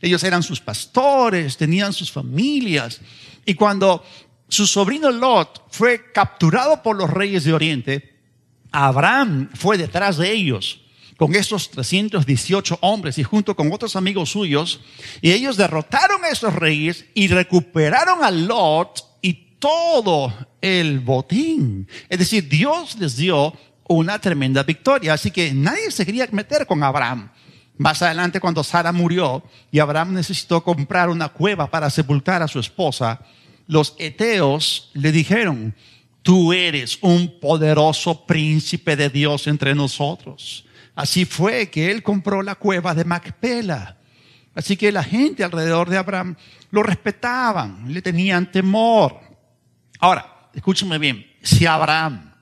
Ellos 0.00 0.22
eran 0.22 0.44
sus 0.44 0.60
pastores, 0.60 1.56
tenían 1.56 1.92
sus 1.92 2.12
familias. 2.12 3.00
Y 3.44 3.54
cuando 3.54 4.04
su 4.48 4.64
sobrino 4.68 5.10
Lot 5.10 5.66
fue 5.72 6.12
capturado 6.12 6.84
por 6.84 6.94
los 6.94 7.10
reyes 7.10 7.42
de 7.42 7.52
Oriente, 7.52 8.14
Abraham 8.70 9.50
fue 9.52 9.76
detrás 9.76 10.16
de 10.16 10.30
ellos 10.30 10.83
con 11.16 11.34
estos 11.34 11.70
318 11.70 12.78
hombres 12.80 13.18
y 13.18 13.22
junto 13.22 13.54
con 13.54 13.72
otros 13.72 13.96
amigos 13.96 14.30
suyos, 14.30 14.80
y 15.22 15.32
ellos 15.32 15.56
derrotaron 15.56 16.24
a 16.24 16.28
esos 16.28 16.54
reyes 16.54 17.04
y 17.14 17.28
recuperaron 17.28 18.24
a 18.24 18.30
Lot 18.30 19.14
todo 19.64 20.30
el 20.60 21.00
botín. 21.00 21.88
Es 22.10 22.18
decir, 22.18 22.46
Dios 22.50 22.98
les 22.98 23.16
dio 23.16 23.54
una 23.88 24.18
tremenda 24.18 24.62
victoria. 24.62 25.14
Así 25.14 25.30
que 25.30 25.54
nadie 25.54 25.90
se 25.90 26.04
quería 26.04 26.28
meter 26.32 26.66
con 26.66 26.82
Abraham. 26.82 27.30
Más 27.78 28.02
adelante, 28.02 28.40
cuando 28.40 28.62
Sara 28.62 28.92
murió 28.92 29.42
y 29.72 29.78
Abraham 29.78 30.12
necesitó 30.12 30.62
comprar 30.62 31.08
una 31.08 31.30
cueva 31.30 31.70
para 31.70 31.88
sepultar 31.88 32.42
a 32.42 32.48
su 32.48 32.60
esposa, 32.60 33.22
los 33.66 33.94
eteos 33.98 34.90
le 34.92 35.10
dijeron, 35.12 35.74
tú 36.20 36.52
eres 36.52 36.98
un 37.00 37.40
poderoso 37.40 38.26
príncipe 38.26 38.96
de 38.96 39.08
Dios 39.08 39.46
entre 39.46 39.74
nosotros. 39.74 40.63
Así 40.94 41.24
fue 41.24 41.70
que 41.70 41.90
él 41.90 42.02
compró 42.02 42.42
la 42.42 42.54
cueva 42.54 42.94
de 42.94 43.04
Macpela. 43.04 43.98
Así 44.54 44.76
que 44.76 44.92
la 44.92 45.02
gente 45.02 45.42
alrededor 45.42 45.90
de 45.90 45.96
Abraham 45.96 46.36
lo 46.70 46.82
respetaban, 46.82 47.92
le 47.92 48.00
tenían 48.00 48.52
temor. 48.52 49.20
Ahora, 49.98 50.50
escúcheme 50.54 50.98
bien, 50.98 51.26
si 51.42 51.66
Abraham 51.66 52.32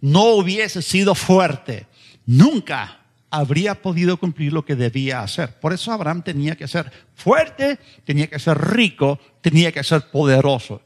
no 0.00 0.24
hubiese 0.30 0.80
sido 0.80 1.14
fuerte, 1.14 1.86
nunca 2.24 3.00
habría 3.30 3.82
podido 3.82 4.16
cumplir 4.16 4.54
lo 4.54 4.64
que 4.64 4.76
debía 4.76 5.20
hacer. 5.20 5.60
Por 5.60 5.74
eso 5.74 5.92
Abraham 5.92 6.22
tenía 6.22 6.56
que 6.56 6.66
ser 6.66 6.90
fuerte, 7.14 7.78
tenía 8.04 8.28
que 8.28 8.38
ser 8.38 8.56
rico, 8.56 9.18
tenía 9.42 9.70
que 9.70 9.84
ser 9.84 10.10
poderoso. 10.10 10.80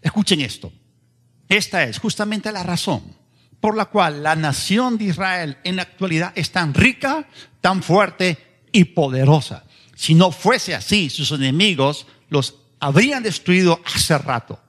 Escuchen 0.00 0.40
esto. 0.40 0.72
Esta 1.50 1.82
es 1.84 1.98
justamente 1.98 2.50
la 2.50 2.62
razón 2.62 3.17
por 3.60 3.76
la 3.76 3.86
cual 3.86 4.22
la 4.22 4.36
nación 4.36 4.98
de 4.98 5.06
Israel 5.06 5.58
en 5.64 5.76
la 5.76 5.82
actualidad 5.82 6.32
es 6.34 6.52
tan 6.52 6.74
rica, 6.74 7.26
tan 7.60 7.82
fuerte 7.82 8.38
y 8.72 8.84
poderosa. 8.84 9.64
Si 9.94 10.14
no 10.14 10.30
fuese 10.30 10.74
así, 10.74 11.10
sus 11.10 11.32
enemigos 11.32 12.06
los 12.28 12.54
habrían 12.78 13.22
destruido 13.22 13.80
hace 13.84 14.16
rato. 14.16 14.60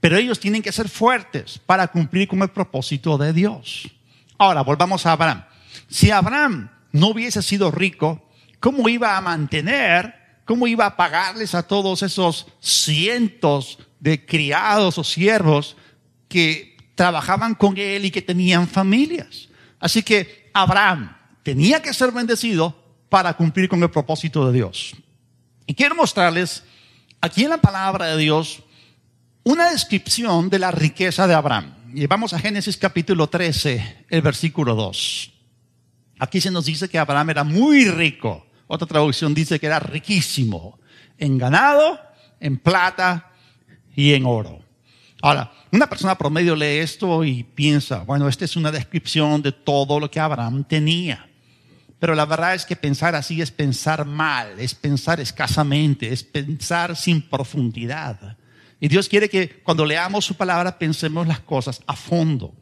Pero 0.00 0.16
ellos 0.16 0.40
tienen 0.40 0.62
que 0.62 0.72
ser 0.72 0.88
fuertes 0.88 1.60
para 1.64 1.88
cumplir 1.88 2.26
con 2.26 2.42
el 2.42 2.48
propósito 2.48 3.18
de 3.18 3.32
Dios. 3.32 3.88
Ahora, 4.38 4.62
volvamos 4.62 5.06
a 5.06 5.12
Abraham. 5.12 5.44
Si 5.88 6.10
Abraham 6.10 6.70
no 6.90 7.08
hubiese 7.08 7.42
sido 7.42 7.70
rico, 7.70 8.28
¿cómo 8.58 8.88
iba 8.88 9.16
a 9.16 9.20
mantener, 9.20 10.14
cómo 10.44 10.66
iba 10.66 10.86
a 10.86 10.96
pagarles 10.96 11.54
a 11.54 11.62
todos 11.62 12.02
esos 12.02 12.46
cientos 12.60 13.78
de 14.00 14.24
criados 14.24 14.98
o 14.98 15.04
siervos 15.04 15.76
que 16.28 16.71
trabajaban 16.94 17.54
con 17.54 17.76
él 17.76 18.04
y 18.04 18.10
que 18.10 18.22
tenían 18.22 18.68
familias? 18.68 19.48
Así 19.78 20.02
que 20.02 20.50
Abraham 20.52 21.16
tenía 21.42 21.82
que 21.82 21.94
ser 21.94 22.12
bendecido 22.12 22.76
para 23.08 23.34
cumplir 23.34 23.68
con 23.68 23.82
el 23.82 23.90
propósito 23.90 24.46
de 24.46 24.52
Dios. 24.52 24.94
Y 25.66 25.74
quiero 25.74 25.94
mostrarles 25.94 26.64
aquí 27.20 27.44
en 27.44 27.50
la 27.50 27.58
palabra 27.58 28.06
de 28.06 28.16
Dios 28.16 28.62
una 29.44 29.70
descripción 29.70 30.48
de 30.48 30.58
la 30.58 30.70
riqueza 30.70 31.26
de 31.26 31.34
Abraham. 31.34 31.74
Y 31.94 32.06
vamos 32.06 32.32
a 32.32 32.38
Génesis 32.38 32.76
capítulo 32.76 33.28
13, 33.28 34.06
el 34.08 34.22
versículo 34.22 34.74
2. 34.74 35.32
Aquí 36.20 36.40
se 36.40 36.50
nos 36.50 36.64
dice 36.64 36.88
que 36.88 36.98
Abraham 36.98 37.30
era 37.30 37.44
muy 37.44 37.86
rico. 37.86 38.46
Otra 38.66 38.86
traducción 38.86 39.34
dice 39.34 39.58
que 39.58 39.66
era 39.66 39.80
riquísimo 39.80 40.78
en 41.18 41.36
ganado, 41.36 42.00
en 42.40 42.58
plata 42.58 43.32
y 43.94 44.14
en 44.14 44.24
oro. 44.24 44.61
Ahora, 45.24 45.52
una 45.70 45.88
persona 45.88 46.18
promedio 46.18 46.56
lee 46.56 46.78
esto 46.78 47.22
y 47.22 47.44
piensa, 47.44 48.00
bueno, 48.00 48.28
esta 48.28 48.44
es 48.44 48.56
una 48.56 48.72
descripción 48.72 49.40
de 49.40 49.52
todo 49.52 50.00
lo 50.00 50.10
que 50.10 50.18
Abraham 50.18 50.64
tenía. 50.64 51.28
Pero 52.00 52.16
la 52.16 52.26
verdad 52.26 52.56
es 52.56 52.66
que 52.66 52.74
pensar 52.74 53.14
así 53.14 53.40
es 53.40 53.52
pensar 53.52 54.04
mal, 54.04 54.58
es 54.58 54.74
pensar 54.74 55.20
escasamente, 55.20 56.12
es 56.12 56.24
pensar 56.24 56.96
sin 56.96 57.22
profundidad. 57.22 58.36
Y 58.80 58.88
Dios 58.88 59.08
quiere 59.08 59.28
que 59.28 59.60
cuando 59.62 59.86
leamos 59.86 60.24
su 60.24 60.34
palabra 60.34 60.76
pensemos 60.76 61.24
las 61.28 61.38
cosas 61.38 61.80
a 61.86 61.94
fondo. 61.94 62.56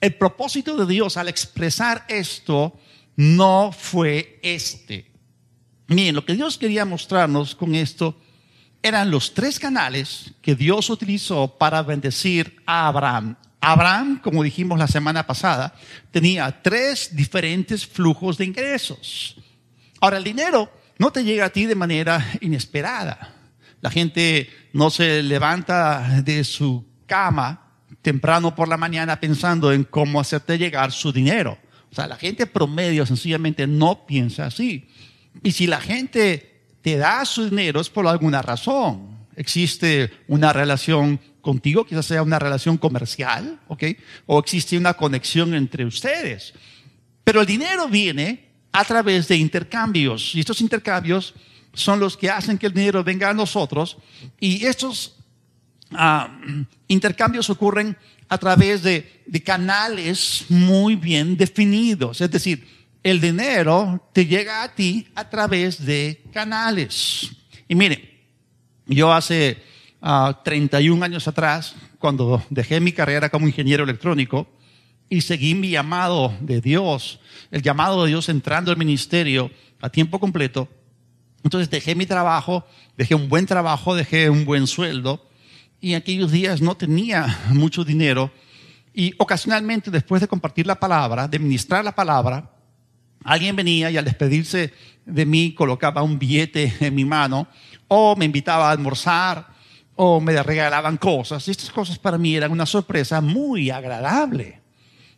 El 0.00 0.14
propósito 0.14 0.76
de 0.76 0.86
Dios 0.86 1.16
al 1.16 1.28
expresar 1.28 2.04
esto 2.08 2.78
no 3.16 3.72
fue 3.76 4.38
este. 4.40 5.10
Miren, 5.88 6.14
lo 6.14 6.24
que 6.24 6.34
Dios 6.34 6.58
quería 6.58 6.84
mostrarnos 6.84 7.56
con 7.56 7.74
esto 7.74 8.16
eran 8.84 9.10
los 9.10 9.34
tres 9.34 9.58
canales 9.58 10.32
que 10.40 10.54
Dios 10.54 10.90
utilizó 10.90 11.58
para 11.58 11.82
bendecir 11.82 12.62
a 12.66 12.86
Abraham 12.86 13.36
Abraham, 13.64 14.20
como 14.22 14.42
dijimos 14.42 14.78
la 14.78 14.86
semana 14.86 15.26
pasada, 15.26 15.74
tenía 16.10 16.62
tres 16.62 17.16
diferentes 17.16 17.86
flujos 17.86 18.36
de 18.36 18.44
ingresos. 18.44 19.36
Ahora, 20.00 20.18
el 20.18 20.24
dinero 20.24 20.70
no 20.98 21.10
te 21.10 21.24
llega 21.24 21.46
a 21.46 21.50
ti 21.50 21.64
de 21.64 21.74
manera 21.74 22.24
inesperada. 22.40 23.32
La 23.80 23.90
gente 23.90 24.50
no 24.72 24.90
se 24.90 25.22
levanta 25.22 26.20
de 26.22 26.44
su 26.44 26.84
cama 27.06 27.72
temprano 28.02 28.54
por 28.54 28.68
la 28.68 28.76
mañana 28.76 29.18
pensando 29.18 29.72
en 29.72 29.84
cómo 29.84 30.20
hacerte 30.20 30.58
llegar 30.58 30.92
su 30.92 31.10
dinero. 31.10 31.58
O 31.90 31.94
sea, 31.94 32.06
la 32.06 32.16
gente 32.16 32.46
promedio 32.46 33.06
sencillamente 33.06 33.66
no 33.66 34.04
piensa 34.04 34.46
así. 34.46 34.88
Y 35.42 35.52
si 35.52 35.66
la 35.66 35.80
gente 35.80 36.53
te 36.84 36.98
da 36.98 37.24
su 37.24 37.48
dinero 37.48 37.80
es 37.80 37.88
por 37.88 38.06
alguna 38.06 38.42
razón. 38.42 39.26
Existe 39.36 40.12
una 40.28 40.52
relación 40.52 41.18
contigo, 41.40 41.86
quizás 41.86 42.04
sea 42.04 42.22
una 42.22 42.38
relación 42.38 42.76
comercial, 42.76 43.58
¿ok? 43.68 43.84
O 44.26 44.38
existe 44.38 44.76
una 44.76 44.92
conexión 44.92 45.54
entre 45.54 45.86
ustedes. 45.86 46.52
Pero 47.24 47.40
el 47.40 47.46
dinero 47.46 47.88
viene 47.88 48.50
a 48.70 48.84
través 48.84 49.28
de 49.28 49.36
intercambios 49.38 50.34
y 50.34 50.40
estos 50.40 50.60
intercambios 50.60 51.32
son 51.72 52.00
los 52.00 52.18
que 52.18 52.28
hacen 52.28 52.58
que 52.58 52.66
el 52.66 52.74
dinero 52.74 53.02
venga 53.02 53.30
a 53.30 53.34
nosotros 53.34 53.96
y 54.38 54.66
estos 54.66 55.16
ah, 55.92 56.38
intercambios 56.86 57.48
ocurren 57.48 57.96
a 58.28 58.36
través 58.36 58.82
de, 58.82 59.22
de 59.24 59.42
canales 59.42 60.44
muy 60.50 60.96
bien 60.96 61.38
definidos. 61.38 62.20
Es 62.20 62.30
decir, 62.30 62.68
el 63.04 63.20
dinero 63.20 64.00
te 64.12 64.26
llega 64.26 64.62
a 64.62 64.74
ti 64.74 65.06
a 65.14 65.28
través 65.28 65.84
de 65.84 66.24
canales. 66.32 67.30
Y 67.68 67.74
mire, 67.74 68.24
yo 68.86 69.12
hace 69.12 69.62
31 70.42 71.04
años 71.04 71.28
atrás, 71.28 71.76
cuando 71.98 72.42
dejé 72.48 72.80
mi 72.80 72.92
carrera 72.92 73.28
como 73.28 73.46
ingeniero 73.46 73.84
electrónico 73.84 74.48
y 75.10 75.20
seguí 75.20 75.54
mi 75.54 75.68
llamado 75.68 76.34
de 76.40 76.62
Dios, 76.62 77.20
el 77.50 77.60
llamado 77.60 78.02
de 78.02 78.08
Dios 78.08 78.30
entrando 78.30 78.70
al 78.70 78.78
ministerio 78.78 79.50
a 79.82 79.90
tiempo 79.90 80.18
completo, 80.18 80.68
entonces 81.42 81.68
dejé 81.68 81.94
mi 81.94 82.06
trabajo, 82.06 82.66
dejé 82.96 83.14
un 83.14 83.28
buen 83.28 83.44
trabajo, 83.44 83.94
dejé 83.94 84.30
un 84.30 84.46
buen 84.46 84.66
sueldo 84.66 85.28
y 85.78 85.90
en 85.90 85.96
aquellos 85.96 86.32
días 86.32 86.62
no 86.62 86.74
tenía 86.74 87.38
mucho 87.50 87.84
dinero 87.84 88.32
y 88.94 89.12
ocasionalmente 89.18 89.90
después 89.90 90.22
de 90.22 90.28
compartir 90.28 90.66
la 90.66 90.80
palabra, 90.80 91.28
de 91.28 91.38
ministrar 91.38 91.84
la 91.84 91.94
palabra, 91.94 92.53
alguien 93.24 93.56
venía 93.56 93.90
y 93.90 93.96
al 93.96 94.04
despedirse 94.04 94.72
de 95.04 95.26
mí 95.26 95.52
colocaba 95.54 96.02
un 96.02 96.18
billete 96.18 96.72
en 96.80 96.94
mi 96.94 97.04
mano 97.04 97.48
o 97.88 98.14
me 98.16 98.26
invitaba 98.26 98.68
a 98.68 98.72
almorzar 98.72 99.46
o 99.96 100.20
me 100.20 100.40
regalaban 100.42 100.96
cosas. 100.96 101.46
Y 101.48 101.50
estas 101.50 101.70
cosas 101.70 101.98
para 101.98 102.18
mí 102.18 102.36
eran 102.36 102.52
una 102.52 102.66
sorpresa 102.66 103.20
muy 103.20 103.70
agradable. 103.70 104.60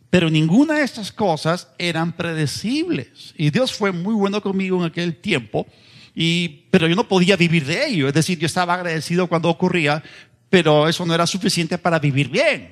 Pero 0.09 0.29
ninguna 0.29 0.75
de 0.75 0.83
estas 0.83 1.11
cosas 1.11 1.69
eran 1.77 2.13
predecibles. 2.13 3.33
Y 3.37 3.49
Dios 3.49 3.73
fue 3.73 3.91
muy 3.91 4.13
bueno 4.13 4.41
conmigo 4.41 4.77
en 4.77 4.85
aquel 4.85 5.17
tiempo. 5.17 5.67
Y, 6.15 6.65
pero 6.71 6.87
yo 6.87 6.95
no 6.95 7.07
podía 7.07 7.35
vivir 7.35 7.65
de 7.65 7.87
ello. 7.87 8.07
Es 8.07 8.13
decir, 8.13 8.39
yo 8.39 8.45
estaba 8.45 8.75
agradecido 8.75 9.27
cuando 9.27 9.49
ocurría, 9.49 10.01
pero 10.49 10.87
eso 10.87 11.05
no 11.05 11.13
era 11.13 11.27
suficiente 11.27 11.77
para 11.77 11.99
vivir 11.99 12.29
bien. 12.29 12.71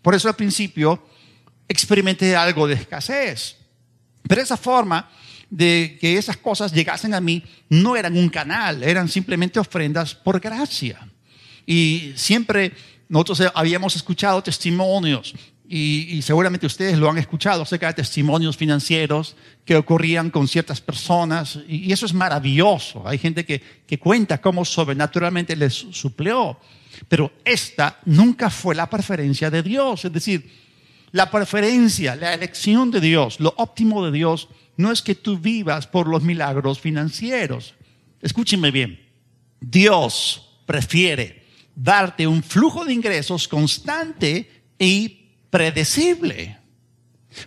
Por 0.00 0.14
eso 0.14 0.28
al 0.28 0.36
principio 0.36 1.04
experimenté 1.68 2.34
algo 2.34 2.66
de 2.66 2.74
escasez. 2.74 3.61
Pero 4.26 4.42
esa 4.42 4.56
forma 4.56 5.10
de 5.50 5.98
que 6.00 6.16
esas 6.16 6.36
cosas 6.38 6.72
llegasen 6.72 7.12
a 7.12 7.20
mí 7.20 7.42
no 7.68 7.94
eran 7.94 8.16
un 8.16 8.28
canal, 8.30 8.82
eran 8.82 9.08
simplemente 9.08 9.60
ofrendas 9.60 10.14
por 10.14 10.40
gracia. 10.40 11.06
Y 11.66 12.12
siempre 12.16 12.72
nosotros 13.08 13.42
habíamos 13.54 13.94
escuchado 13.94 14.42
testimonios 14.42 15.34
y, 15.68 16.20
seguramente 16.22 16.66
ustedes 16.66 16.98
lo 16.98 17.08
han 17.08 17.16
escuchado 17.16 17.62
acerca 17.62 17.86
de 17.86 17.94
testimonios 17.94 18.58
financieros 18.58 19.36
que 19.64 19.76
ocurrían 19.76 20.30
con 20.30 20.46
ciertas 20.46 20.80
personas 20.80 21.58
y, 21.68 21.92
eso 21.92 22.06
es 22.06 22.14
maravilloso. 22.14 23.06
Hay 23.06 23.18
gente 23.18 23.44
que, 23.44 23.62
que 23.86 23.98
cuenta 23.98 24.40
cómo 24.40 24.64
sobrenaturalmente 24.64 25.56
les 25.56 25.74
supleó, 25.74 26.58
pero 27.08 27.32
esta 27.44 27.98
nunca 28.06 28.50
fue 28.50 28.74
la 28.74 28.88
preferencia 28.88 29.50
de 29.50 29.62
Dios. 29.62 30.04
Es 30.04 30.12
decir, 30.12 30.50
la 31.12 31.30
preferencia, 31.30 32.16
la 32.16 32.34
elección 32.34 32.90
de 32.90 33.00
Dios, 33.00 33.38
lo 33.38 33.54
óptimo 33.58 34.04
de 34.04 34.12
Dios 34.12 34.48
no 34.76 34.90
es 34.90 35.02
que 35.02 35.14
tú 35.14 35.38
vivas 35.38 35.86
por 35.86 36.08
los 36.08 36.22
milagros 36.22 36.80
financieros. 36.80 37.74
Escúchenme 38.22 38.70
bien. 38.70 38.98
Dios 39.60 40.58
prefiere 40.66 41.44
darte 41.74 42.26
un 42.26 42.42
flujo 42.42 42.84
de 42.84 42.94
ingresos 42.94 43.46
constante 43.46 44.64
y 44.78 45.28
predecible. 45.50 46.58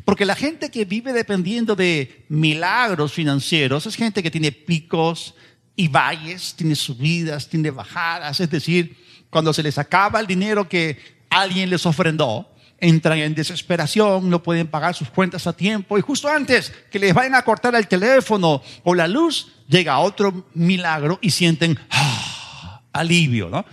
Porque 0.03 0.25
la 0.25 0.35
gente 0.35 0.69
que 0.69 0.85
vive 0.85 1.13
dependiendo 1.13 1.75
de 1.75 2.25
milagros 2.29 3.13
financieros 3.13 3.85
es 3.85 3.95
gente 3.95 4.23
que 4.23 4.31
tiene 4.31 4.51
picos 4.51 5.35
y 5.75 5.87
valles, 5.87 6.55
tiene 6.55 6.75
subidas, 6.75 7.49
tiene 7.49 7.71
bajadas. 7.71 8.39
Es 8.39 8.49
decir, 8.49 8.97
cuando 9.29 9.53
se 9.53 9.63
les 9.63 9.77
acaba 9.77 10.19
el 10.19 10.27
dinero 10.27 10.69
que 10.69 10.97
alguien 11.29 11.69
les 11.69 11.85
ofrendó, 11.85 12.54
entran 12.79 13.17
en 13.19 13.35
desesperación, 13.35 14.29
no 14.29 14.43
pueden 14.43 14.67
pagar 14.67 14.93
sus 14.95 15.09
cuentas 15.09 15.47
a 15.47 15.53
tiempo 15.53 15.97
y 15.97 16.01
justo 16.01 16.27
antes 16.27 16.71
que 16.91 16.99
les 16.99 17.13
vayan 17.13 17.35
a 17.35 17.43
cortar 17.43 17.75
el 17.75 17.87
teléfono 17.87 18.61
o 18.83 18.93
la 18.93 19.07
luz, 19.07 19.53
llega 19.67 19.99
otro 19.99 20.47
milagro 20.53 21.19
y 21.21 21.31
sienten 21.31 21.79
ah, 21.89 22.81
alivio, 22.91 23.49
¿no? 23.49 23.65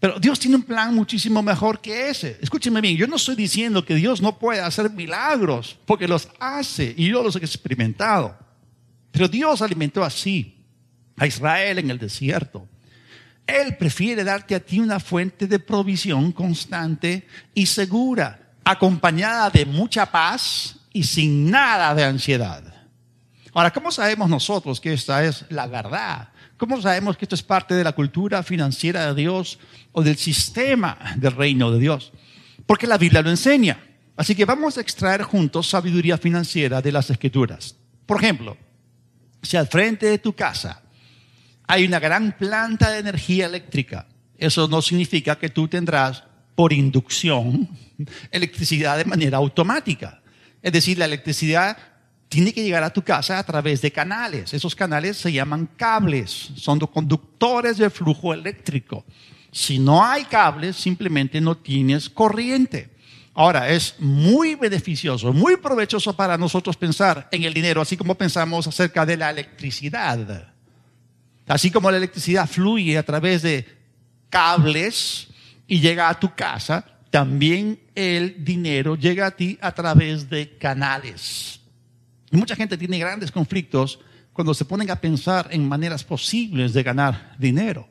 Pero 0.00 0.20
Dios 0.20 0.38
tiene 0.38 0.56
un 0.56 0.62
plan 0.62 0.94
muchísimo 0.94 1.42
mejor 1.42 1.80
que 1.80 2.08
ese. 2.08 2.38
Escúcheme 2.40 2.80
bien, 2.80 2.96
yo 2.96 3.06
no 3.06 3.16
estoy 3.16 3.34
diciendo 3.34 3.84
que 3.84 3.96
Dios 3.96 4.22
no 4.22 4.38
puede 4.38 4.60
hacer 4.60 4.90
milagros, 4.90 5.76
porque 5.86 6.06
los 6.06 6.28
hace 6.38 6.94
y 6.96 7.08
yo 7.08 7.22
los 7.22 7.34
he 7.34 7.40
experimentado. 7.40 8.38
Pero 9.10 9.26
Dios 9.26 9.60
alimentó 9.60 10.04
así 10.04 10.54
a 11.16 11.26
Israel 11.26 11.80
en 11.80 11.90
el 11.90 11.98
desierto. 11.98 12.68
Él 13.44 13.76
prefiere 13.76 14.22
darte 14.24 14.54
a 14.54 14.60
ti 14.60 14.78
una 14.78 15.00
fuente 15.00 15.46
de 15.46 15.58
provisión 15.58 16.32
constante 16.32 17.26
y 17.54 17.66
segura, 17.66 18.47
acompañada 18.70 19.48
de 19.48 19.64
mucha 19.64 20.04
paz 20.04 20.76
y 20.92 21.02
sin 21.04 21.50
nada 21.50 21.94
de 21.94 22.04
ansiedad. 22.04 22.62
Ahora, 23.54 23.72
¿cómo 23.72 23.90
sabemos 23.90 24.28
nosotros 24.28 24.78
que 24.78 24.92
esta 24.92 25.24
es 25.24 25.46
la 25.48 25.66
verdad? 25.66 26.28
¿Cómo 26.58 26.80
sabemos 26.82 27.16
que 27.16 27.24
esto 27.24 27.34
es 27.34 27.42
parte 27.42 27.74
de 27.74 27.82
la 27.82 27.92
cultura 27.92 28.42
financiera 28.42 29.06
de 29.06 29.22
Dios 29.22 29.58
o 29.92 30.02
del 30.02 30.18
sistema 30.18 30.98
del 31.16 31.32
reino 31.32 31.70
de 31.70 31.78
Dios? 31.78 32.12
Porque 32.66 32.86
la 32.86 32.98
Biblia 32.98 33.22
lo 33.22 33.30
enseña. 33.30 33.80
Así 34.16 34.34
que 34.34 34.44
vamos 34.44 34.76
a 34.76 34.82
extraer 34.82 35.22
juntos 35.22 35.70
sabiduría 35.70 36.18
financiera 36.18 36.82
de 36.82 36.92
las 36.92 37.08
escrituras. 37.08 37.74
Por 38.04 38.22
ejemplo, 38.22 38.58
si 39.42 39.56
al 39.56 39.68
frente 39.68 40.06
de 40.06 40.18
tu 40.18 40.34
casa 40.34 40.82
hay 41.66 41.86
una 41.86 42.00
gran 42.00 42.36
planta 42.36 42.90
de 42.90 42.98
energía 42.98 43.46
eléctrica, 43.46 44.06
eso 44.36 44.68
no 44.68 44.82
significa 44.82 45.38
que 45.38 45.48
tú 45.48 45.68
tendrás 45.68 46.24
por 46.54 46.74
inducción 46.74 47.68
electricidad 48.30 48.98
de 48.98 49.04
manera 49.04 49.38
automática. 49.38 50.20
Es 50.62 50.72
decir, 50.72 50.98
la 50.98 51.04
electricidad 51.04 51.76
tiene 52.28 52.52
que 52.52 52.62
llegar 52.62 52.82
a 52.82 52.92
tu 52.92 53.02
casa 53.02 53.38
a 53.38 53.44
través 53.44 53.80
de 53.80 53.90
canales. 53.90 54.52
Esos 54.52 54.74
canales 54.74 55.16
se 55.16 55.32
llaman 55.32 55.68
cables, 55.76 56.50
son 56.56 56.78
conductores 56.80 57.78
de 57.78 57.90
flujo 57.90 58.34
eléctrico. 58.34 59.04
Si 59.50 59.78
no 59.78 60.04
hay 60.04 60.24
cables, 60.24 60.76
simplemente 60.76 61.40
no 61.40 61.56
tienes 61.56 62.10
corriente. 62.10 62.90
Ahora, 63.34 63.70
es 63.70 63.94
muy 63.98 64.56
beneficioso, 64.56 65.32
muy 65.32 65.56
provechoso 65.56 66.14
para 66.14 66.36
nosotros 66.36 66.76
pensar 66.76 67.28
en 67.30 67.44
el 67.44 67.54
dinero, 67.54 67.80
así 67.80 67.96
como 67.96 68.16
pensamos 68.16 68.66
acerca 68.66 69.06
de 69.06 69.16
la 69.16 69.30
electricidad. 69.30 70.52
Así 71.46 71.70
como 71.70 71.90
la 71.90 71.96
electricidad 71.96 72.48
fluye 72.48 72.98
a 72.98 73.04
través 73.04 73.42
de 73.42 73.66
cables 74.28 75.28
y 75.66 75.80
llega 75.80 76.08
a 76.08 76.18
tu 76.18 76.34
casa, 76.34 76.84
también 77.10 77.80
el 77.94 78.44
dinero 78.44 78.96
llega 78.96 79.26
a 79.26 79.30
ti 79.30 79.58
a 79.60 79.72
través 79.72 80.28
de 80.28 80.56
canales. 80.58 81.60
Y 82.30 82.36
mucha 82.36 82.54
gente 82.54 82.76
tiene 82.76 82.98
grandes 82.98 83.32
conflictos 83.32 83.98
cuando 84.32 84.54
se 84.54 84.64
ponen 84.64 84.90
a 84.90 85.00
pensar 85.00 85.48
en 85.50 85.66
maneras 85.66 86.04
posibles 86.04 86.72
de 86.72 86.82
ganar 86.82 87.34
dinero. 87.38 87.88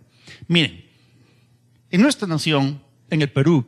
Miren, 0.47 0.85
en 1.89 2.01
nuestra 2.01 2.27
nación, 2.27 2.81
en 3.09 3.21
el 3.21 3.31
Perú, 3.31 3.65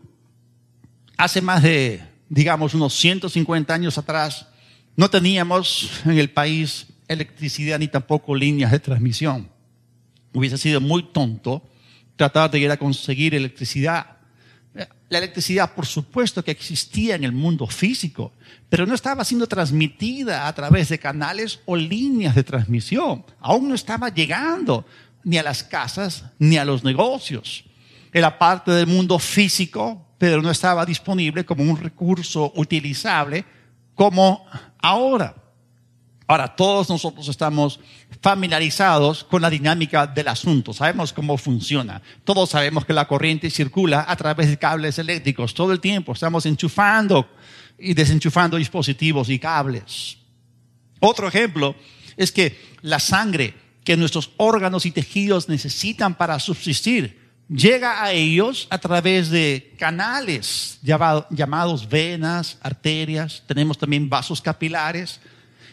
hace 1.18 1.42
más 1.42 1.64
de, 1.64 2.02
digamos, 2.30 2.74
unos 2.74 2.94
150 2.94 3.74
años 3.74 3.98
atrás, 3.98 4.48
no 4.96 5.10
teníamos 5.10 5.90
en 6.06 6.20
el 6.20 6.30
país 6.30 6.88
electricidad 7.08 7.80
ni 7.80 7.88
tampoco 7.88 8.36
líneas 8.36 8.72
de 8.72 8.80
transmisión. 8.80 9.50
Hubiese 10.32 10.58
sido 10.58 10.80
muy 10.80 11.04
tonto 11.12 11.68
tratar 12.16 12.52
de 12.52 12.60
ir 12.60 12.70
a 12.70 12.78
conseguir 12.78 13.34
electricidad 13.34 14.19
la 14.74 15.18
electricidad, 15.18 15.74
por 15.74 15.86
supuesto 15.86 16.44
que 16.44 16.52
existía 16.52 17.16
en 17.16 17.24
el 17.24 17.32
mundo 17.32 17.66
físico, 17.68 18.32
pero 18.70 18.86
no 18.86 18.94
estaba 18.94 19.26
siendo 19.26 19.48
transmitida 19.48 20.48
a 20.48 20.54
través 20.54 20.90
de 20.90 21.00
canales 21.00 21.60
o 21.66 21.76
líneas 21.76 22.36
de 22.36 22.44
transmisión. 22.44 23.26
Aún 23.40 23.70
no 23.70 23.76
estaba 23.76 24.10
llegando 24.10 24.86
ni 25.24 25.38
a 25.38 25.44
las 25.44 25.64
casas 25.64 26.26
ni 26.38 26.58
a 26.58 26.66
los 26.66 26.84
negocios. 26.84 27.66
Era 28.14 28.38
parte 28.38 28.72
del 28.72 28.88
mundo 28.88 29.18
físico, 29.20 30.06
pero 30.18 30.42
no 30.42 30.52
estaba 30.52 30.86
disponible 30.86 31.46
como 31.46 31.64
un 31.64 31.78
recurso 31.78 32.52
utilizable 32.56 33.46
como 33.96 34.46
ahora. 34.82 35.36
Ahora, 36.28 36.56
todos 36.56 36.88
nosotros 36.90 37.28
estamos 37.28 37.80
familiarizados 38.22 39.24
con 39.24 39.42
la 39.42 39.50
dinámica 39.50 40.06
del 40.06 40.28
asunto, 40.28 40.74
sabemos 40.74 41.14
cómo 41.14 41.38
funciona. 41.38 42.02
Todos 42.24 42.50
sabemos 42.50 42.86
que 42.86 42.94
la 42.94 43.08
corriente 43.08 43.50
circula 43.50 44.06
a 44.08 44.16
través 44.16 44.50
de 44.50 44.58
cables 44.58 45.00
eléctricos 45.00 45.54
todo 45.54 45.72
el 45.72 45.80
tiempo, 45.80 46.14
estamos 46.14 46.46
enchufando 46.46 47.30
y 47.78 47.94
desenchufando 47.94 48.58
dispositivos 48.58 49.30
y 49.30 49.40
cables. 49.40 50.18
Otro 51.00 51.28
ejemplo 51.28 51.76
es 52.18 52.32
que 52.32 52.60
la 52.82 53.00
sangre 53.00 53.54
que 53.84 53.96
nuestros 53.96 54.32
órganos 54.38 54.86
y 54.86 54.92
tejidos 54.92 55.48
necesitan 55.48 56.16
para 56.16 56.40
subsistir 56.40 57.18
llega 57.50 58.04
a 58.04 58.12
ellos 58.12 58.68
a 58.70 58.78
través 58.78 59.30
de 59.30 59.74
canales 59.80 60.78
llamados 60.84 61.90
venas, 61.90 62.58
arterias, 62.62 63.44
tenemos 63.48 63.78
también 63.78 64.10
vasos 64.10 64.42
capilares 64.42 65.20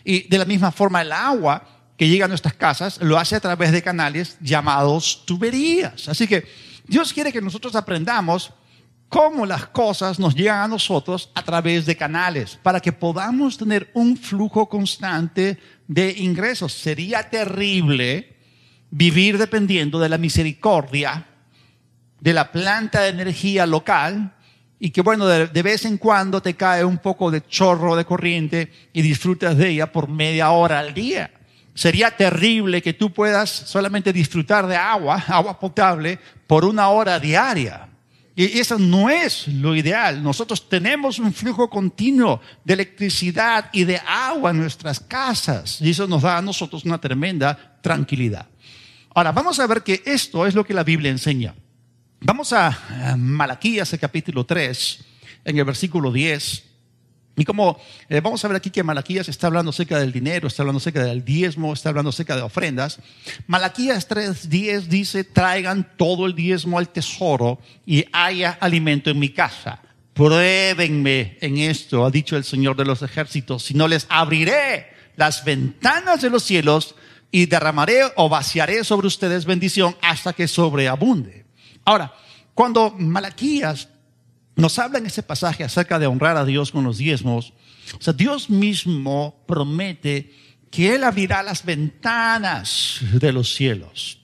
y 0.05 0.29
de 0.29 0.39
la 0.39 0.45
misma 0.45 0.73
forma 0.73 1.03
el 1.03 1.13
agua 1.13 1.76
que 1.97 2.09
llega 2.09 2.27
a 2.27 2.29
nuestras 2.29 2.55
casas 2.55 2.99
lo 3.01 3.19
hace 3.19 3.37
a 3.37 3.41
través 3.41 3.73
de 3.73 3.83
canales 3.83 4.37
llamados 4.41 5.25
tuberías. 5.27 6.09
Así 6.09 6.27
que 6.27 6.47
Dios 6.87 7.13
quiere 7.13 7.33
que 7.33 7.41
nosotros 7.41 7.75
aprendamos 7.75 8.53
cómo 9.09 9.47
las 9.47 9.67
cosas 9.67 10.19
nos 10.19 10.35
llegan 10.35 10.63
a 10.63 10.69
nosotros 10.69 11.31
a 11.35 11.43
través 11.43 11.87
de 11.87 11.97
canales 11.97 12.59
para 12.63 12.81
que 12.81 12.93
podamos 12.93 13.57
tener 13.57 13.91
un 13.95 14.17
flujo 14.17 14.69
constante 14.69 15.59
de 15.87 16.11
ingresos. 16.19 16.73
Sería 16.73 17.29
terrible 17.31 18.37
vivir 18.91 19.39
dependiendo 19.39 19.99
de 19.99 20.09
la 20.09 20.19
misericordia 20.19 21.27
de 22.21 22.33
la 22.33 22.51
planta 22.51 23.03
de 23.03 23.11
energía 23.11 23.67
local 23.67 24.33
y 24.79 24.91
que 24.91 25.01
bueno, 25.01 25.27
de, 25.27 25.63
vez 25.63 25.85
en 25.85 25.97
cuando 25.97 26.43
te 26.43 26.55
cae 26.55 26.85
un 26.85 26.99
poco 26.99 27.31
de 27.31 27.47
chorro 27.47 27.97
de 27.97 28.05
corriente 28.05 28.71
y 28.93 29.03
disfrutas 29.03 29.57
de 29.57 29.71
ella 29.71 29.91
por 29.91 30.09
media 30.09 30.51
hora 30.51 30.81
al 30.81 30.93
día. 30.93 31.31
Sería 31.77 32.11
terrible 32.11 32.81
que 32.81 32.95
tú 32.95 33.13
puedas 33.13 33.51
solamente 33.51 34.11
disfrutar 34.11 34.67
de 34.67 34.77
agua, 34.77 35.23
agua 35.29 35.61
potable, 35.61 36.19
por 36.47 36.65
una 36.65 36.89
hora 36.89 37.21
diaria. 37.21 37.91
Y 38.35 38.59
eso 38.59 38.79
no 38.79 39.11
es 39.11 39.47
lo 39.49 39.77
ideal. 39.77 40.23
Nosotros 40.23 40.69
tenemos 40.69 41.19
un 41.19 41.33
flujo 41.33 41.69
continuo 41.69 42.41
de 42.65 42.75
electricidad 42.75 43.69
y 43.73 43.85
de 43.85 44.01
agua 44.07 44.51
en 44.51 44.59
nuestras 44.59 45.01
casas. 45.01 45.81
Y 45.81 45.91
eso 45.91 46.07
nos 46.07 46.23
da 46.23 46.39
a 46.39 46.43
nosotros 46.43 46.85
una 46.85 46.99
tremenda 46.99 47.79
tranquilidad. 47.83 48.47
Ahora, 49.15 49.33
vamos 49.33 49.59
a 49.61 49.67
ver 49.67 49.83
que 49.83 50.03
esto 50.05 50.47
es 50.47 50.55
lo 50.55 50.65
que 50.65 50.75
la 50.75 50.85
Biblia 50.85 51.11
enseña. 51.11 51.55
Vamos 52.21 52.55
a 52.55 53.17
Malaquías, 53.19 53.93
el 53.93 53.99
capítulo 53.99 54.45
3, 54.45 55.05
en 55.45 55.59
el 55.59 55.65
versículo 55.65 56.11
10. 56.11 56.66
Y 57.37 57.45
como 57.45 57.79
eh, 58.09 58.21
vamos 58.21 58.43
a 58.45 58.49
ver 58.49 58.57
aquí 58.57 58.71
que 58.71 58.83
Malaquías 58.83 59.29
está 59.29 59.49
hablando 59.49 59.71
acerca 59.71 59.99
del 59.99 60.11
dinero, 60.11 60.49
está 60.49 60.63
hablando 60.63 60.79
acerca 60.79 61.05
del 61.05 61.25
diezmo, 61.25 61.73
está 61.73 61.91
hablando 61.91 62.09
acerca 62.09 62.35
de 62.35 62.43
ofrendas. 62.43 62.99
Malaquías 63.47 64.09
3:10 64.09 64.87
dice, 64.87 65.25
traigan 65.25 65.93
todo 65.97 66.25
el 66.27 66.35
diezmo 66.35 66.79
al 66.79 66.89
tesoro 66.89 67.61
y 67.85 68.07
haya 68.13 68.57
alimento 68.61 69.11
en 69.11 69.19
mi 69.19 69.29
casa. 69.29 69.81
Pruébenme 70.15 71.37
en 71.43 71.59
esto, 71.59 72.07
ha 72.07 72.11
dicho 72.11 72.39
el 72.39 72.45
Señor 72.45 72.75
de 72.77 72.87
los 72.87 73.03
ejércitos, 73.03 73.65
si 73.65 73.75
no 73.75 73.87
les 73.87 74.07
abriré 74.09 74.87
las 75.17 75.45
ventanas 75.45 76.23
de 76.23 76.31
los 76.31 76.43
cielos 76.43 76.95
y 77.31 77.45
derramaré 77.45 78.01
o 78.17 78.31
vaciaré 78.31 78.83
sobre 78.83 79.09
ustedes 79.09 79.45
bendición 79.45 79.95
hasta 80.01 80.33
que 80.33 80.49
sobreabunde. 80.49 81.45
Ahora, 81.85 82.15
cuando 82.55 82.95
Malaquías 82.99 83.91
nos 84.57 84.79
habla 84.79 84.99
en 84.99 85.07
ese 85.07 85.23
pasaje 85.23 85.63
acerca 85.63 85.99
de 85.99 86.07
honrar 86.07 86.37
a 86.37 86.45
Dios 86.45 86.73
con 86.73 86.85
los 86.85 86.99
diezmos, 86.99 87.53
o 87.99 88.03
sea, 88.03 88.13
Dios 88.13 88.51
mismo 88.51 89.45
promete 89.47 90.33
que 90.71 90.95
Él 90.95 91.05
abrirá 91.05 91.43
las 91.43 91.65
ventanas 91.65 92.99
de 93.13 93.33
los 93.33 93.55
cielos. 93.55 94.19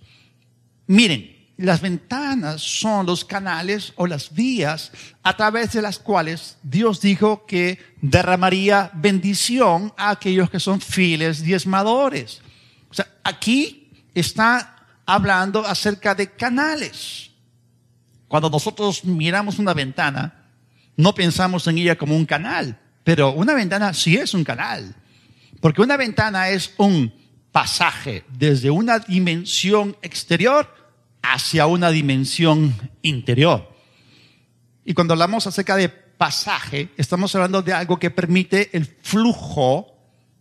Miren, 0.86 1.32
las 1.58 1.80
ventanas 1.80 2.62
son 2.62 3.06
los 3.06 3.24
canales 3.24 3.92
o 3.96 4.06
las 4.06 4.32
vías 4.32 4.90
a 5.22 5.36
través 5.36 5.72
de 5.72 5.82
las 5.82 5.98
cuales 5.98 6.56
Dios 6.62 7.00
dijo 7.00 7.46
que 7.46 7.78
derramaría 8.00 8.90
bendición 8.94 9.92
a 9.96 10.10
aquellos 10.10 10.50
que 10.50 10.58
son 10.58 10.80
fieles 10.80 11.42
diezmadores. 11.42 12.40
O 12.90 12.94
sea, 12.94 13.06
aquí 13.22 13.90
está 14.14 14.86
hablando 15.06 15.64
acerca 15.66 16.14
de 16.14 16.30
canales. 16.30 17.31
Cuando 18.32 18.48
nosotros 18.48 19.04
miramos 19.04 19.58
una 19.58 19.74
ventana, 19.74 20.46
no 20.96 21.14
pensamos 21.14 21.66
en 21.66 21.76
ella 21.76 21.98
como 21.98 22.16
un 22.16 22.24
canal, 22.24 22.80
pero 23.04 23.30
una 23.32 23.52
ventana 23.52 23.92
sí 23.92 24.16
es 24.16 24.32
un 24.32 24.42
canal, 24.42 24.96
porque 25.60 25.82
una 25.82 25.98
ventana 25.98 26.48
es 26.48 26.72
un 26.78 27.12
pasaje 27.52 28.24
desde 28.30 28.70
una 28.70 29.00
dimensión 29.00 29.98
exterior 30.00 30.66
hacia 31.20 31.66
una 31.66 31.90
dimensión 31.90 32.74
interior. 33.02 33.70
Y 34.82 34.94
cuando 34.94 35.12
hablamos 35.12 35.46
acerca 35.46 35.76
de 35.76 35.90
pasaje, 35.90 36.88
estamos 36.96 37.34
hablando 37.34 37.60
de 37.60 37.74
algo 37.74 37.98
que 37.98 38.10
permite 38.10 38.70
el 38.74 38.86
flujo 38.86 39.94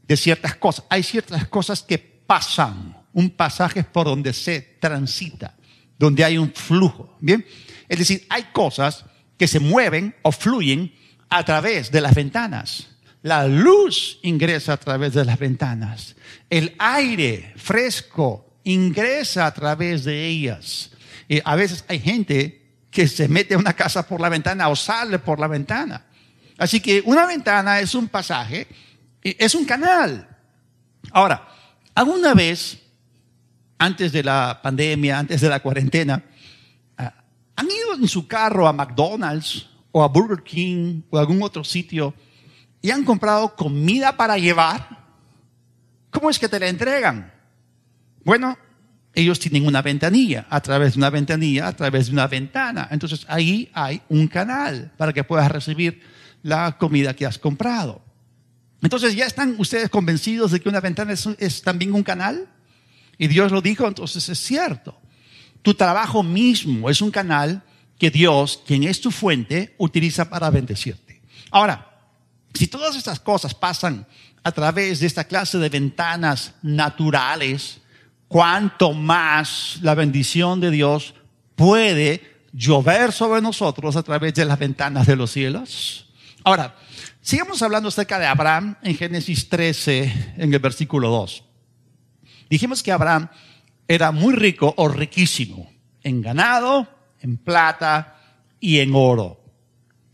de 0.07 0.15
ciertas 0.15 0.55
cosas. 0.55 0.85
Hay 0.87 1.03
ciertas 1.03 1.45
cosas 1.49 1.83
que 1.83 1.97
pasan, 1.97 2.95
un 3.11 3.31
pasaje 3.31 3.83
por 3.83 4.05
donde 4.05 4.31
se 4.31 4.61
transita, 4.79 5.57
donde 5.99 6.23
hay 6.23 6.37
un 6.37 6.53
flujo. 6.53 7.17
Bien, 7.19 7.45
es 7.91 7.99
decir, 7.99 8.25
hay 8.29 8.43
cosas 8.53 9.03
que 9.37 9.49
se 9.49 9.59
mueven 9.59 10.15
o 10.21 10.31
fluyen 10.31 10.93
a 11.29 11.43
través 11.43 11.91
de 11.91 11.99
las 11.99 12.15
ventanas. 12.15 12.87
La 13.21 13.45
luz 13.47 14.17
ingresa 14.21 14.71
a 14.73 14.77
través 14.77 15.13
de 15.13 15.25
las 15.25 15.37
ventanas. 15.37 16.15
El 16.49 16.73
aire 16.79 17.51
fresco 17.57 18.55
ingresa 18.63 19.45
a 19.45 19.53
través 19.53 20.05
de 20.05 20.25
ellas. 20.25 20.91
Y 21.27 21.41
a 21.43 21.53
veces 21.57 21.83
hay 21.89 21.99
gente 21.99 22.61
que 22.89 23.09
se 23.09 23.27
mete 23.27 23.55
a 23.55 23.57
una 23.57 23.73
casa 23.73 24.07
por 24.07 24.21
la 24.21 24.29
ventana 24.29 24.69
o 24.69 24.75
sale 24.77 25.19
por 25.19 25.41
la 25.41 25.47
ventana. 25.47 26.05
Así 26.57 26.79
que 26.79 27.03
una 27.05 27.25
ventana 27.25 27.81
es 27.81 27.93
un 27.93 28.07
pasaje, 28.07 28.67
es 29.21 29.53
un 29.53 29.65
canal. 29.65 30.29
Ahora, 31.11 31.45
alguna 31.93 32.33
vez, 32.35 32.77
antes 33.77 34.13
de 34.13 34.23
la 34.23 34.61
pandemia, 34.63 35.19
antes 35.19 35.41
de 35.41 35.49
la 35.49 35.59
cuarentena, 35.59 36.23
¿han 37.61 37.67
ido 37.67 37.93
en 37.93 38.07
su 38.07 38.27
carro 38.27 38.67
a 38.67 38.73
McDonald's 38.73 39.67
o 39.91 40.03
a 40.03 40.07
Burger 40.07 40.41
King 40.43 41.03
o 41.11 41.17
a 41.17 41.21
algún 41.21 41.43
otro 41.43 41.63
sitio 41.63 42.13
y 42.81 42.89
han 42.89 43.03
comprado 43.03 43.55
comida 43.55 44.17
para 44.17 44.37
llevar? 44.39 44.99
¿Cómo 46.09 46.31
es 46.31 46.39
que 46.39 46.49
te 46.49 46.59
la 46.59 46.67
entregan? 46.67 47.31
Bueno, 48.23 48.57
ellos 49.13 49.39
tienen 49.39 49.67
una 49.67 49.83
ventanilla, 49.83 50.47
a 50.49 50.59
través 50.59 50.93
de 50.93 50.99
una 50.99 51.11
ventanilla, 51.11 51.67
a 51.67 51.75
través 51.75 52.07
de 52.07 52.13
una 52.13 52.27
ventana. 52.27 52.87
Entonces 52.89 53.25
ahí 53.27 53.69
hay 53.73 54.01
un 54.09 54.27
canal 54.27 54.91
para 54.97 55.13
que 55.13 55.23
puedas 55.23 55.51
recibir 55.51 56.01
la 56.41 56.77
comida 56.79 57.13
que 57.13 57.27
has 57.27 57.37
comprado. 57.37 58.01
Entonces 58.81 59.15
ya 59.15 59.27
están 59.27 59.55
ustedes 59.59 59.89
convencidos 59.89 60.51
de 60.51 60.59
que 60.59 60.69
una 60.69 60.81
ventana 60.81 61.13
es, 61.13 61.61
también 61.61 61.93
un 61.93 62.01
canal. 62.01 62.47
Y 63.19 63.27
Dios 63.27 63.51
lo 63.51 63.61
dijo, 63.61 63.87
entonces 63.87 64.27
es 64.29 64.39
cierto. 64.39 64.99
Tu 65.61 65.73
trabajo 65.73 66.23
mismo 66.23 66.89
es 66.89 67.01
un 67.01 67.11
canal 67.11 67.63
que 67.97 68.09
Dios, 68.09 68.61
quien 68.65 68.83
es 68.83 68.99
tu 68.99 69.11
fuente, 69.11 69.75
utiliza 69.77 70.29
para 70.29 70.49
bendecirte. 70.49 71.21
Ahora, 71.51 71.87
si 72.53 72.67
todas 72.67 72.95
estas 72.95 73.19
cosas 73.19 73.53
pasan 73.53 74.07
a 74.43 74.51
través 74.51 74.99
de 74.99 75.07
esta 75.07 75.23
clase 75.23 75.57
de 75.59 75.69
ventanas 75.69 76.55
naturales, 76.63 77.79
cuanto 78.27 78.93
más 78.93 79.77
la 79.81 79.93
bendición 79.93 80.59
de 80.59 80.71
Dios 80.71 81.13
puede 81.55 82.21
llover 82.53 83.11
sobre 83.11 83.41
nosotros 83.41 83.95
a 83.95 84.03
través 84.03 84.33
de 84.33 84.45
las 84.45 84.57
ventanas 84.57 85.05
de 85.05 85.15
los 85.15 85.31
cielos. 85.31 86.07
Ahora, 86.43 86.75
sigamos 87.21 87.61
hablando 87.61 87.89
acerca 87.89 88.17
de 88.17 88.25
Abraham 88.25 88.77
en 88.81 88.97
Génesis 88.97 89.47
13, 89.47 90.33
en 90.37 90.53
el 90.53 90.59
versículo 90.59 91.09
2. 91.09 91.43
Dijimos 92.49 92.81
que 92.81 92.91
Abraham 92.91 93.29
era 93.87 94.11
muy 94.11 94.33
rico 94.33 94.73
o 94.77 94.87
riquísimo 94.87 95.71
en 96.03 96.21
ganado, 96.21 96.87
en 97.19 97.37
plata 97.37 98.17
y 98.59 98.79
en 98.79 98.93
oro. 98.95 99.41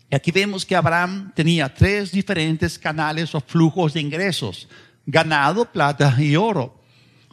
Y 0.10 0.16
aquí 0.16 0.32
vemos 0.32 0.66
que 0.66 0.76
Abraham 0.76 1.32
tenía 1.36 1.74
tres 1.74 2.12
diferentes 2.12 2.80
canales 2.80 3.36
o 3.36 3.42
flujos 3.42 3.94
de 3.94 4.02
ingresos, 4.02 4.68
ganado, 5.06 5.66
plata 5.66 6.16
y 6.18 6.36
oro. 6.36 6.82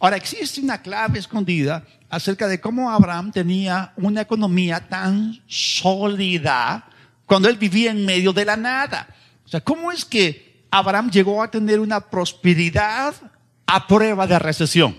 Ahora, 0.01 0.17
existe 0.17 0.61
una 0.61 0.83
clave 0.83 1.19
escondida 1.19 1.85
acerca 2.11 2.49
de 2.49 2.61
cómo 2.61 2.91
Abraham 2.91 3.31
tenía 3.33 3.93
una 3.97 4.23
economía 4.23 4.89
tan 4.89 5.41
sólida 5.47 6.89
cuando 7.27 7.49
él 7.49 7.57
vivía 7.57 7.93
en 7.93 8.05
medio 8.05 8.33
de 8.33 8.45
la 8.45 8.57
nada. 8.57 9.09
O 9.45 9.49
sea, 9.49 9.61
¿cómo 9.61 9.93
es 9.93 10.05
que 10.05 10.67
Abraham 10.71 11.11
llegó 11.11 11.43
a 11.43 11.51
tener 11.51 11.81
una 11.81 12.01
prosperidad 12.01 13.15
a 13.67 13.87
prueba 13.87 14.27
de 14.27 14.39
recesión? 14.39 14.97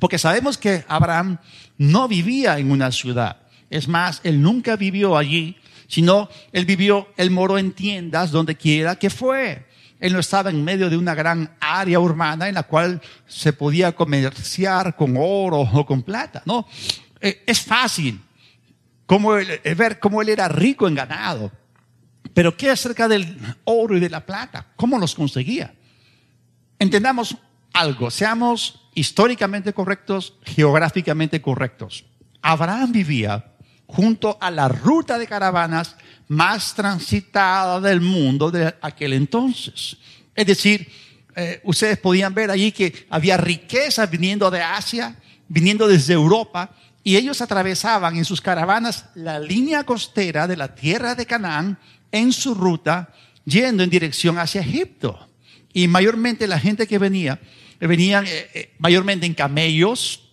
Porque 0.00 0.18
sabemos 0.18 0.58
que 0.58 0.84
Abraham 0.88 1.38
no 1.78 2.08
vivía 2.08 2.58
en 2.58 2.70
una 2.70 2.92
ciudad. 2.92 3.38
Es 3.70 3.88
más, 3.88 4.20
él 4.24 4.40
nunca 4.40 4.76
vivió 4.76 5.16
allí, 5.16 5.56
sino 5.88 6.28
él 6.52 6.64
vivió, 6.64 7.08
él 7.16 7.30
moró 7.30 7.58
en 7.58 7.72
tiendas 7.72 8.30
donde 8.30 8.56
quiera 8.56 8.96
que 8.96 9.10
fue. 9.10 9.66
Él 9.98 10.12
no 10.12 10.18
estaba 10.18 10.50
en 10.50 10.62
medio 10.62 10.90
de 10.90 10.96
una 10.96 11.14
gran 11.14 11.56
área 11.58 11.98
urbana 11.98 12.48
en 12.48 12.54
la 12.54 12.64
cual 12.64 13.00
se 13.26 13.52
podía 13.52 13.92
comerciar 13.92 14.94
con 14.94 15.16
oro 15.16 15.60
o 15.60 15.86
con 15.86 16.02
plata. 16.02 16.42
No, 16.44 16.66
eh, 17.20 17.42
es 17.46 17.62
fácil 17.62 18.20
eh, 19.08 19.74
ver 19.74 19.98
cómo 19.98 20.20
él 20.20 20.28
era 20.28 20.48
rico 20.48 20.86
en 20.86 20.94
ganado. 20.94 21.50
Pero 22.34 22.56
¿qué 22.56 22.70
acerca 22.70 23.08
del 23.08 23.38
oro 23.64 23.96
y 23.96 24.00
de 24.00 24.10
la 24.10 24.26
plata? 24.26 24.66
¿Cómo 24.76 24.98
los 24.98 25.14
conseguía? 25.14 25.74
Entendamos 26.78 27.36
algo, 27.76 28.10
seamos 28.10 28.80
históricamente 28.94 29.72
correctos, 29.72 30.34
geográficamente 30.44 31.42
correctos. 31.42 32.06
Abraham 32.40 32.92
vivía 32.92 33.52
junto 33.86 34.38
a 34.40 34.50
la 34.50 34.68
ruta 34.68 35.18
de 35.18 35.26
caravanas 35.26 35.96
más 36.28 36.74
transitada 36.74 37.80
del 37.80 38.00
mundo 38.00 38.50
de 38.50 38.74
aquel 38.80 39.12
entonces. 39.12 39.98
Es 40.34 40.46
decir, 40.46 40.90
eh, 41.36 41.60
ustedes 41.64 41.98
podían 41.98 42.34
ver 42.34 42.50
allí 42.50 42.72
que 42.72 43.06
había 43.10 43.36
riqueza 43.36 44.06
viniendo 44.06 44.50
de 44.50 44.62
Asia, 44.62 45.16
viniendo 45.48 45.86
desde 45.86 46.14
Europa, 46.14 46.70
y 47.04 47.16
ellos 47.16 47.40
atravesaban 47.42 48.16
en 48.16 48.24
sus 48.24 48.40
caravanas 48.40 49.04
la 49.14 49.38
línea 49.38 49.84
costera 49.84 50.48
de 50.48 50.56
la 50.56 50.74
tierra 50.74 51.14
de 51.14 51.26
Canaán 51.26 51.78
en 52.10 52.32
su 52.32 52.54
ruta, 52.54 53.12
yendo 53.44 53.84
en 53.84 53.90
dirección 53.90 54.38
hacia 54.38 54.62
Egipto. 54.62 55.28
Y 55.72 55.88
mayormente 55.88 56.48
la 56.48 56.58
gente 56.58 56.86
que 56.86 56.98
venía, 56.98 57.38
venían 57.80 58.26
eh, 58.26 58.50
eh, 58.54 58.74
mayormente 58.78 59.26
en 59.26 59.34
camellos, 59.34 60.30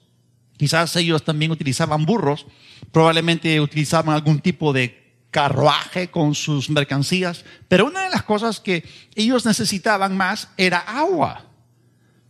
quizás 0.57 0.95
ellos 0.95 1.23
también 1.23 1.51
utilizaban 1.51 2.05
burros, 2.05 2.45
probablemente 2.91 3.59
utilizaban 3.59 4.15
algún 4.15 4.39
tipo 4.39 4.71
de 4.73 5.03
carruaje 5.31 6.11
con 6.11 6.35
sus 6.35 6.69
mercancías, 6.69 7.43
pero 7.67 7.87
una 7.87 8.03
de 8.03 8.09
las 8.11 8.23
cosas 8.23 8.59
que 8.59 8.83
ellos 9.15 9.45
necesitaban 9.45 10.15
más 10.15 10.49
era 10.57 10.79
agua. 10.79 11.45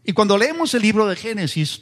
Y 0.06 0.14
cuando 0.14 0.38
leemos 0.38 0.74
el 0.74 0.82
libro 0.82 1.08
de 1.08 1.16
Génesis, 1.16 1.82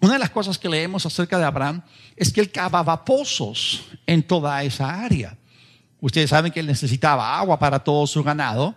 una 0.00 0.14
de 0.14 0.18
las 0.18 0.30
cosas 0.30 0.58
que 0.58 0.68
leemos 0.68 1.06
acerca 1.06 1.38
de 1.38 1.44
Abraham 1.44 1.82
es 2.16 2.32
que 2.32 2.40
él 2.40 2.50
cavaba 2.50 3.04
pozos 3.04 3.84
en 4.06 4.22
toda 4.22 4.62
esa 4.62 5.02
área. 5.02 5.36
Ustedes 6.00 6.30
saben 6.30 6.52
que 6.52 6.60
él 6.60 6.66
necesitaba 6.66 7.38
agua 7.38 7.58
para 7.58 7.80
todo 7.80 8.06
su 8.06 8.22
ganado 8.22 8.76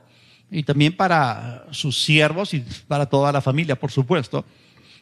y 0.51 0.63
también 0.63 0.95
para 0.95 1.65
sus 1.71 2.03
siervos 2.03 2.53
y 2.53 2.59
para 2.87 3.05
toda 3.05 3.31
la 3.31 3.41
familia, 3.41 3.79
por 3.79 3.89
supuesto. 3.89 4.45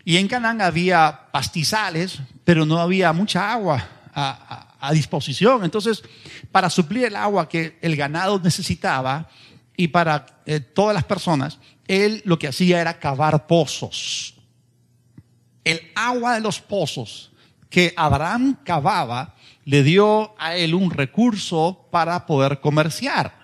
Y 0.05 0.17
en 0.17 0.27
Canaán 0.27 0.61
había 0.61 1.27
pastizales, 1.31 2.19
pero 2.45 2.65
no 2.65 2.79
había 2.79 3.11
mucha 3.11 3.51
agua 3.51 3.85
a, 4.13 4.93
disposición. 4.93 5.65
Entonces, 5.65 6.03
para 6.51 6.69
suplir 6.69 7.05
el 7.05 7.15
agua 7.15 7.49
que 7.49 7.77
el 7.81 7.95
ganado 7.95 8.39
necesitaba 8.39 9.27
y 9.75 9.89
para 9.89 10.25
eh, 10.45 10.59
todas 10.59 10.93
las 10.93 11.03
personas, 11.03 11.59
él 11.87 12.21
lo 12.25 12.39
que 12.39 12.47
hacía 12.47 12.79
era 12.79 12.99
cavar 12.99 13.45
pozos. 13.45 14.35
El 15.63 15.81
agua 15.95 16.35
de 16.35 16.41
los 16.41 16.61
pozos 16.61 17.31
que 17.69 17.93
Abraham 17.97 18.57
cavaba 18.63 19.35
le 19.65 19.83
dio 19.83 20.33
a 20.39 20.55
él 20.55 20.73
un 20.73 20.91
recurso 20.91 21.87
para 21.91 22.25
poder 22.25 22.59
comerciar. 22.59 23.38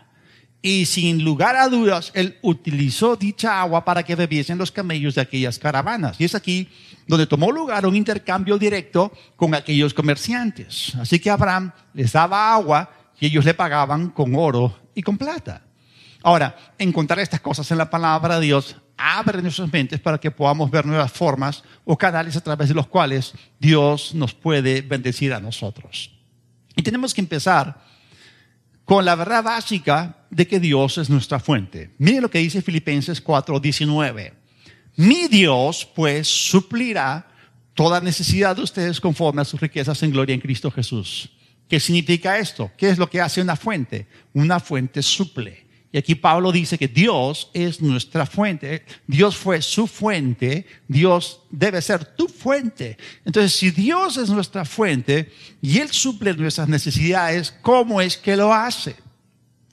Y 0.66 0.88
sin 0.88 1.24
lugar 1.24 1.56
a 1.56 1.70
dudas, 1.70 2.12
él 2.16 2.40
utilizó 2.42 3.16
dicha 3.16 3.62
agua 3.62 3.86
para 3.86 4.02
que 4.02 4.16
bebiesen 4.16 4.58
los 4.58 4.72
camellos 4.72 5.14
de 5.14 5.22
aquellas 5.22 5.60
caravanas. 5.60 6.20
Y 6.20 6.24
es 6.24 6.34
aquí 6.34 6.68
donde 7.06 7.28
tomó 7.28 7.52
lugar 7.52 7.86
un 7.86 7.96
intercambio 7.96 8.58
directo 8.58 9.12
con 9.36 9.54
aquellos 9.54 9.94
comerciantes. 9.94 10.96
Así 10.96 11.20
que 11.20 11.30
Abraham 11.30 11.72
les 11.94 12.14
daba 12.14 12.52
agua 12.56 12.90
y 13.20 13.28
ellos 13.28 13.46
le 13.46 13.54
pagaban 13.54 14.10
con 14.10 14.34
oro 14.34 14.76
y 14.96 15.04
con 15.04 15.20
plata. 15.20 15.62
Ahora, 16.24 16.58
encontrar 16.80 17.20
estas 17.20 17.42
cosas 17.42 17.70
en 17.70 17.78
la 17.78 17.92
palabra 17.92 18.40
de 18.40 18.48
Dios 18.48 18.76
abre 18.98 19.44
nuestras 19.44 19.72
mentes 19.72 20.00
para 20.00 20.18
que 20.18 20.32
podamos 20.32 20.72
ver 20.72 20.88
nuevas 20.88 21.12
formas 21.12 21.64
o 21.84 21.96
canales 21.96 22.38
a 22.38 22.42
través 22.42 22.70
de 22.70 22.74
los 22.74 22.88
cuales 22.88 23.36
Dios 23.60 24.16
nos 24.16 24.34
puede 24.34 24.82
bendecir 24.82 25.32
a 25.32 25.40
nosotros. 25.40 26.10
Y 26.76 26.82
tenemos 26.82 27.14
que 27.14 27.22
empezar 27.22 27.86
con 28.86 29.04
la 29.04 29.16
verdad 29.16 29.44
básica 29.44 30.26
de 30.30 30.48
que 30.48 30.60
Dios 30.60 30.98
es 30.98 31.10
nuestra 31.10 31.40
fuente. 31.40 31.92
Mire 31.98 32.22
lo 32.22 32.30
que 32.30 32.40
dice 32.40 32.62
Filipenses 32.62 33.24
4:19. 33.24 34.34
Mi 34.96 35.28
Dios 35.28 35.86
pues 35.94 36.28
suplirá 36.28 37.28
toda 37.74 38.00
necesidad 38.00 38.56
de 38.56 38.62
ustedes 38.62 39.02
conforme 39.02 39.42
a 39.42 39.46
sus 39.46 39.60
riquezas 39.60 40.02
en 40.04 40.12
gloria 40.12 40.34
en 40.34 40.42
Cristo 40.42 40.72
Jesús. 40.72 41.30
¿Qué 41.68 41.80
significa 41.80 42.38
esto? 42.38 42.72
¿Qué 42.78 42.90
es 42.90 42.98
lo 42.98 43.10
que 43.10 43.20
hace 43.20 43.42
una 43.42 43.56
fuente? 43.56 44.08
Una 44.34 44.60
fuente 44.60 45.02
suple. 45.02 45.65
Y 45.96 45.98
aquí 45.98 46.14
Pablo 46.14 46.52
dice 46.52 46.78
que 46.78 46.90
Dios 46.90 47.50
es 47.54 47.80
nuestra 47.80 48.26
fuente. 48.26 48.84
Dios 49.08 49.38
fue 49.38 49.62
su 49.62 49.88
fuente. 49.88 50.66
Dios 50.90 51.40
debe 51.50 51.82
ser 51.82 52.04
tu 52.04 52.28
fuente. 52.28 52.98
Entonces, 53.24 53.54
si 53.54 53.72
Dios 53.72 54.18
es 54.18 54.30
nuestra 54.30 54.66
fuente 54.66 55.32
y 55.62 55.80
Él 55.80 55.90
suple 55.92 56.34
nuestras 56.34 56.68
necesidades, 56.68 57.56
¿cómo 57.62 58.02
es 58.02 58.18
que 58.18 58.36
lo 58.36 58.54
hace? 58.54 58.98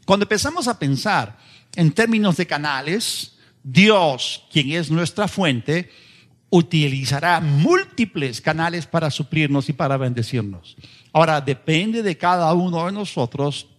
Cuando 0.06 0.22
empezamos 0.22 0.68
a 0.68 0.78
pensar 0.78 1.36
en 1.74 1.90
términos 1.90 2.36
de 2.36 2.46
canales, 2.46 3.32
Dios, 3.64 4.44
quien 4.52 4.70
es 4.70 4.92
nuestra 4.92 5.26
fuente, 5.26 5.90
utilizará 6.50 7.40
múltiples 7.40 8.40
canales 8.40 8.86
para 8.86 9.10
suplirnos 9.10 9.68
y 9.68 9.72
para 9.72 9.96
bendecirnos. 9.96 10.76
Ahora, 11.12 11.40
depende 11.40 12.00
de 12.00 12.16
cada 12.16 12.54
uno 12.54 12.86
de 12.86 12.92
nosotros 12.92 13.71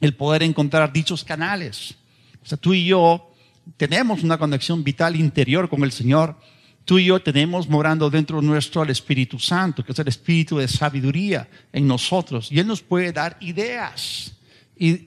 el 0.00 0.14
poder 0.14 0.42
encontrar 0.42 0.92
dichos 0.92 1.24
canales. 1.24 1.94
O 2.42 2.46
sea, 2.46 2.58
tú 2.58 2.74
y 2.74 2.86
yo 2.86 3.30
tenemos 3.76 4.22
una 4.22 4.38
conexión 4.38 4.82
vital 4.82 5.16
interior 5.16 5.68
con 5.68 5.82
el 5.84 5.92
Señor. 5.92 6.36
tú 6.84 6.98
y 6.98 7.04
yo 7.04 7.20
tenemos 7.20 7.68
morando 7.68 8.10
dentro 8.10 8.42
nuestro 8.42 8.82
al 8.82 8.90
Espíritu 8.90 9.38
Santo, 9.38 9.84
que 9.84 9.92
es 9.92 9.98
el 9.98 10.08
Espíritu 10.08 10.58
de 10.58 10.66
sabiduría 10.66 11.48
en 11.72 11.86
nosotros. 11.86 12.50
Y 12.50 12.58
Él 12.58 12.66
nos 12.66 12.82
puede 12.82 13.12
dar 13.12 13.36
ideas. 13.40 14.32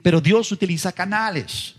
pero 0.02 0.20
Dios 0.20 0.50
utiliza 0.52 0.92
canales. 0.92 1.74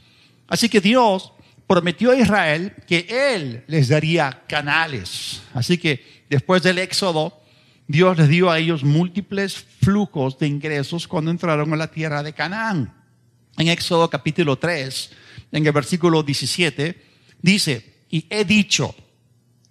Así 0.47 0.69
que 0.69 0.81
Dios 0.81 1.31
prometió 1.65 2.11
a 2.11 2.17
Israel 2.17 2.73
que 2.87 3.07
Él 3.09 3.63
les 3.67 3.87
daría 3.87 4.43
canales. 4.47 5.41
Así 5.53 5.77
que 5.77 6.25
después 6.29 6.61
del 6.61 6.77
Éxodo, 6.77 7.41
Dios 7.87 8.17
les 8.17 8.29
dio 8.29 8.49
a 8.49 8.59
ellos 8.59 8.83
múltiples 8.83 9.55
flujos 9.81 10.37
de 10.39 10.47
ingresos 10.47 11.07
cuando 11.07 11.31
entraron 11.31 11.71
a 11.73 11.77
la 11.77 11.87
tierra 11.87 12.21
de 12.21 12.33
Canaán. 12.33 13.04
En 13.57 13.67
Éxodo 13.67 14.09
capítulo 14.09 14.57
3, 14.57 15.11
en 15.51 15.65
el 15.65 15.71
versículo 15.71 16.23
17, 16.23 17.01
dice, 17.41 17.93
y 18.09 18.25
he 18.29 18.43
dicho 18.45 18.95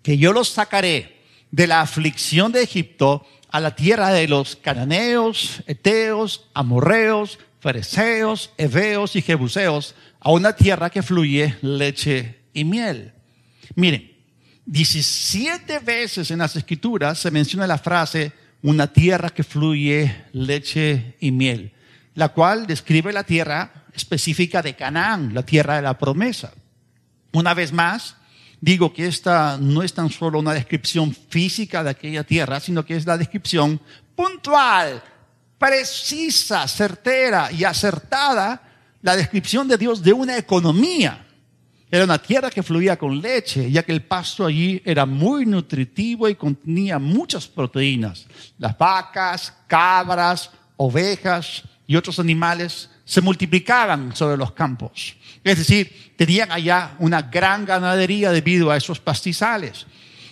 que 0.02 0.16
yo 0.18 0.32
los 0.32 0.48
sacaré 0.48 1.20
de 1.50 1.66
la 1.66 1.80
aflicción 1.80 2.52
de 2.52 2.62
Egipto 2.62 3.26
a 3.50 3.60
la 3.60 3.76
tierra 3.76 4.10
de 4.10 4.26
los 4.26 4.56
cananeos, 4.56 5.62
eteos, 5.66 6.48
amorreos, 6.54 7.38
fereceos, 7.60 8.50
heveos 8.58 9.16
y 9.16 9.22
jebuseos, 9.22 9.94
a 10.20 10.30
una 10.32 10.56
tierra 10.56 10.90
que 10.90 11.02
fluye 11.02 11.54
leche 11.62 12.40
y 12.52 12.64
miel. 12.64 13.12
Miren, 13.74 14.12
17 14.66 15.78
veces 15.80 16.30
en 16.30 16.38
las 16.38 16.56
escrituras 16.56 17.18
se 17.18 17.30
menciona 17.30 17.66
la 17.66 17.78
frase 17.78 18.32
una 18.62 18.90
tierra 18.90 19.28
que 19.28 19.44
fluye 19.44 20.24
leche 20.32 21.16
y 21.20 21.30
miel, 21.30 21.73
la 22.14 22.30
cual 22.30 22.66
describe 22.66 23.12
la 23.12 23.24
tierra 23.24 23.86
específica 23.92 24.62
de 24.62 24.74
Canaán, 24.74 25.34
la 25.34 25.44
tierra 25.44 25.76
de 25.76 25.82
la 25.82 25.98
promesa. 25.98 26.52
Una 27.32 27.54
vez 27.54 27.72
más, 27.72 28.16
digo 28.60 28.92
que 28.92 29.06
esta 29.06 29.58
no 29.58 29.82
es 29.82 29.92
tan 29.92 30.10
solo 30.10 30.38
una 30.38 30.54
descripción 30.54 31.14
física 31.14 31.82
de 31.82 31.90
aquella 31.90 32.24
tierra, 32.24 32.60
sino 32.60 32.84
que 32.84 32.96
es 32.96 33.06
la 33.06 33.18
descripción 33.18 33.80
puntual, 34.14 35.02
precisa, 35.58 36.66
certera 36.68 37.50
y 37.50 37.64
acertada, 37.64 38.62
la 39.02 39.16
descripción 39.16 39.68
de 39.68 39.76
Dios 39.76 40.02
de 40.02 40.12
una 40.12 40.36
economía 40.38 41.24
era 41.94 42.02
una 42.02 42.18
tierra 42.18 42.50
que 42.50 42.64
fluía 42.64 42.96
con 42.96 43.20
leche, 43.20 43.70
ya 43.70 43.84
que 43.84 43.92
el 43.92 44.02
pasto 44.02 44.44
allí 44.44 44.82
era 44.84 45.06
muy 45.06 45.46
nutritivo 45.46 46.28
y 46.28 46.34
contenía 46.34 46.98
muchas 46.98 47.46
proteínas. 47.46 48.26
Las 48.58 48.76
vacas, 48.76 49.52
cabras, 49.68 50.50
ovejas 50.76 51.62
y 51.86 51.96
otros 51.96 52.18
animales 52.18 52.90
se 53.04 53.20
multiplicaban 53.20 54.16
sobre 54.16 54.36
los 54.36 54.52
campos. 54.52 55.16
Es 55.42 55.58
decir, 55.58 56.14
tenían 56.16 56.50
allá 56.50 56.94
una 56.98 57.22
gran 57.22 57.64
ganadería 57.64 58.32
debido 58.32 58.70
a 58.70 58.76
esos 58.76 59.00
pastizales. 59.00 59.86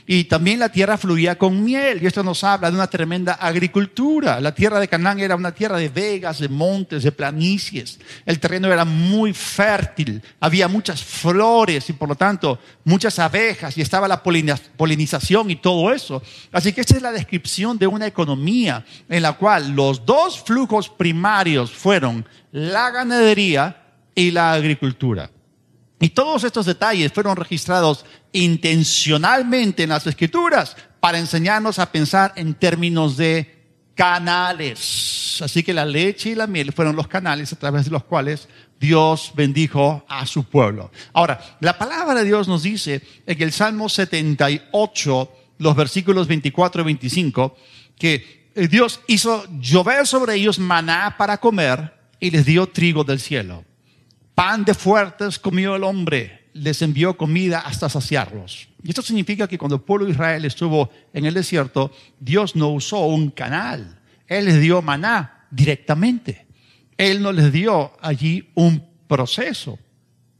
Y 0.07 0.24
también 0.24 0.59
la 0.59 0.70
tierra 0.70 0.98
fluía 0.98 1.36
con 1.36 1.62
miel. 1.64 2.03
Y 2.03 2.07
esto 2.07 2.22
nos 2.22 2.42
habla 2.44 2.70
de 2.70 2.76
una 2.76 2.88
tremenda 2.88 3.34
agricultura. 3.34 4.40
La 4.40 4.55
tierra 4.55 4.80
de 4.80 4.88
Canaán 4.88 5.20
era 5.20 5.36
una 5.36 5.53
tierra 5.53 5.76
de 5.76 5.88
vegas, 5.88 6.38
de 6.38 6.48
montes, 6.48 7.03
de 7.03 7.12
planicies. 7.12 7.98
El 8.26 8.40
terreno 8.40 8.72
era 8.72 8.84
muy 8.84 9.32
fértil. 9.32 10.22
Había 10.40 10.68
muchas 10.68 11.03
flores 11.03 11.88
y 11.88 11.92
por 11.92 12.09
lo 12.09 12.14
tanto 12.14 12.59
muchas 12.84 13.18
abejas 13.18 13.76
y 13.78 13.82
estaba 13.82 14.09
la 14.09 14.22
polinización 14.22 15.50
y 15.50 15.57
todo 15.57 15.92
eso. 15.92 16.22
Así 16.50 16.72
que 16.72 16.80
esta 16.80 16.96
es 16.96 17.03
la 17.03 17.12
descripción 17.12 17.78
de 17.78 17.86
una 17.86 18.07
economía 18.07 18.84
en 19.09 19.22
la 19.22 19.34
cual 19.34 19.72
los 19.72 20.05
dos 20.05 20.40
flujos 20.42 20.88
primarios 20.88 21.70
fueron 21.70 22.26
la 22.50 22.90
ganadería 22.90 23.82
y 24.14 24.30
la 24.30 24.53
agricultura. 24.53 25.30
Y 26.03 26.11
todos 26.11 26.42
estos 26.42 26.66
detalles 26.66 27.12
fueron 27.12 27.36
registrados 27.36 28.05
intencionalmente 28.32 29.84
en 29.84 29.90
las 29.90 30.05
escrituras 30.05 30.76
para 30.98 31.16
enseñarnos 31.16 31.78
a 31.78 31.92
pensar 31.92 32.32
en 32.34 32.55
términos 32.55 33.16
de 33.16 33.68
canales. 33.94 35.38
Así 35.40 35.62
que 35.62 35.72
la 35.72 35.84
leche 35.84 36.30
y 36.30 36.34
la 36.34 36.48
miel 36.48 36.72
fueron 36.72 36.96
los 36.96 37.07
canales 37.07 37.53
a 37.53 37.57
través 37.57 37.84
de 37.84 37.92
los 37.92 38.03
cuales 38.03 38.48
Dios 38.80 39.30
bendijo 39.36 40.05
a 40.09 40.26
su 40.26 40.42
pueblo. 40.42 40.90
Ahora, 41.12 41.40
la 41.61 41.78
palabra 41.78 42.14
de 42.14 42.24
Dios 42.24 42.48
nos 42.48 42.64
dice 42.64 43.00
en 43.24 43.40
el 43.40 43.53
Salmo 43.53 43.88
78, 43.88 45.32
los 45.59 45.76
versículos 45.76 46.26
24 46.26 46.82
y 46.82 46.84
25, 46.84 47.57
que 47.96 48.50
Dios 48.68 48.98
hizo 49.07 49.46
llover 49.61 50.09
sobre 50.09 50.34
ellos 50.34 50.59
maná 50.59 51.14
para 51.16 51.38
comer 51.38 51.94
y 52.18 52.32
les 52.32 52.44
dio 52.44 52.66
trigo 52.66 53.05
del 53.05 53.20
cielo. 53.20 53.64
Pan 54.35 54.64
de 54.64 54.74
fuertes 54.74 55.39
comió 55.39 55.76
el 55.76 55.85
hombre, 55.85 56.49
les 56.55 56.83
envió 56.83 57.16
comida 57.16 57.61
hasta 57.61 57.89
saciarlos. 57.89 58.68
Y 58.83 58.89
esto 58.89 59.03
significa 59.03 59.47
que 59.47 59.59
cuando 59.59 59.76
el 59.76 59.83
pueblo 59.83 60.07
de 60.07 60.12
Israel 60.12 60.45
estuvo 60.45 60.91
en 61.12 61.26
el 61.26 61.35
desierto, 61.35 61.93
Dios 62.18 62.57
no 62.57 62.68
usó 62.68 63.07
un 63.07 63.30
canal. 63.30 64.01
Él 64.26 64.47
les 64.47 64.61
dio 64.61 64.83
maná 64.83 65.47
directamente. 65.51 66.47
Él 66.97 67.22
no 67.22 67.33
les 67.33 67.53
dio 67.53 67.93
allí 68.01 68.51
un 68.55 68.85
proceso. 69.07 69.78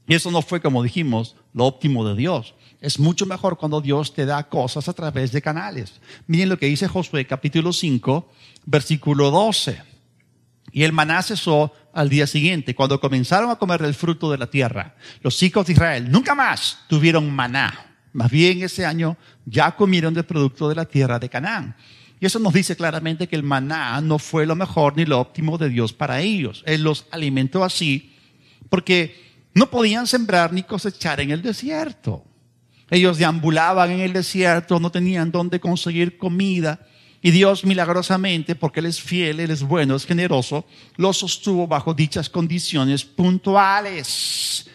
Y 0.07 0.15
eso 0.15 0.31
no 0.31 0.41
fue, 0.41 0.61
como 0.61 0.83
dijimos, 0.83 1.35
lo 1.53 1.65
óptimo 1.65 2.05
de 2.07 2.15
Dios. 2.15 2.55
Es 2.81 2.99
mucho 2.99 3.25
mejor 3.25 3.57
cuando 3.57 3.79
Dios 3.79 4.13
te 4.13 4.25
da 4.25 4.49
cosas 4.49 4.89
a 4.89 4.93
través 4.93 5.31
de 5.31 5.41
canales. 5.41 6.01
Miren 6.27 6.49
lo 6.49 6.57
que 6.57 6.65
dice 6.65 6.87
Josué 6.87 7.25
capítulo 7.25 7.71
5, 7.71 8.29
versículo 8.65 9.31
12. 9.31 9.81
Y 10.73 10.83
el 10.83 10.91
maná 10.91 11.21
cesó 11.21 11.71
al 11.93 12.09
día 12.09 12.27
siguiente, 12.27 12.75
cuando 12.75 12.99
comenzaron 12.99 13.49
a 13.51 13.55
comer 13.55 13.83
el 13.83 13.93
fruto 13.93 14.31
de 14.31 14.37
la 14.37 14.47
tierra. 14.47 14.95
Los 15.21 15.41
hijos 15.43 15.67
de 15.67 15.73
Israel 15.73 16.11
nunca 16.11 16.35
más 16.35 16.79
tuvieron 16.87 17.29
maná. 17.31 17.95
Más 18.11 18.29
bien 18.29 18.61
ese 18.63 18.85
año 18.85 19.15
ya 19.45 19.75
comieron 19.75 20.13
del 20.13 20.25
producto 20.25 20.67
de 20.67 20.75
la 20.75 20.85
tierra 20.85 21.19
de 21.19 21.29
Canaán. 21.29 21.75
Y 22.19 22.25
eso 22.25 22.39
nos 22.39 22.53
dice 22.53 22.75
claramente 22.75 23.27
que 23.27 23.35
el 23.35 23.43
maná 23.43 23.99
no 24.01 24.17
fue 24.17 24.45
lo 24.45 24.55
mejor 24.55 24.95
ni 24.97 25.05
lo 25.05 25.19
óptimo 25.19 25.57
de 25.57 25.69
Dios 25.69 25.93
para 25.93 26.21
ellos. 26.21 26.63
Él 26.65 26.83
los 26.83 27.05
alimentó 27.11 27.63
así 27.63 28.13
porque 28.69 29.21
no 29.53 29.69
podían 29.69 30.07
sembrar 30.07 30.51
ni 30.51 30.63
cosechar 30.63 31.19
en 31.19 31.31
el 31.31 31.41
desierto. 31.41 32.25
Ellos 32.89 33.17
deambulaban 33.17 33.91
en 33.91 33.99
el 33.99 34.13
desierto, 34.13 34.79
no 34.79 34.91
tenían 34.91 35.31
dónde 35.31 35.59
conseguir 35.59 36.17
comida 36.17 36.87
y 37.25 37.31
Dios 37.31 37.63
milagrosamente, 37.63 38.53
porque 38.53 38.81
Él 38.81 38.87
es 38.87 39.01
fiel, 39.01 39.39
Él 39.39 39.49
es 39.49 39.63
bueno, 39.63 39.95
es 39.95 40.05
generoso, 40.05 40.65
lo 40.97 41.13
sostuvo 41.13 41.65
bajo 41.65 41.93
dichas 41.93 42.29
condiciones 42.29 43.05
puntuales. 43.05 44.69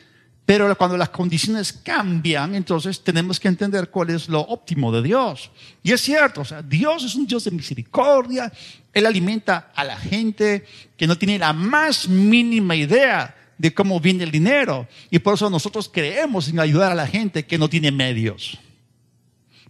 Pero 0.46 0.74
cuando 0.78 0.96
las 0.96 1.10
condiciones 1.10 1.74
cambian, 1.74 2.54
entonces 2.54 3.04
tenemos 3.04 3.38
que 3.38 3.48
entender 3.48 3.90
cuál 3.90 4.08
es 4.08 4.30
lo 4.30 4.40
óptimo 4.40 4.90
de 4.90 5.02
Dios. 5.02 5.50
Y 5.82 5.92
es 5.92 6.00
cierto, 6.00 6.40
o 6.40 6.44
sea, 6.46 6.62
Dios 6.62 7.04
es 7.04 7.14
un 7.16 7.26
Dios 7.26 7.44
de 7.44 7.50
misericordia. 7.50 8.50
Él 8.94 9.04
alimenta 9.04 9.70
a 9.74 9.84
la 9.84 9.98
gente 9.98 10.64
que 10.96 11.06
no 11.06 11.18
tiene 11.18 11.38
la 11.38 11.52
más 11.52 12.08
mínima 12.08 12.74
idea 12.74 13.36
de 13.58 13.74
cómo 13.74 14.00
viene 14.00 14.24
el 14.24 14.30
dinero. 14.30 14.88
Y 15.10 15.18
por 15.18 15.34
eso 15.34 15.50
nosotros 15.50 15.90
creemos 15.92 16.48
en 16.48 16.60
ayudar 16.60 16.92
a 16.92 16.94
la 16.94 17.06
gente 17.06 17.44
que 17.44 17.58
no 17.58 17.68
tiene 17.68 17.92
medios. 17.92 18.56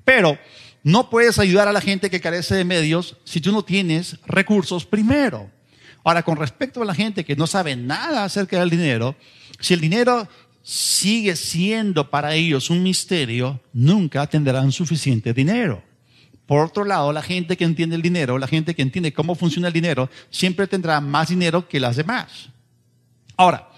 Pero 0.05 0.39
no 0.89 1.11
puedes 1.11 1.39
ayudar 1.39 1.68
a 1.68 1.72
la 1.72 1.82
gente 1.82 2.09
que 2.09 2.18
carece 2.18 2.55
de 2.55 2.64
medios 2.64 3.18
si 3.24 3.43
tú 3.43 3.53
no 3.53 3.62
tienes 3.62 4.16
recursos 4.26 4.86
primero. 4.86 5.51
Ahora, 6.03 6.22
con 6.22 6.39
respecto 6.39 6.80
a 6.80 6.86
la 6.86 6.95
gente 6.95 7.26
que 7.26 7.36
no 7.36 7.47
sabe 7.47 7.76
nada 7.76 8.24
acerca 8.24 8.59
del 8.59 8.70
dinero, 8.70 9.14
si 9.61 9.74
el 9.74 9.82
dinero 9.82 10.26
sigue 10.62 11.36
siendo 11.36 12.09
para 12.09 12.34
ellos 12.34 12.70
un 12.70 12.82
misterio, 12.82 13.61
nunca 13.74 14.26
tendrán 14.28 14.72
suficiente 14.72 15.34
dinero. 15.34 15.82
Por 16.47 16.64
otro 16.64 16.86
lado, 16.86 17.12
la 17.12 17.20
gente 17.20 17.59
que 17.59 17.64
entiende 17.64 17.95
el 17.95 18.01
dinero, 18.01 18.39
la 18.39 18.49
gente 18.49 18.74
que 18.74 18.80
entiende 18.80 19.12
cómo 19.12 19.34
funciona 19.34 19.68
el 19.68 19.74
dinero, 19.74 20.09
siempre 20.30 20.66
tendrá 20.66 21.03
más 21.03 21.28
dinero 21.28 21.68
que 21.68 21.80
las 21.80 21.97
demás. 21.97 22.49
Ahora, 23.36 23.68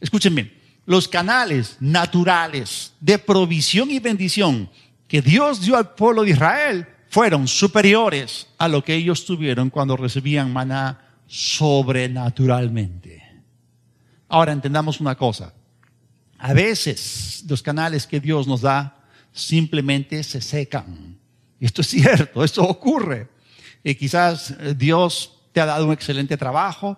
escuchen 0.00 0.36
bien, 0.36 0.52
los 0.86 1.08
canales 1.08 1.76
naturales 1.80 2.92
de 3.00 3.18
provisión 3.18 3.90
y 3.90 3.98
bendición 3.98 4.70
que 5.12 5.20
Dios 5.20 5.60
dio 5.60 5.76
al 5.76 5.92
pueblo 5.94 6.22
de 6.22 6.30
Israel 6.30 6.88
fueron 7.10 7.46
superiores 7.46 8.46
a 8.56 8.66
lo 8.66 8.82
que 8.82 8.94
ellos 8.94 9.26
tuvieron 9.26 9.68
cuando 9.68 9.94
recibían 9.94 10.50
maná 10.50 11.18
sobrenaturalmente. 11.26 13.22
Ahora 14.26 14.52
entendamos 14.52 15.02
una 15.02 15.14
cosa. 15.14 15.52
A 16.38 16.54
veces 16.54 17.44
los 17.46 17.60
canales 17.60 18.06
que 18.06 18.20
Dios 18.20 18.48
nos 18.48 18.62
da 18.62 19.04
simplemente 19.32 20.22
se 20.22 20.40
secan. 20.40 21.18
Esto 21.60 21.82
es 21.82 21.88
cierto, 21.88 22.42
esto 22.42 22.62
ocurre. 22.62 23.28
Y 23.84 23.94
quizás 23.96 24.54
Dios 24.78 25.42
te 25.52 25.60
ha 25.60 25.66
dado 25.66 25.84
un 25.84 25.92
excelente 25.92 26.38
trabajo, 26.38 26.96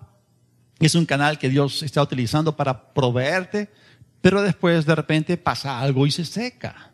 es 0.79 0.95
un 0.95 1.05
canal 1.05 1.37
que 1.37 1.49
Dios 1.49 1.83
está 1.83 2.01
utilizando 2.01 2.57
para 2.57 2.95
proveerte, 2.95 3.73
pero 4.21 4.41
después 4.41 4.87
de 4.87 4.95
repente 4.95 5.37
pasa 5.37 5.81
algo 5.81 6.07
y 6.07 6.13
se 6.13 6.25
seca. 6.25 6.94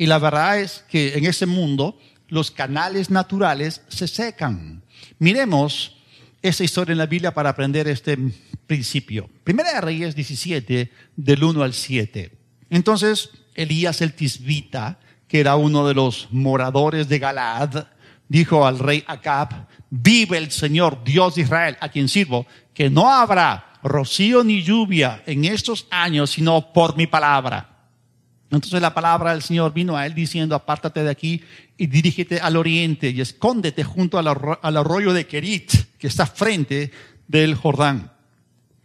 Y 0.00 0.06
la 0.06 0.18
verdad 0.18 0.58
es 0.58 0.82
que 0.88 1.18
en 1.18 1.26
ese 1.26 1.44
mundo 1.44 1.98
los 2.28 2.50
canales 2.50 3.10
naturales 3.10 3.82
se 3.88 4.08
secan. 4.08 4.82
Miremos 5.18 5.98
esa 6.40 6.64
historia 6.64 6.92
en 6.92 6.98
la 6.98 7.04
Biblia 7.04 7.34
para 7.34 7.50
aprender 7.50 7.86
este 7.86 8.16
principio. 8.66 9.28
Primera 9.44 9.74
de 9.74 9.80
Reyes 9.82 10.16
17, 10.16 10.90
del 11.16 11.44
1 11.44 11.62
al 11.62 11.74
7. 11.74 12.32
Entonces 12.70 13.28
Elías 13.54 14.00
el 14.00 14.14
tisbita, 14.14 14.98
que 15.28 15.38
era 15.38 15.56
uno 15.56 15.86
de 15.86 15.92
los 15.92 16.28
moradores 16.30 17.06
de 17.10 17.18
Galaad, 17.18 17.88
dijo 18.26 18.66
al 18.66 18.78
rey 18.78 19.04
Acab, 19.06 19.66
vive 19.90 20.38
el 20.38 20.50
Señor 20.50 21.04
Dios 21.04 21.34
de 21.34 21.42
Israel, 21.42 21.76
a 21.78 21.90
quien 21.90 22.08
sirvo, 22.08 22.46
que 22.72 22.88
no 22.88 23.12
habrá 23.12 23.74
rocío 23.82 24.44
ni 24.44 24.62
lluvia 24.62 25.22
en 25.26 25.44
estos 25.44 25.86
años, 25.90 26.30
sino 26.30 26.72
por 26.72 26.96
mi 26.96 27.06
palabra. 27.06 27.69
Entonces 28.50 28.80
la 28.80 28.94
palabra 28.94 29.32
del 29.32 29.42
Señor 29.42 29.72
vino 29.72 29.96
a 29.96 30.06
él 30.06 30.14
diciendo, 30.14 30.54
apártate 30.56 31.04
de 31.04 31.10
aquí 31.10 31.42
y 31.76 31.86
dirígete 31.86 32.40
al 32.40 32.56
oriente 32.56 33.10
y 33.10 33.20
escóndete 33.20 33.84
junto 33.84 34.18
al, 34.18 34.26
arroyo 34.76 35.12
de 35.12 35.26
Kerit, 35.26 35.72
que 35.98 36.08
está 36.08 36.26
frente 36.26 36.90
del 37.28 37.54
Jordán. 37.54 38.12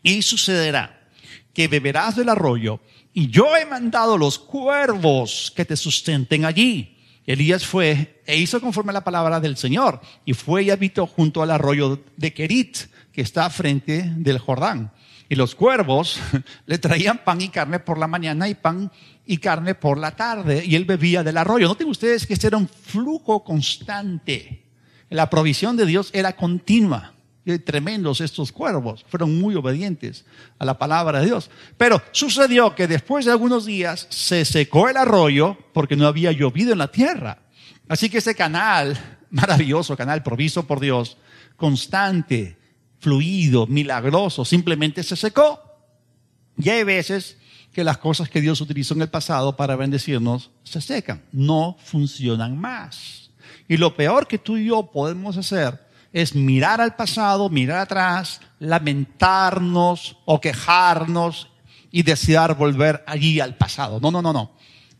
Y 0.04 0.22
sucederá 0.22 1.10
que 1.54 1.68
beberás 1.68 2.16
del 2.16 2.30
arroyo 2.30 2.80
y 3.12 3.30
yo 3.30 3.56
he 3.58 3.66
mandado 3.66 4.18
los 4.18 4.38
cuervos 4.38 5.52
que 5.56 5.66
te 5.66 5.78
sustenten 5.78 6.46
allí. 6.46 6.98
Elías 7.26 7.66
fue 7.66 8.22
e 8.28 8.38
hizo 8.38 8.62
conforme 8.62 8.92
a 8.92 8.94
la 8.94 9.04
palabra 9.04 9.40
del 9.40 9.58
Señor 9.58 10.00
y 10.26 10.34
fue 10.34 10.64
y 10.64 10.70
habitó 10.70 11.08
junto 11.08 11.42
al 11.42 11.50
arroyo 11.50 12.04
de 12.18 12.34
Kerit, 12.34 12.78
que 13.12 13.22
está 13.22 13.50
frente 13.50 14.04
del 14.18 14.38
Jordán. 14.38 14.92
Y 15.28 15.36
los 15.36 15.56
cuervos 15.56 16.20
le 16.66 16.78
traían 16.78 17.20
pan 17.24 17.42
y 17.42 17.50
carne 17.50 17.80
por 17.80 17.98
la 17.98 18.08
mañana 18.08 18.48
y 18.48 18.56
pan 18.56 18.92
y 19.26 19.38
carne 19.38 19.76
por 19.76 19.98
la 19.98 20.12
tarde. 20.16 20.64
Y 20.66 20.76
él 20.76 20.86
bebía 20.86 21.24
del 21.24 21.38
arroyo. 21.38 21.68
Noten 21.68 21.90
ustedes 21.90 22.28
que 22.28 22.34
este 22.34 22.48
era 22.48 22.58
un 22.58 22.68
flujo 22.68 23.44
constante. 23.44 24.64
La 25.10 25.30
provisión 25.30 25.78
de 25.78 25.86
Dios 25.86 26.10
era 26.14 26.36
continua. 26.36 27.14
Tremendos 27.64 28.22
estos 28.22 28.52
cuervos. 28.52 29.06
Fueron 29.08 29.40
muy 29.40 29.56
obedientes 29.56 30.26
a 30.58 30.66
la 30.66 30.78
palabra 30.78 31.20
de 31.20 31.26
Dios. 31.26 31.50
Pero 31.78 32.02
sucedió 32.12 32.74
que 32.74 32.88
después 32.88 33.26
de 33.26 33.32
algunos 33.32 33.66
días 33.66 34.08
se 34.10 34.46
secó 34.46 34.90
el 34.90 34.98
arroyo 34.98 35.58
porque 35.74 35.96
no 35.96 36.08
había 36.08 36.32
llovido 36.32 36.72
en 36.72 36.80
la 36.80 36.92
tierra. 36.92 37.40
Así 37.88 38.10
que 38.10 38.18
ese 38.18 38.34
canal, 38.34 38.98
maravilloso 39.30 39.96
canal 39.96 40.24
provisto 40.24 40.66
por 40.66 40.80
Dios, 40.80 41.18
constante, 41.56 42.58
fluido, 43.06 43.68
milagroso, 43.68 44.44
simplemente 44.44 45.04
se 45.04 45.16
secó. 45.16 45.62
Y 46.58 46.70
hay 46.70 46.84
veces 46.84 47.38
que 47.72 47.84
las 47.84 48.00
cosas 48.00 48.30
que 48.30 48.42
Dios 48.42 48.62
utilizó 48.62 48.96
en 48.96 49.04
el 49.04 49.10
pasado 49.10 49.56
para 49.56 49.76
bendecirnos 49.76 50.50
se 50.64 50.82
secan, 50.82 51.22
no 51.32 51.78
funcionan 51.84 52.58
más. 52.58 53.30
Y 53.68 53.78
lo 53.78 53.96
peor 53.96 54.26
que 54.26 54.40
tú 54.40 54.58
y 54.58 54.66
yo 54.66 54.90
podemos 54.92 55.38
hacer 55.38 55.86
es 56.12 56.34
mirar 56.34 56.82
al 56.82 56.96
pasado, 56.96 57.48
mirar 57.50 57.82
atrás, 57.82 58.42
lamentarnos 58.58 60.18
o 60.26 60.42
quejarnos 60.42 61.50
y 61.92 62.02
desear 62.02 62.58
volver 62.58 63.04
allí 63.06 63.40
al 63.40 63.56
pasado. 63.56 64.00
No, 64.00 64.10
no, 64.10 64.24
no, 64.24 64.34
no. 64.34 64.52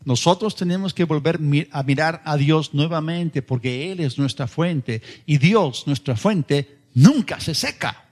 Nosotros 0.04 0.54
tenemos 0.54 0.94
que 0.94 1.02
volver 1.02 1.40
a 1.72 1.82
mirar 1.82 2.22
a 2.24 2.36
Dios 2.36 2.72
nuevamente 2.72 3.42
porque 3.42 3.90
Él 3.90 3.98
es 3.98 4.16
nuestra 4.16 4.46
fuente 4.46 5.02
y 5.26 5.38
Dios, 5.38 5.88
nuestra 5.88 6.14
fuente, 6.14 6.75
nunca 6.96 7.38
se 7.38 7.54
seca. 7.54 8.04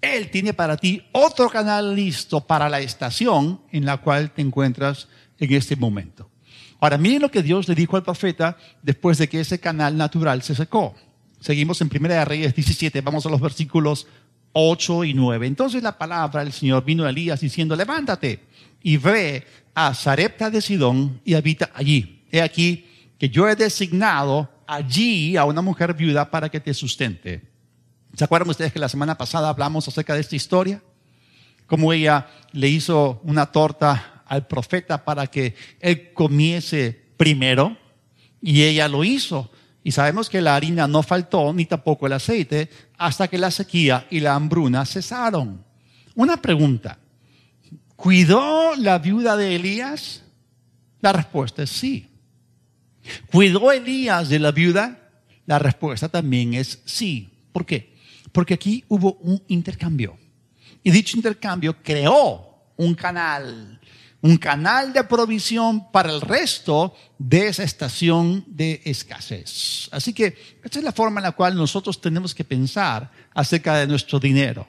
Él 0.00 0.30
tiene 0.30 0.52
para 0.52 0.76
ti 0.76 1.02
otro 1.12 1.48
canal 1.48 1.94
listo 1.94 2.46
para 2.46 2.68
la 2.68 2.80
estación 2.80 3.62
en 3.72 3.86
la 3.86 3.96
cual 3.98 4.32
te 4.32 4.42
encuentras 4.42 5.08
en 5.38 5.52
este 5.54 5.76
momento. 5.76 6.30
Ahora, 6.80 6.98
miren 6.98 7.22
lo 7.22 7.30
que 7.30 7.42
Dios 7.42 7.68
le 7.68 7.74
dijo 7.74 7.96
al 7.96 8.02
profeta 8.02 8.56
después 8.82 9.16
de 9.18 9.28
que 9.28 9.40
ese 9.40 9.58
canal 9.58 9.96
natural 9.96 10.42
se 10.42 10.54
secó. 10.54 10.94
Seguimos 11.40 11.80
en 11.80 11.88
Primera 11.88 12.16
de 12.16 12.24
Reyes 12.24 12.54
17, 12.54 13.00
vamos 13.00 13.24
a 13.24 13.30
los 13.30 13.40
versículos 13.40 14.06
8 14.52 15.04
y 15.04 15.14
9. 15.14 15.46
Entonces 15.46 15.82
la 15.82 15.96
palabra 15.96 16.42
del 16.42 16.52
Señor 16.52 16.84
vino 16.84 17.04
a 17.04 17.10
Elías 17.10 17.40
diciendo, 17.40 17.76
levántate 17.76 18.40
y 18.82 18.96
ve 18.96 19.44
a 19.74 19.94
Sarepta 19.94 20.50
de 20.50 20.60
Sidón 20.60 21.20
y 21.24 21.34
habita 21.34 21.70
allí. 21.74 22.24
He 22.30 22.42
aquí 22.42 22.86
que 23.18 23.28
yo 23.28 23.48
he 23.48 23.56
designado 23.56 24.50
allí 24.66 25.36
a 25.36 25.44
una 25.44 25.62
mujer 25.62 25.94
viuda 25.94 26.30
para 26.30 26.48
que 26.48 26.60
te 26.60 26.74
sustente. 26.74 27.55
¿Se 28.16 28.24
acuerdan 28.24 28.48
ustedes 28.48 28.72
que 28.72 28.78
la 28.78 28.88
semana 28.88 29.18
pasada 29.18 29.50
hablamos 29.50 29.86
acerca 29.86 30.14
de 30.14 30.22
esta 30.22 30.36
historia? 30.36 30.82
Cómo 31.66 31.92
ella 31.92 32.28
le 32.52 32.66
hizo 32.66 33.20
una 33.24 33.44
torta 33.52 34.22
al 34.24 34.46
profeta 34.46 35.04
para 35.04 35.26
que 35.26 35.54
él 35.80 36.14
comiese 36.14 36.98
primero 37.18 37.76
y 38.40 38.62
ella 38.62 38.88
lo 38.88 39.04
hizo. 39.04 39.50
Y 39.84 39.92
sabemos 39.92 40.30
que 40.30 40.40
la 40.40 40.56
harina 40.56 40.88
no 40.88 41.02
faltó 41.02 41.52
ni 41.52 41.66
tampoco 41.66 42.06
el 42.06 42.14
aceite 42.14 42.70
hasta 42.96 43.28
que 43.28 43.36
la 43.36 43.50
sequía 43.50 44.06
y 44.08 44.20
la 44.20 44.34
hambruna 44.34 44.86
cesaron. 44.86 45.62
Una 46.14 46.40
pregunta. 46.40 46.98
¿Cuidó 47.96 48.76
la 48.76 48.98
viuda 48.98 49.36
de 49.36 49.56
Elías? 49.56 50.22
La 51.02 51.12
respuesta 51.12 51.64
es 51.64 51.70
sí. 51.70 52.08
¿Cuidó 53.30 53.72
Elías 53.72 54.30
de 54.30 54.38
la 54.38 54.52
viuda? 54.52 55.10
La 55.44 55.58
respuesta 55.58 56.08
también 56.08 56.54
es 56.54 56.80
sí. 56.86 57.28
¿Por 57.52 57.66
qué? 57.66 57.95
Porque 58.36 58.52
aquí 58.52 58.84
hubo 58.88 59.14
un 59.22 59.42
intercambio. 59.48 60.18
Y 60.82 60.90
dicho 60.90 61.16
intercambio 61.16 61.74
creó 61.82 62.66
un 62.76 62.94
canal, 62.94 63.80
un 64.20 64.36
canal 64.36 64.92
de 64.92 65.04
provisión 65.04 65.90
para 65.90 66.12
el 66.12 66.20
resto 66.20 66.94
de 67.18 67.48
esa 67.48 67.62
estación 67.62 68.44
de 68.46 68.82
escasez. 68.84 69.88
Así 69.90 70.12
que 70.12 70.36
esta 70.62 70.78
es 70.78 70.84
la 70.84 70.92
forma 70.92 71.20
en 71.20 71.24
la 71.24 71.32
cual 71.32 71.56
nosotros 71.56 71.98
tenemos 71.98 72.34
que 72.34 72.44
pensar 72.44 73.10
acerca 73.32 73.76
de 73.76 73.86
nuestro 73.86 74.20
dinero. 74.20 74.68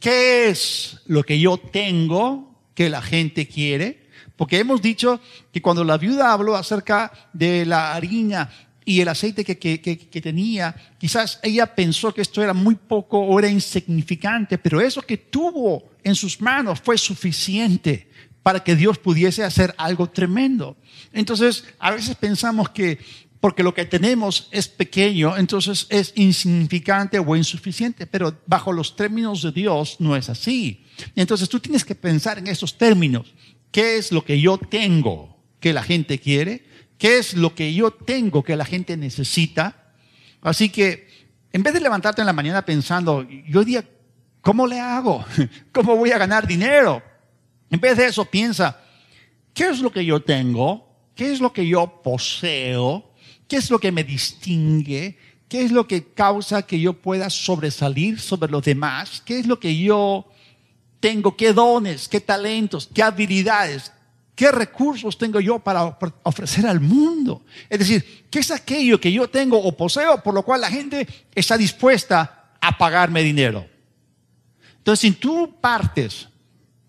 ¿Qué 0.00 0.48
es 0.48 0.98
lo 1.06 1.22
que 1.22 1.38
yo 1.38 1.56
tengo 1.56 2.64
que 2.74 2.90
la 2.90 3.00
gente 3.00 3.46
quiere? 3.46 4.08
Porque 4.34 4.58
hemos 4.58 4.82
dicho 4.82 5.20
que 5.52 5.62
cuando 5.62 5.84
la 5.84 5.98
viuda 5.98 6.32
habló 6.32 6.56
acerca 6.56 7.12
de 7.32 7.64
la 7.64 7.94
harina 7.94 8.50
y 8.88 9.02
el 9.02 9.08
aceite 9.08 9.44
que, 9.44 9.58
que, 9.58 10.20
tenía, 10.22 10.74
quizás 10.98 11.40
ella 11.42 11.66
pensó 11.74 12.14
que 12.14 12.22
esto 12.22 12.42
era 12.42 12.54
muy 12.54 12.74
poco 12.74 13.18
o 13.18 13.38
era 13.38 13.46
insignificante, 13.46 14.56
pero 14.56 14.80
eso 14.80 15.02
que 15.02 15.18
tuvo 15.18 15.90
en 16.02 16.14
sus 16.14 16.40
manos 16.40 16.80
fue 16.80 16.96
suficiente 16.96 18.08
para 18.42 18.64
que 18.64 18.74
Dios 18.74 18.96
pudiese 18.96 19.44
hacer 19.44 19.74
algo 19.76 20.08
tremendo. 20.08 20.74
Entonces, 21.12 21.64
a 21.78 21.90
veces 21.90 22.16
pensamos 22.16 22.70
que 22.70 22.98
porque 23.40 23.62
lo 23.62 23.74
que 23.74 23.84
tenemos 23.84 24.48
es 24.52 24.68
pequeño, 24.68 25.36
entonces 25.36 25.86
es 25.90 26.14
insignificante 26.16 27.18
o 27.18 27.36
insuficiente, 27.36 28.06
pero 28.06 28.40
bajo 28.46 28.72
los 28.72 28.96
términos 28.96 29.42
de 29.42 29.52
Dios 29.52 29.96
no 29.98 30.16
es 30.16 30.30
así. 30.30 30.86
Entonces 31.14 31.50
tú 31.50 31.60
tienes 31.60 31.84
que 31.84 31.94
pensar 31.94 32.38
en 32.38 32.46
esos 32.46 32.78
términos. 32.78 33.34
¿Qué 33.70 33.98
es 33.98 34.12
lo 34.12 34.24
que 34.24 34.40
yo 34.40 34.56
tengo 34.56 35.36
que 35.60 35.74
la 35.74 35.82
gente 35.82 36.18
quiere? 36.18 36.67
Qué 36.98 37.18
es 37.18 37.34
lo 37.34 37.54
que 37.54 37.72
yo 37.72 37.90
tengo 37.90 38.42
que 38.42 38.56
la 38.56 38.64
gente 38.64 38.96
necesita. 38.96 39.92
Así 40.42 40.68
que 40.68 41.08
en 41.52 41.62
vez 41.62 41.72
de 41.72 41.80
levantarte 41.80 42.20
en 42.20 42.26
la 42.26 42.32
mañana 42.32 42.64
pensando, 42.64 43.26
yo 43.46 43.64
día, 43.64 43.84
¿cómo 44.42 44.66
le 44.66 44.80
hago? 44.80 45.24
¿Cómo 45.72 45.96
voy 45.96 46.10
a 46.10 46.18
ganar 46.18 46.46
dinero? 46.46 47.02
En 47.70 47.80
vez 47.80 47.96
de 47.96 48.06
eso 48.06 48.24
piensa, 48.24 48.80
¿qué 49.54 49.68
es 49.68 49.80
lo 49.80 49.90
que 49.90 50.04
yo 50.04 50.20
tengo? 50.20 50.86
¿Qué 51.14 51.32
es 51.32 51.40
lo 51.40 51.52
que 51.52 51.66
yo 51.66 52.02
poseo? 52.02 53.12
¿Qué 53.46 53.56
es 53.56 53.70
lo 53.70 53.78
que 53.78 53.92
me 53.92 54.04
distingue? 54.04 55.18
¿Qué 55.48 55.62
es 55.64 55.72
lo 55.72 55.88
que 55.88 56.12
causa 56.12 56.62
que 56.62 56.78
yo 56.78 56.92
pueda 56.92 57.30
sobresalir 57.30 58.20
sobre 58.20 58.50
los 58.50 58.62
demás? 58.62 59.22
¿Qué 59.24 59.38
es 59.38 59.46
lo 59.46 59.58
que 59.58 59.76
yo 59.78 60.26
tengo? 61.00 61.36
¿Qué 61.36 61.52
dones? 61.52 62.08
¿Qué 62.08 62.20
talentos? 62.20 62.88
¿Qué 62.92 63.02
habilidades? 63.02 63.90
¿Qué 64.38 64.52
recursos 64.52 65.18
tengo 65.18 65.40
yo 65.40 65.58
para 65.58 65.98
ofrecer 66.22 66.64
al 66.64 66.78
mundo? 66.78 67.42
Es 67.68 67.80
decir, 67.80 68.28
¿qué 68.30 68.38
es 68.38 68.52
aquello 68.52 69.00
que 69.00 69.10
yo 69.10 69.28
tengo 69.28 69.60
o 69.60 69.76
poseo 69.76 70.22
por 70.22 70.32
lo 70.32 70.44
cual 70.44 70.60
la 70.60 70.70
gente 70.70 71.08
está 71.34 71.58
dispuesta 71.58 72.52
a 72.60 72.78
pagarme 72.78 73.24
dinero? 73.24 73.66
Entonces, 74.76 75.00
si 75.00 75.10
tú 75.10 75.56
partes 75.60 76.28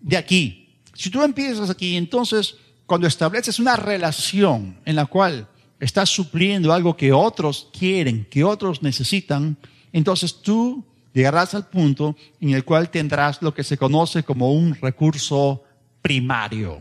de 0.00 0.16
aquí, 0.16 0.78
si 0.94 1.10
tú 1.10 1.24
empiezas 1.24 1.68
aquí, 1.70 1.96
entonces 1.96 2.54
cuando 2.86 3.08
estableces 3.08 3.58
una 3.58 3.74
relación 3.74 4.78
en 4.84 4.94
la 4.94 5.06
cual 5.06 5.48
estás 5.80 6.08
supliendo 6.08 6.72
algo 6.72 6.96
que 6.96 7.12
otros 7.12 7.66
quieren, 7.76 8.28
que 8.30 8.44
otros 8.44 8.80
necesitan, 8.80 9.56
entonces 9.92 10.40
tú 10.40 10.84
llegarás 11.12 11.52
al 11.54 11.66
punto 11.66 12.14
en 12.40 12.50
el 12.50 12.64
cual 12.64 12.90
tendrás 12.90 13.42
lo 13.42 13.52
que 13.52 13.64
se 13.64 13.76
conoce 13.76 14.22
como 14.22 14.52
un 14.52 14.76
recurso 14.76 15.64
primario. 16.00 16.80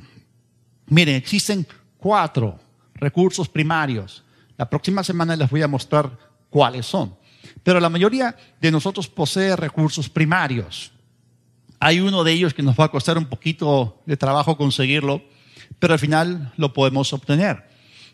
Miren, 0.90 1.16
existen 1.16 1.68
cuatro 1.98 2.60
recursos 2.96 3.48
primarios. 3.48 4.24
La 4.58 4.70
próxima 4.70 5.04
semana 5.04 5.36
les 5.36 5.50
voy 5.50 5.62
a 5.62 5.68
mostrar 5.68 6.12
cuáles 6.50 6.86
son. 6.86 7.16
Pero 7.64 7.80
la 7.80 7.90
mayoría 7.90 8.36
de 8.60 8.72
nosotros 8.72 9.08
posee 9.08 9.56
recursos 9.56 10.10
primarios. 10.10 10.92
Hay 11.80 12.00
uno 12.00 12.24
de 12.24 12.34
ellos 12.34 12.54
que 12.54 12.64
nos 12.64 12.78
va 12.78 12.86
a 12.86 12.92
costar 12.92 13.18
un 13.18 13.26
poquito 13.26 14.02
de 14.06 14.18
trabajo 14.18 14.58
conseguirlo, 14.58 15.22
pero 15.78 15.94
al 15.94 16.00
final 16.00 16.52
lo 16.58 16.74
podemos 16.74 17.14
obtener. 17.14 17.64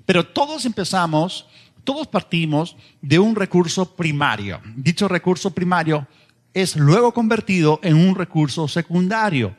Pero 0.05 0.27
todos 0.27 0.65
empezamos, 0.65 1.47
todos 1.83 2.07
partimos 2.07 2.75
de 3.01 3.17
un 3.17 3.35
recurso 3.35 3.95
primario. 3.95 4.61
Dicho 4.75 5.07
recurso 5.07 5.51
primario 5.51 6.07
es 6.53 6.75
luego 6.75 7.13
convertido 7.13 7.79
en 7.83 7.95
un 7.95 8.15
recurso 8.15 8.67
secundario 8.67 9.55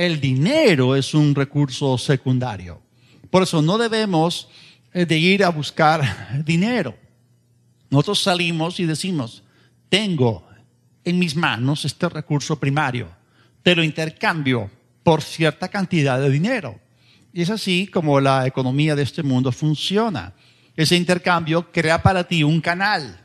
el 0.00 0.18
dinero 0.18 0.96
es 0.96 1.12
un 1.12 1.34
recurso 1.34 1.98
secundario. 1.98 2.80
Por 3.28 3.42
eso 3.42 3.60
no 3.60 3.76
debemos 3.76 4.48
eh, 4.94 5.04
de 5.04 5.18
ir 5.18 5.44
a 5.44 5.50
buscar 5.50 6.42
dinero. 6.46 6.96
Nosotros 7.90 8.22
salimos 8.22 8.80
y 8.80 8.86
decimos, 8.86 9.42
tengo 9.90 10.48
en 11.04 11.18
mis 11.18 11.36
manos 11.36 11.84
este 11.84 12.08
recurso 12.08 12.58
primario, 12.58 13.10
te 13.62 13.76
lo 13.76 13.84
intercambio 13.84 14.70
por 15.02 15.20
cierta 15.20 15.68
cantidad 15.68 16.18
de 16.18 16.30
dinero. 16.30 16.80
Y 17.34 17.42
es 17.42 17.50
así 17.50 17.86
como 17.86 18.20
la 18.20 18.46
economía 18.46 18.96
de 18.96 19.02
este 19.02 19.22
mundo 19.22 19.52
funciona. 19.52 20.32
Ese 20.76 20.96
intercambio 20.96 21.70
crea 21.70 22.02
para 22.02 22.24
ti 22.24 22.42
un 22.42 22.62
canal. 22.62 23.20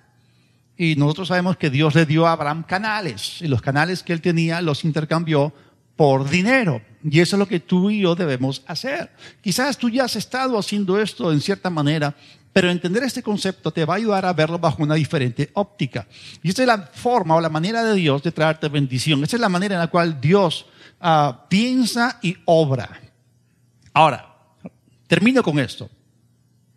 Y 0.76 0.98
nosotros 0.98 1.30
sabemos 1.30 1.56
que 1.56 1.70
Dios 1.70 1.96
le 1.96 2.06
dio 2.06 2.28
a 2.28 2.34
Abraham 2.34 2.64
canales. 2.64 3.42
Y 3.42 3.48
los 3.48 3.62
canales 3.62 4.04
que 4.04 4.12
él 4.12 4.20
tenía 4.20 4.60
los 4.62 4.84
intercambió 4.84 5.54
por 5.96 6.30
dinero. 6.30 6.82
Y 7.04 7.20
eso 7.20 7.36
es 7.36 7.40
lo 7.40 7.48
que 7.48 7.60
tú 7.60 7.90
y 7.90 8.02
yo 8.02 8.16
debemos 8.16 8.64
hacer. 8.68 9.12
Quizás 9.42 9.78
tú 9.78 9.90
ya 9.90 10.06
has 10.06 10.16
estado 10.16 10.58
haciendo 10.58 11.00
esto 11.00 11.32
en 11.32 11.42
cierta 11.42 11.70
manera, 11.70 12.16
pero 12.52 12.70
entender 12.70 13.04
este 13.04 13.22
concepto 13.22 13.72
te 13.72 13.86
va 13.86 13.96
a 13.96 13.98
ayudar 13.98 14.26
a 14.26 14.34
verlo 14.34 14.58
bajo 14.58 14.82
una 14.82 14.96
diferente 14.96 15.52
óptica. 15.54 16.08
Y 16.42 16.50
esta 16.50 16.64
es 16.64 16.68
la 16.68 16.90
forma 16.94 17.36
o 17.36 17.42
la 17.42 17.50
manera 17.50 17.84
de 17.84 17.96
Dios 17.96 18.24
de 18.24 18.32
traerte 18.32 18.70
bendición. 18.70 19.24
Esta 19.24 19.36
es 19.36 19.42
la 19.42 19.50
manera 19.50 19.76
en 19.76 19.82
la 19.82 19.88
cual 19.88 20.20
Dios 20.20 20.66
uh, 21.02 21.34
piensa 21.50 22.20
y 22.22 22.36
obra. 22.46 23.02
Ahora, 23.94 24.36
termino 25.08 25.44
con 25.44 25.60
esto. 25.60 25.90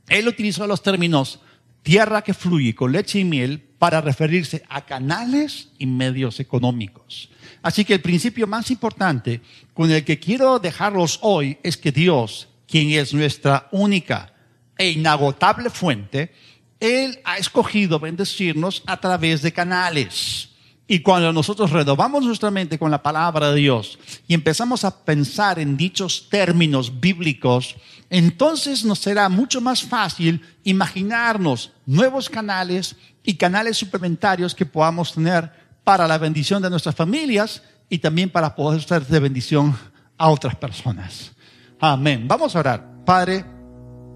Él 0.09 0.29
utilizó 0.29 0.67
los 0.67 0.83
términos 0.83 1.41
tierra 1.83 2.23
que 2.23 2.35
fluye 2.35 2.75
con 2.75 2.93
leche 2.93 3.21
y 3.21 3.25
miel 3.25 3.68
para 3.79 4.01
referirse 4.01 4.63
a 4.69 4.85
canales 4.85 5.69
y 5.79 5.87
medios 5.87 6.41
económicos. 6.41 7.31
Así 7.63 7.85
que 7.85 7.95
el 7.95 8.01
principio 8.01 8.47
más 8.47 8.71
importante 8.71 9.41
con 9.75 9.91
el 9.91 10.05
que 10.05 10.19
quiero 10.19 10.59
dejarlos 10.59 11.19
hoy 11.23 11.59
es 11.63 11.77
que 11.77 11.93
Dios, 11.93 12.49
quien 12.67 12.91
es 12.91 13.15
nuestra 13.15 13.69
única 13.71 14.33
e 14.77 14.91
inagotable 14.91 15.71
fuente, 15.71 16.33
Él 16.81 17.21
ha 17.25 17.39
escogido 17.39 17.99
bendecirnos 17.99 18.83
a 18.87 18.99
través 18.99 19.43
de 19.43 19.53
canales. 19.53 20.51
Y 20.91 21.01
cuando 21.01 21.33
nosotros 21.35 21.71
renovamos 21.71 22.25
nuestra 22.25 22.51
mente 22.51 22.79
con 22.79 22.91
la 22.91 23.03
palabra 23.03 23.51
de 23.51 23.61
Dios 23.61 23.99
y 24.27 24.33
empezamos 24.33 24.85
a 24.85 25.05
pensar 25.05 25.59
en 25.59 25.77
dichos 25.77 26.29
términos 26.31 26.99
bíblicos, 26.99 27.77
entonces 28.09 28.87
nos 28.87 28.99
será 29.01 29.29
mucho 29.29 29.61
más 29.61 29.83
fácil 29.83 30.41
imaginarnos 30.65 31.73
nuevos 31.85 32.31
canales 32.31 32.97
y 33.29 33.35
canales 33.35 33.77
suplementarios 33.77 34.55
que 34.55 34.65
podamos 34.65 35.13
tener 35.13 35.53
para 35.85 36.09
la 36.09 36.17
bendición 36.17 36.63
de 36.63 36.71
nuestras 36.71 36.95
familias 36.95 37.63
y 37.91 37.99
también 37.99 38.31
para 38.31 38.57
poder 38.57 38.83
ser 38.83 39.07
de 39.07 39.21
bendición 39.21 39.77
a 40.17 40.31
otras 40.31 40.57
personas. 40.57 41.33
Amén. 41.79 42.27
Vamos 42.27 42.57
a 42.57 42.61
orar. 42.61 43.05
Padre, 43.05 43.45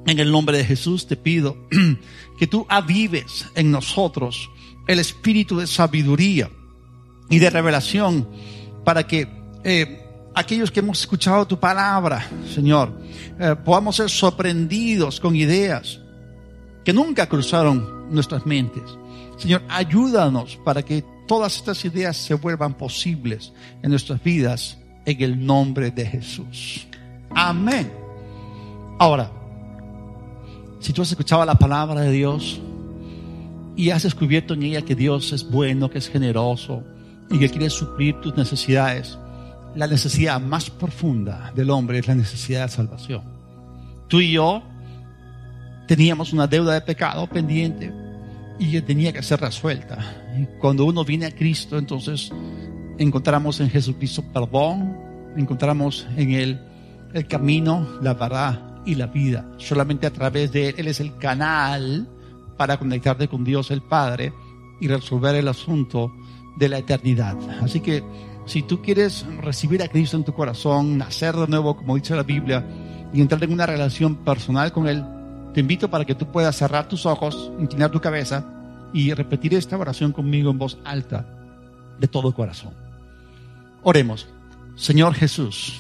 en 0.07 0.19
el 0.19 0.33
nombre 0.33 0.57
de 0.57 0.65
Jesús 0.65 1.07
te 1.07 1.19
pido 1.19 1.69
que 2.39 2.47
tú 2.47 2.65
avives 2.71 3.45
en 3.55 3.71
nosotros 3.71 4.49
el 4.87 4.99
espíritu 4.99 5.59
de 5.59 5.67
sabiduría 5.67 6.49
y 7.29 7.39
de 7.39 7.51
revelación 7.51 8.27
para 8.83 9.07
que 9.07 9.29
eh, 9.63 10.07
aquellos 10.35 10.71
que 10.71 10.81
hemos 10.81 11.01
escuchado 11.03 11.47
tu 11.47 11.61
palabra, 11.61 12.27
Señor, 12.55 12.99
eh, 13.39 13.57
podamos 13.63 13.95
ser 13.95 14.09
sorprendidos 14.09 15.21
con 15.21 15.37
ideas 15.37 16.01
que 16.83 16.95
nunca 16.95 17.29
cruzaron 17.29 18.11
nuestras 18.11 18.47
mentes. 18.47 19.02
Señor, 19.43 19.63
ayúdanos 19.69 20.57
para 20.65 20.85
que 20.85 21.03
todas 21.27 21.57
estas 21.57 21.85
ideas 21.85 22.17
se 22.17 22.35
vuelvan 22.35 22.75
posibles 22.75 23.53
en 23.83 23.91
nuestras 23.91 24.23
vidas 24.23 24.79
en 25.05 25.21
el 25.21 25.45
nombre 25.45 25.91
de 25.91 26.07
Jesús. 26.07 26.87
Amén. 27.35 27.93
Ahora, 29.01 29.33
si 30.79 30.93
tú 30.93 31.03
has 31.03 31.11
escuchado 31.11 31.45
la 31.45 31.57
palabra 31.57 32.03
de 32.03 32.13
Dios 32.13 32.61
y 33.75 33.91
has 33.91 34.05
descubierto 34.05 34.55
en 34.55 34.63
ella 34.63 34.83
que 34.83 34.95
Dios 34.95 35.33
es 35.33 35.51
bueno, 35.51 35.91
que 35.91 35.99
es 35.99 36.09
generoso 36.09 36.85
y 37.29 37.41
que 37.41 37.49
quiere 37.49 37.69
suplir 37.69 38.21
tus 38.21 38.37
necesidades, 38.37 39.19
la 39.75 39.89
necesidad 39.89 40.41
más 40.41 40.71
profunda 40.71 41.51
del 41.57 41.71
hombre 41.71 41.99
es 41.99 42.07
la 42.07 42.15
necesidad 42.15 42.67
de 42.67 42.73
salvación. 42.73 43.25
Tú 44.07 44.21
y 44.21 44.31
yo 44.31 44.63
teníamos 45.89 46.33
una 46.33 46.47
deuda 46.47 46.75
de 46.75 46.83
pecado 46.83 47.27
pendiente 47.27 48.02
y 48.59 48.81
tenía 48.83 49.13
que 49.13 49.23
ser 49.23 49.41
resuelta. 49.41 49.99
Cuando 50.61 50.85
uno 50.85 51.05
viene 51.05 51.27
a 51.27 51.31
Cristo, 51.31 51.79
entonces 51.79 52.31
encontramos 52.99 53.61
en 53.61 53.71
Jesucristo 53.71 54.23
perdón, 54.33 54.97
encontramos 55.37 56.07
en 56.17 56.33
Él 56.33 56.61
el 57.13 57.27
camino, 57.27 57.87
la 58.01 58.15
verdad 58.15 58.83
y 58.85 58.95
la 58.95 59.07
vida. 59.07 59.47
Solamente 59.59 60.07
a 60.07 60.13
través 60.13 60.53
de 60.53 60.71
Él, 60.71 60.75
Él 60.79 60.89
es 60.89 61.01
el 61.01 61.17
canal 61.17 62.09
para 62.57 62.79
conectarte 62.79 63.29
con 63.29 63.45
Dios 63.45 63.71
el 63.71 63.83
Padre 63.83 64.33
y 64.81 64.89
resolver 64.89 65.35
el 65.35 65.49
asunto 65.49 66.13
de 66.57 66.69
la 66.69 66.79
eternidad. 66.79 67.37
Así 67.63 67.81
que 67.81 68.03
si 68.47 68.63
tú 68.63 68.83
quieres 68.83 69.25
recibir 69.41 69.83
a 69.83 69.89
Cristo 69.89 70.17
en 70.17 70.25
tu 70.25 70.33
corazón, 70.33 70.99
nacer 70.99 71.35
de 71.37 71.47
nuevo, 71.47 71.77
como 71.77 71.97
dice 71.97 72.17
la 72.17 72.23
Biblia, 72.23 72.67
y 73.13 73.21
entrar 73.21 73.43
en 73.45 73.53
una 73.53 73.67
relación 73.67 74.17
personal 74.17 74.73
con 74.73 74.89
Él, 74.89 75.05
te 75.53 75.61
invito 75.61 75.91
para 75.91 76.05
que 76.05 76.15
tú 76.15 76.27
puedas 76.27 76.57
cerrar 76.57 76.89
tus 76.89 77.07
ojos, 77.07 77.53
inclinar 77.59 77.91
tu 77.91 78.01
cabeza 78.01 78.45
y 78.93 79.13
repetir 79.13 79.55
esta 79.55 79.77
oración 79.77 80.13
conmigo 80.13 80.51
en 80.51 80.59
voz 80.59 80.79
alta 80.85 81.27
de 81.99 82.09
todo 82.09 82.35
corazón. 82.35 82.73
Oremos. 83.83 84.29
Señor 84.75 85.15
Jesús, 85.15 85.79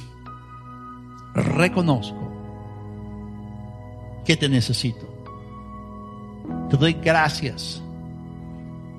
reconozco 1.34 2.30
que 4.24 4.36
te 4.36 4.48
necesito. 4.48 5.08
Te 6.68 6.76
doy 6.76 6.92
gracias 6.94 7.82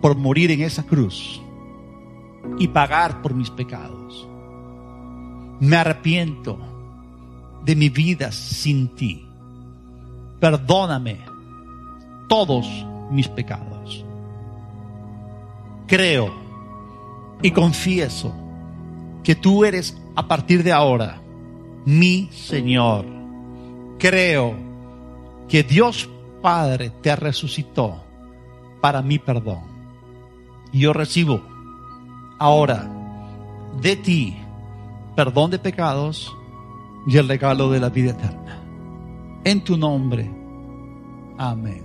por 0.01 0.15
morir 0.15 0.51
en 0.51 0.61
esa 0.61 0.83
cruz 0.83 1.41
y 2.57 2.67
pagar 2.67 3.21
por 3.21 3.33
mis 3.33 3.49
pecados. 3.51 4.27
Me 5.59 5.77
arrepiento 5.77 6.57
de 7.63 7.75
mi 7.75 7.89
vida 7.89 8.31
sin 8.31 8.95
ti. 8.95 9.27
Perdóname 10.43 11.19
todos 12.27 12.67
mis 13.09 13.29
pecados. 13.29 14.03
Creo 15.87 16.33
y 17.41 17.49
confieso 17.51 18.33
que 19.23 19.35
tú 19.35 19.63
eres 19.63 19.97
a 20.17 20.27
partir 20.27 20.61
de 20.61 20.73
ahora 20.73 21.21
mi 21.85 22.27
Señor. 22.33 23.05
Creo 23.97 24.53
que 25.47 25.63
Dios 25.63 26.09
Padre 26.41 26.91
te 27.01 27.15
resucitó 27.15 28.03
para 28.81 29.01
mi 29.01 29.19
perdón. 29.19 29.61
Y 30.73 30.79
yo 30.79 30.91
recibo 30.91 31.41
ahora 32.37 32.91
de 33.81 33.95
ti 33.95 34.35
perdón 35.15 35.51
de 35.51 35.59
pecados 35.59 36.35
y 37.07 37.15
el 37.15 37.29
regalo 37.29 37.71
de 37.71 37.79
la 37.79 37.87
vida 37.87 38.11
eterna. 38.11 38.42
En 39.45 39.61
tu 39.61 39.75
nombre. 39.75 40.29
Amén. 41.37 41.82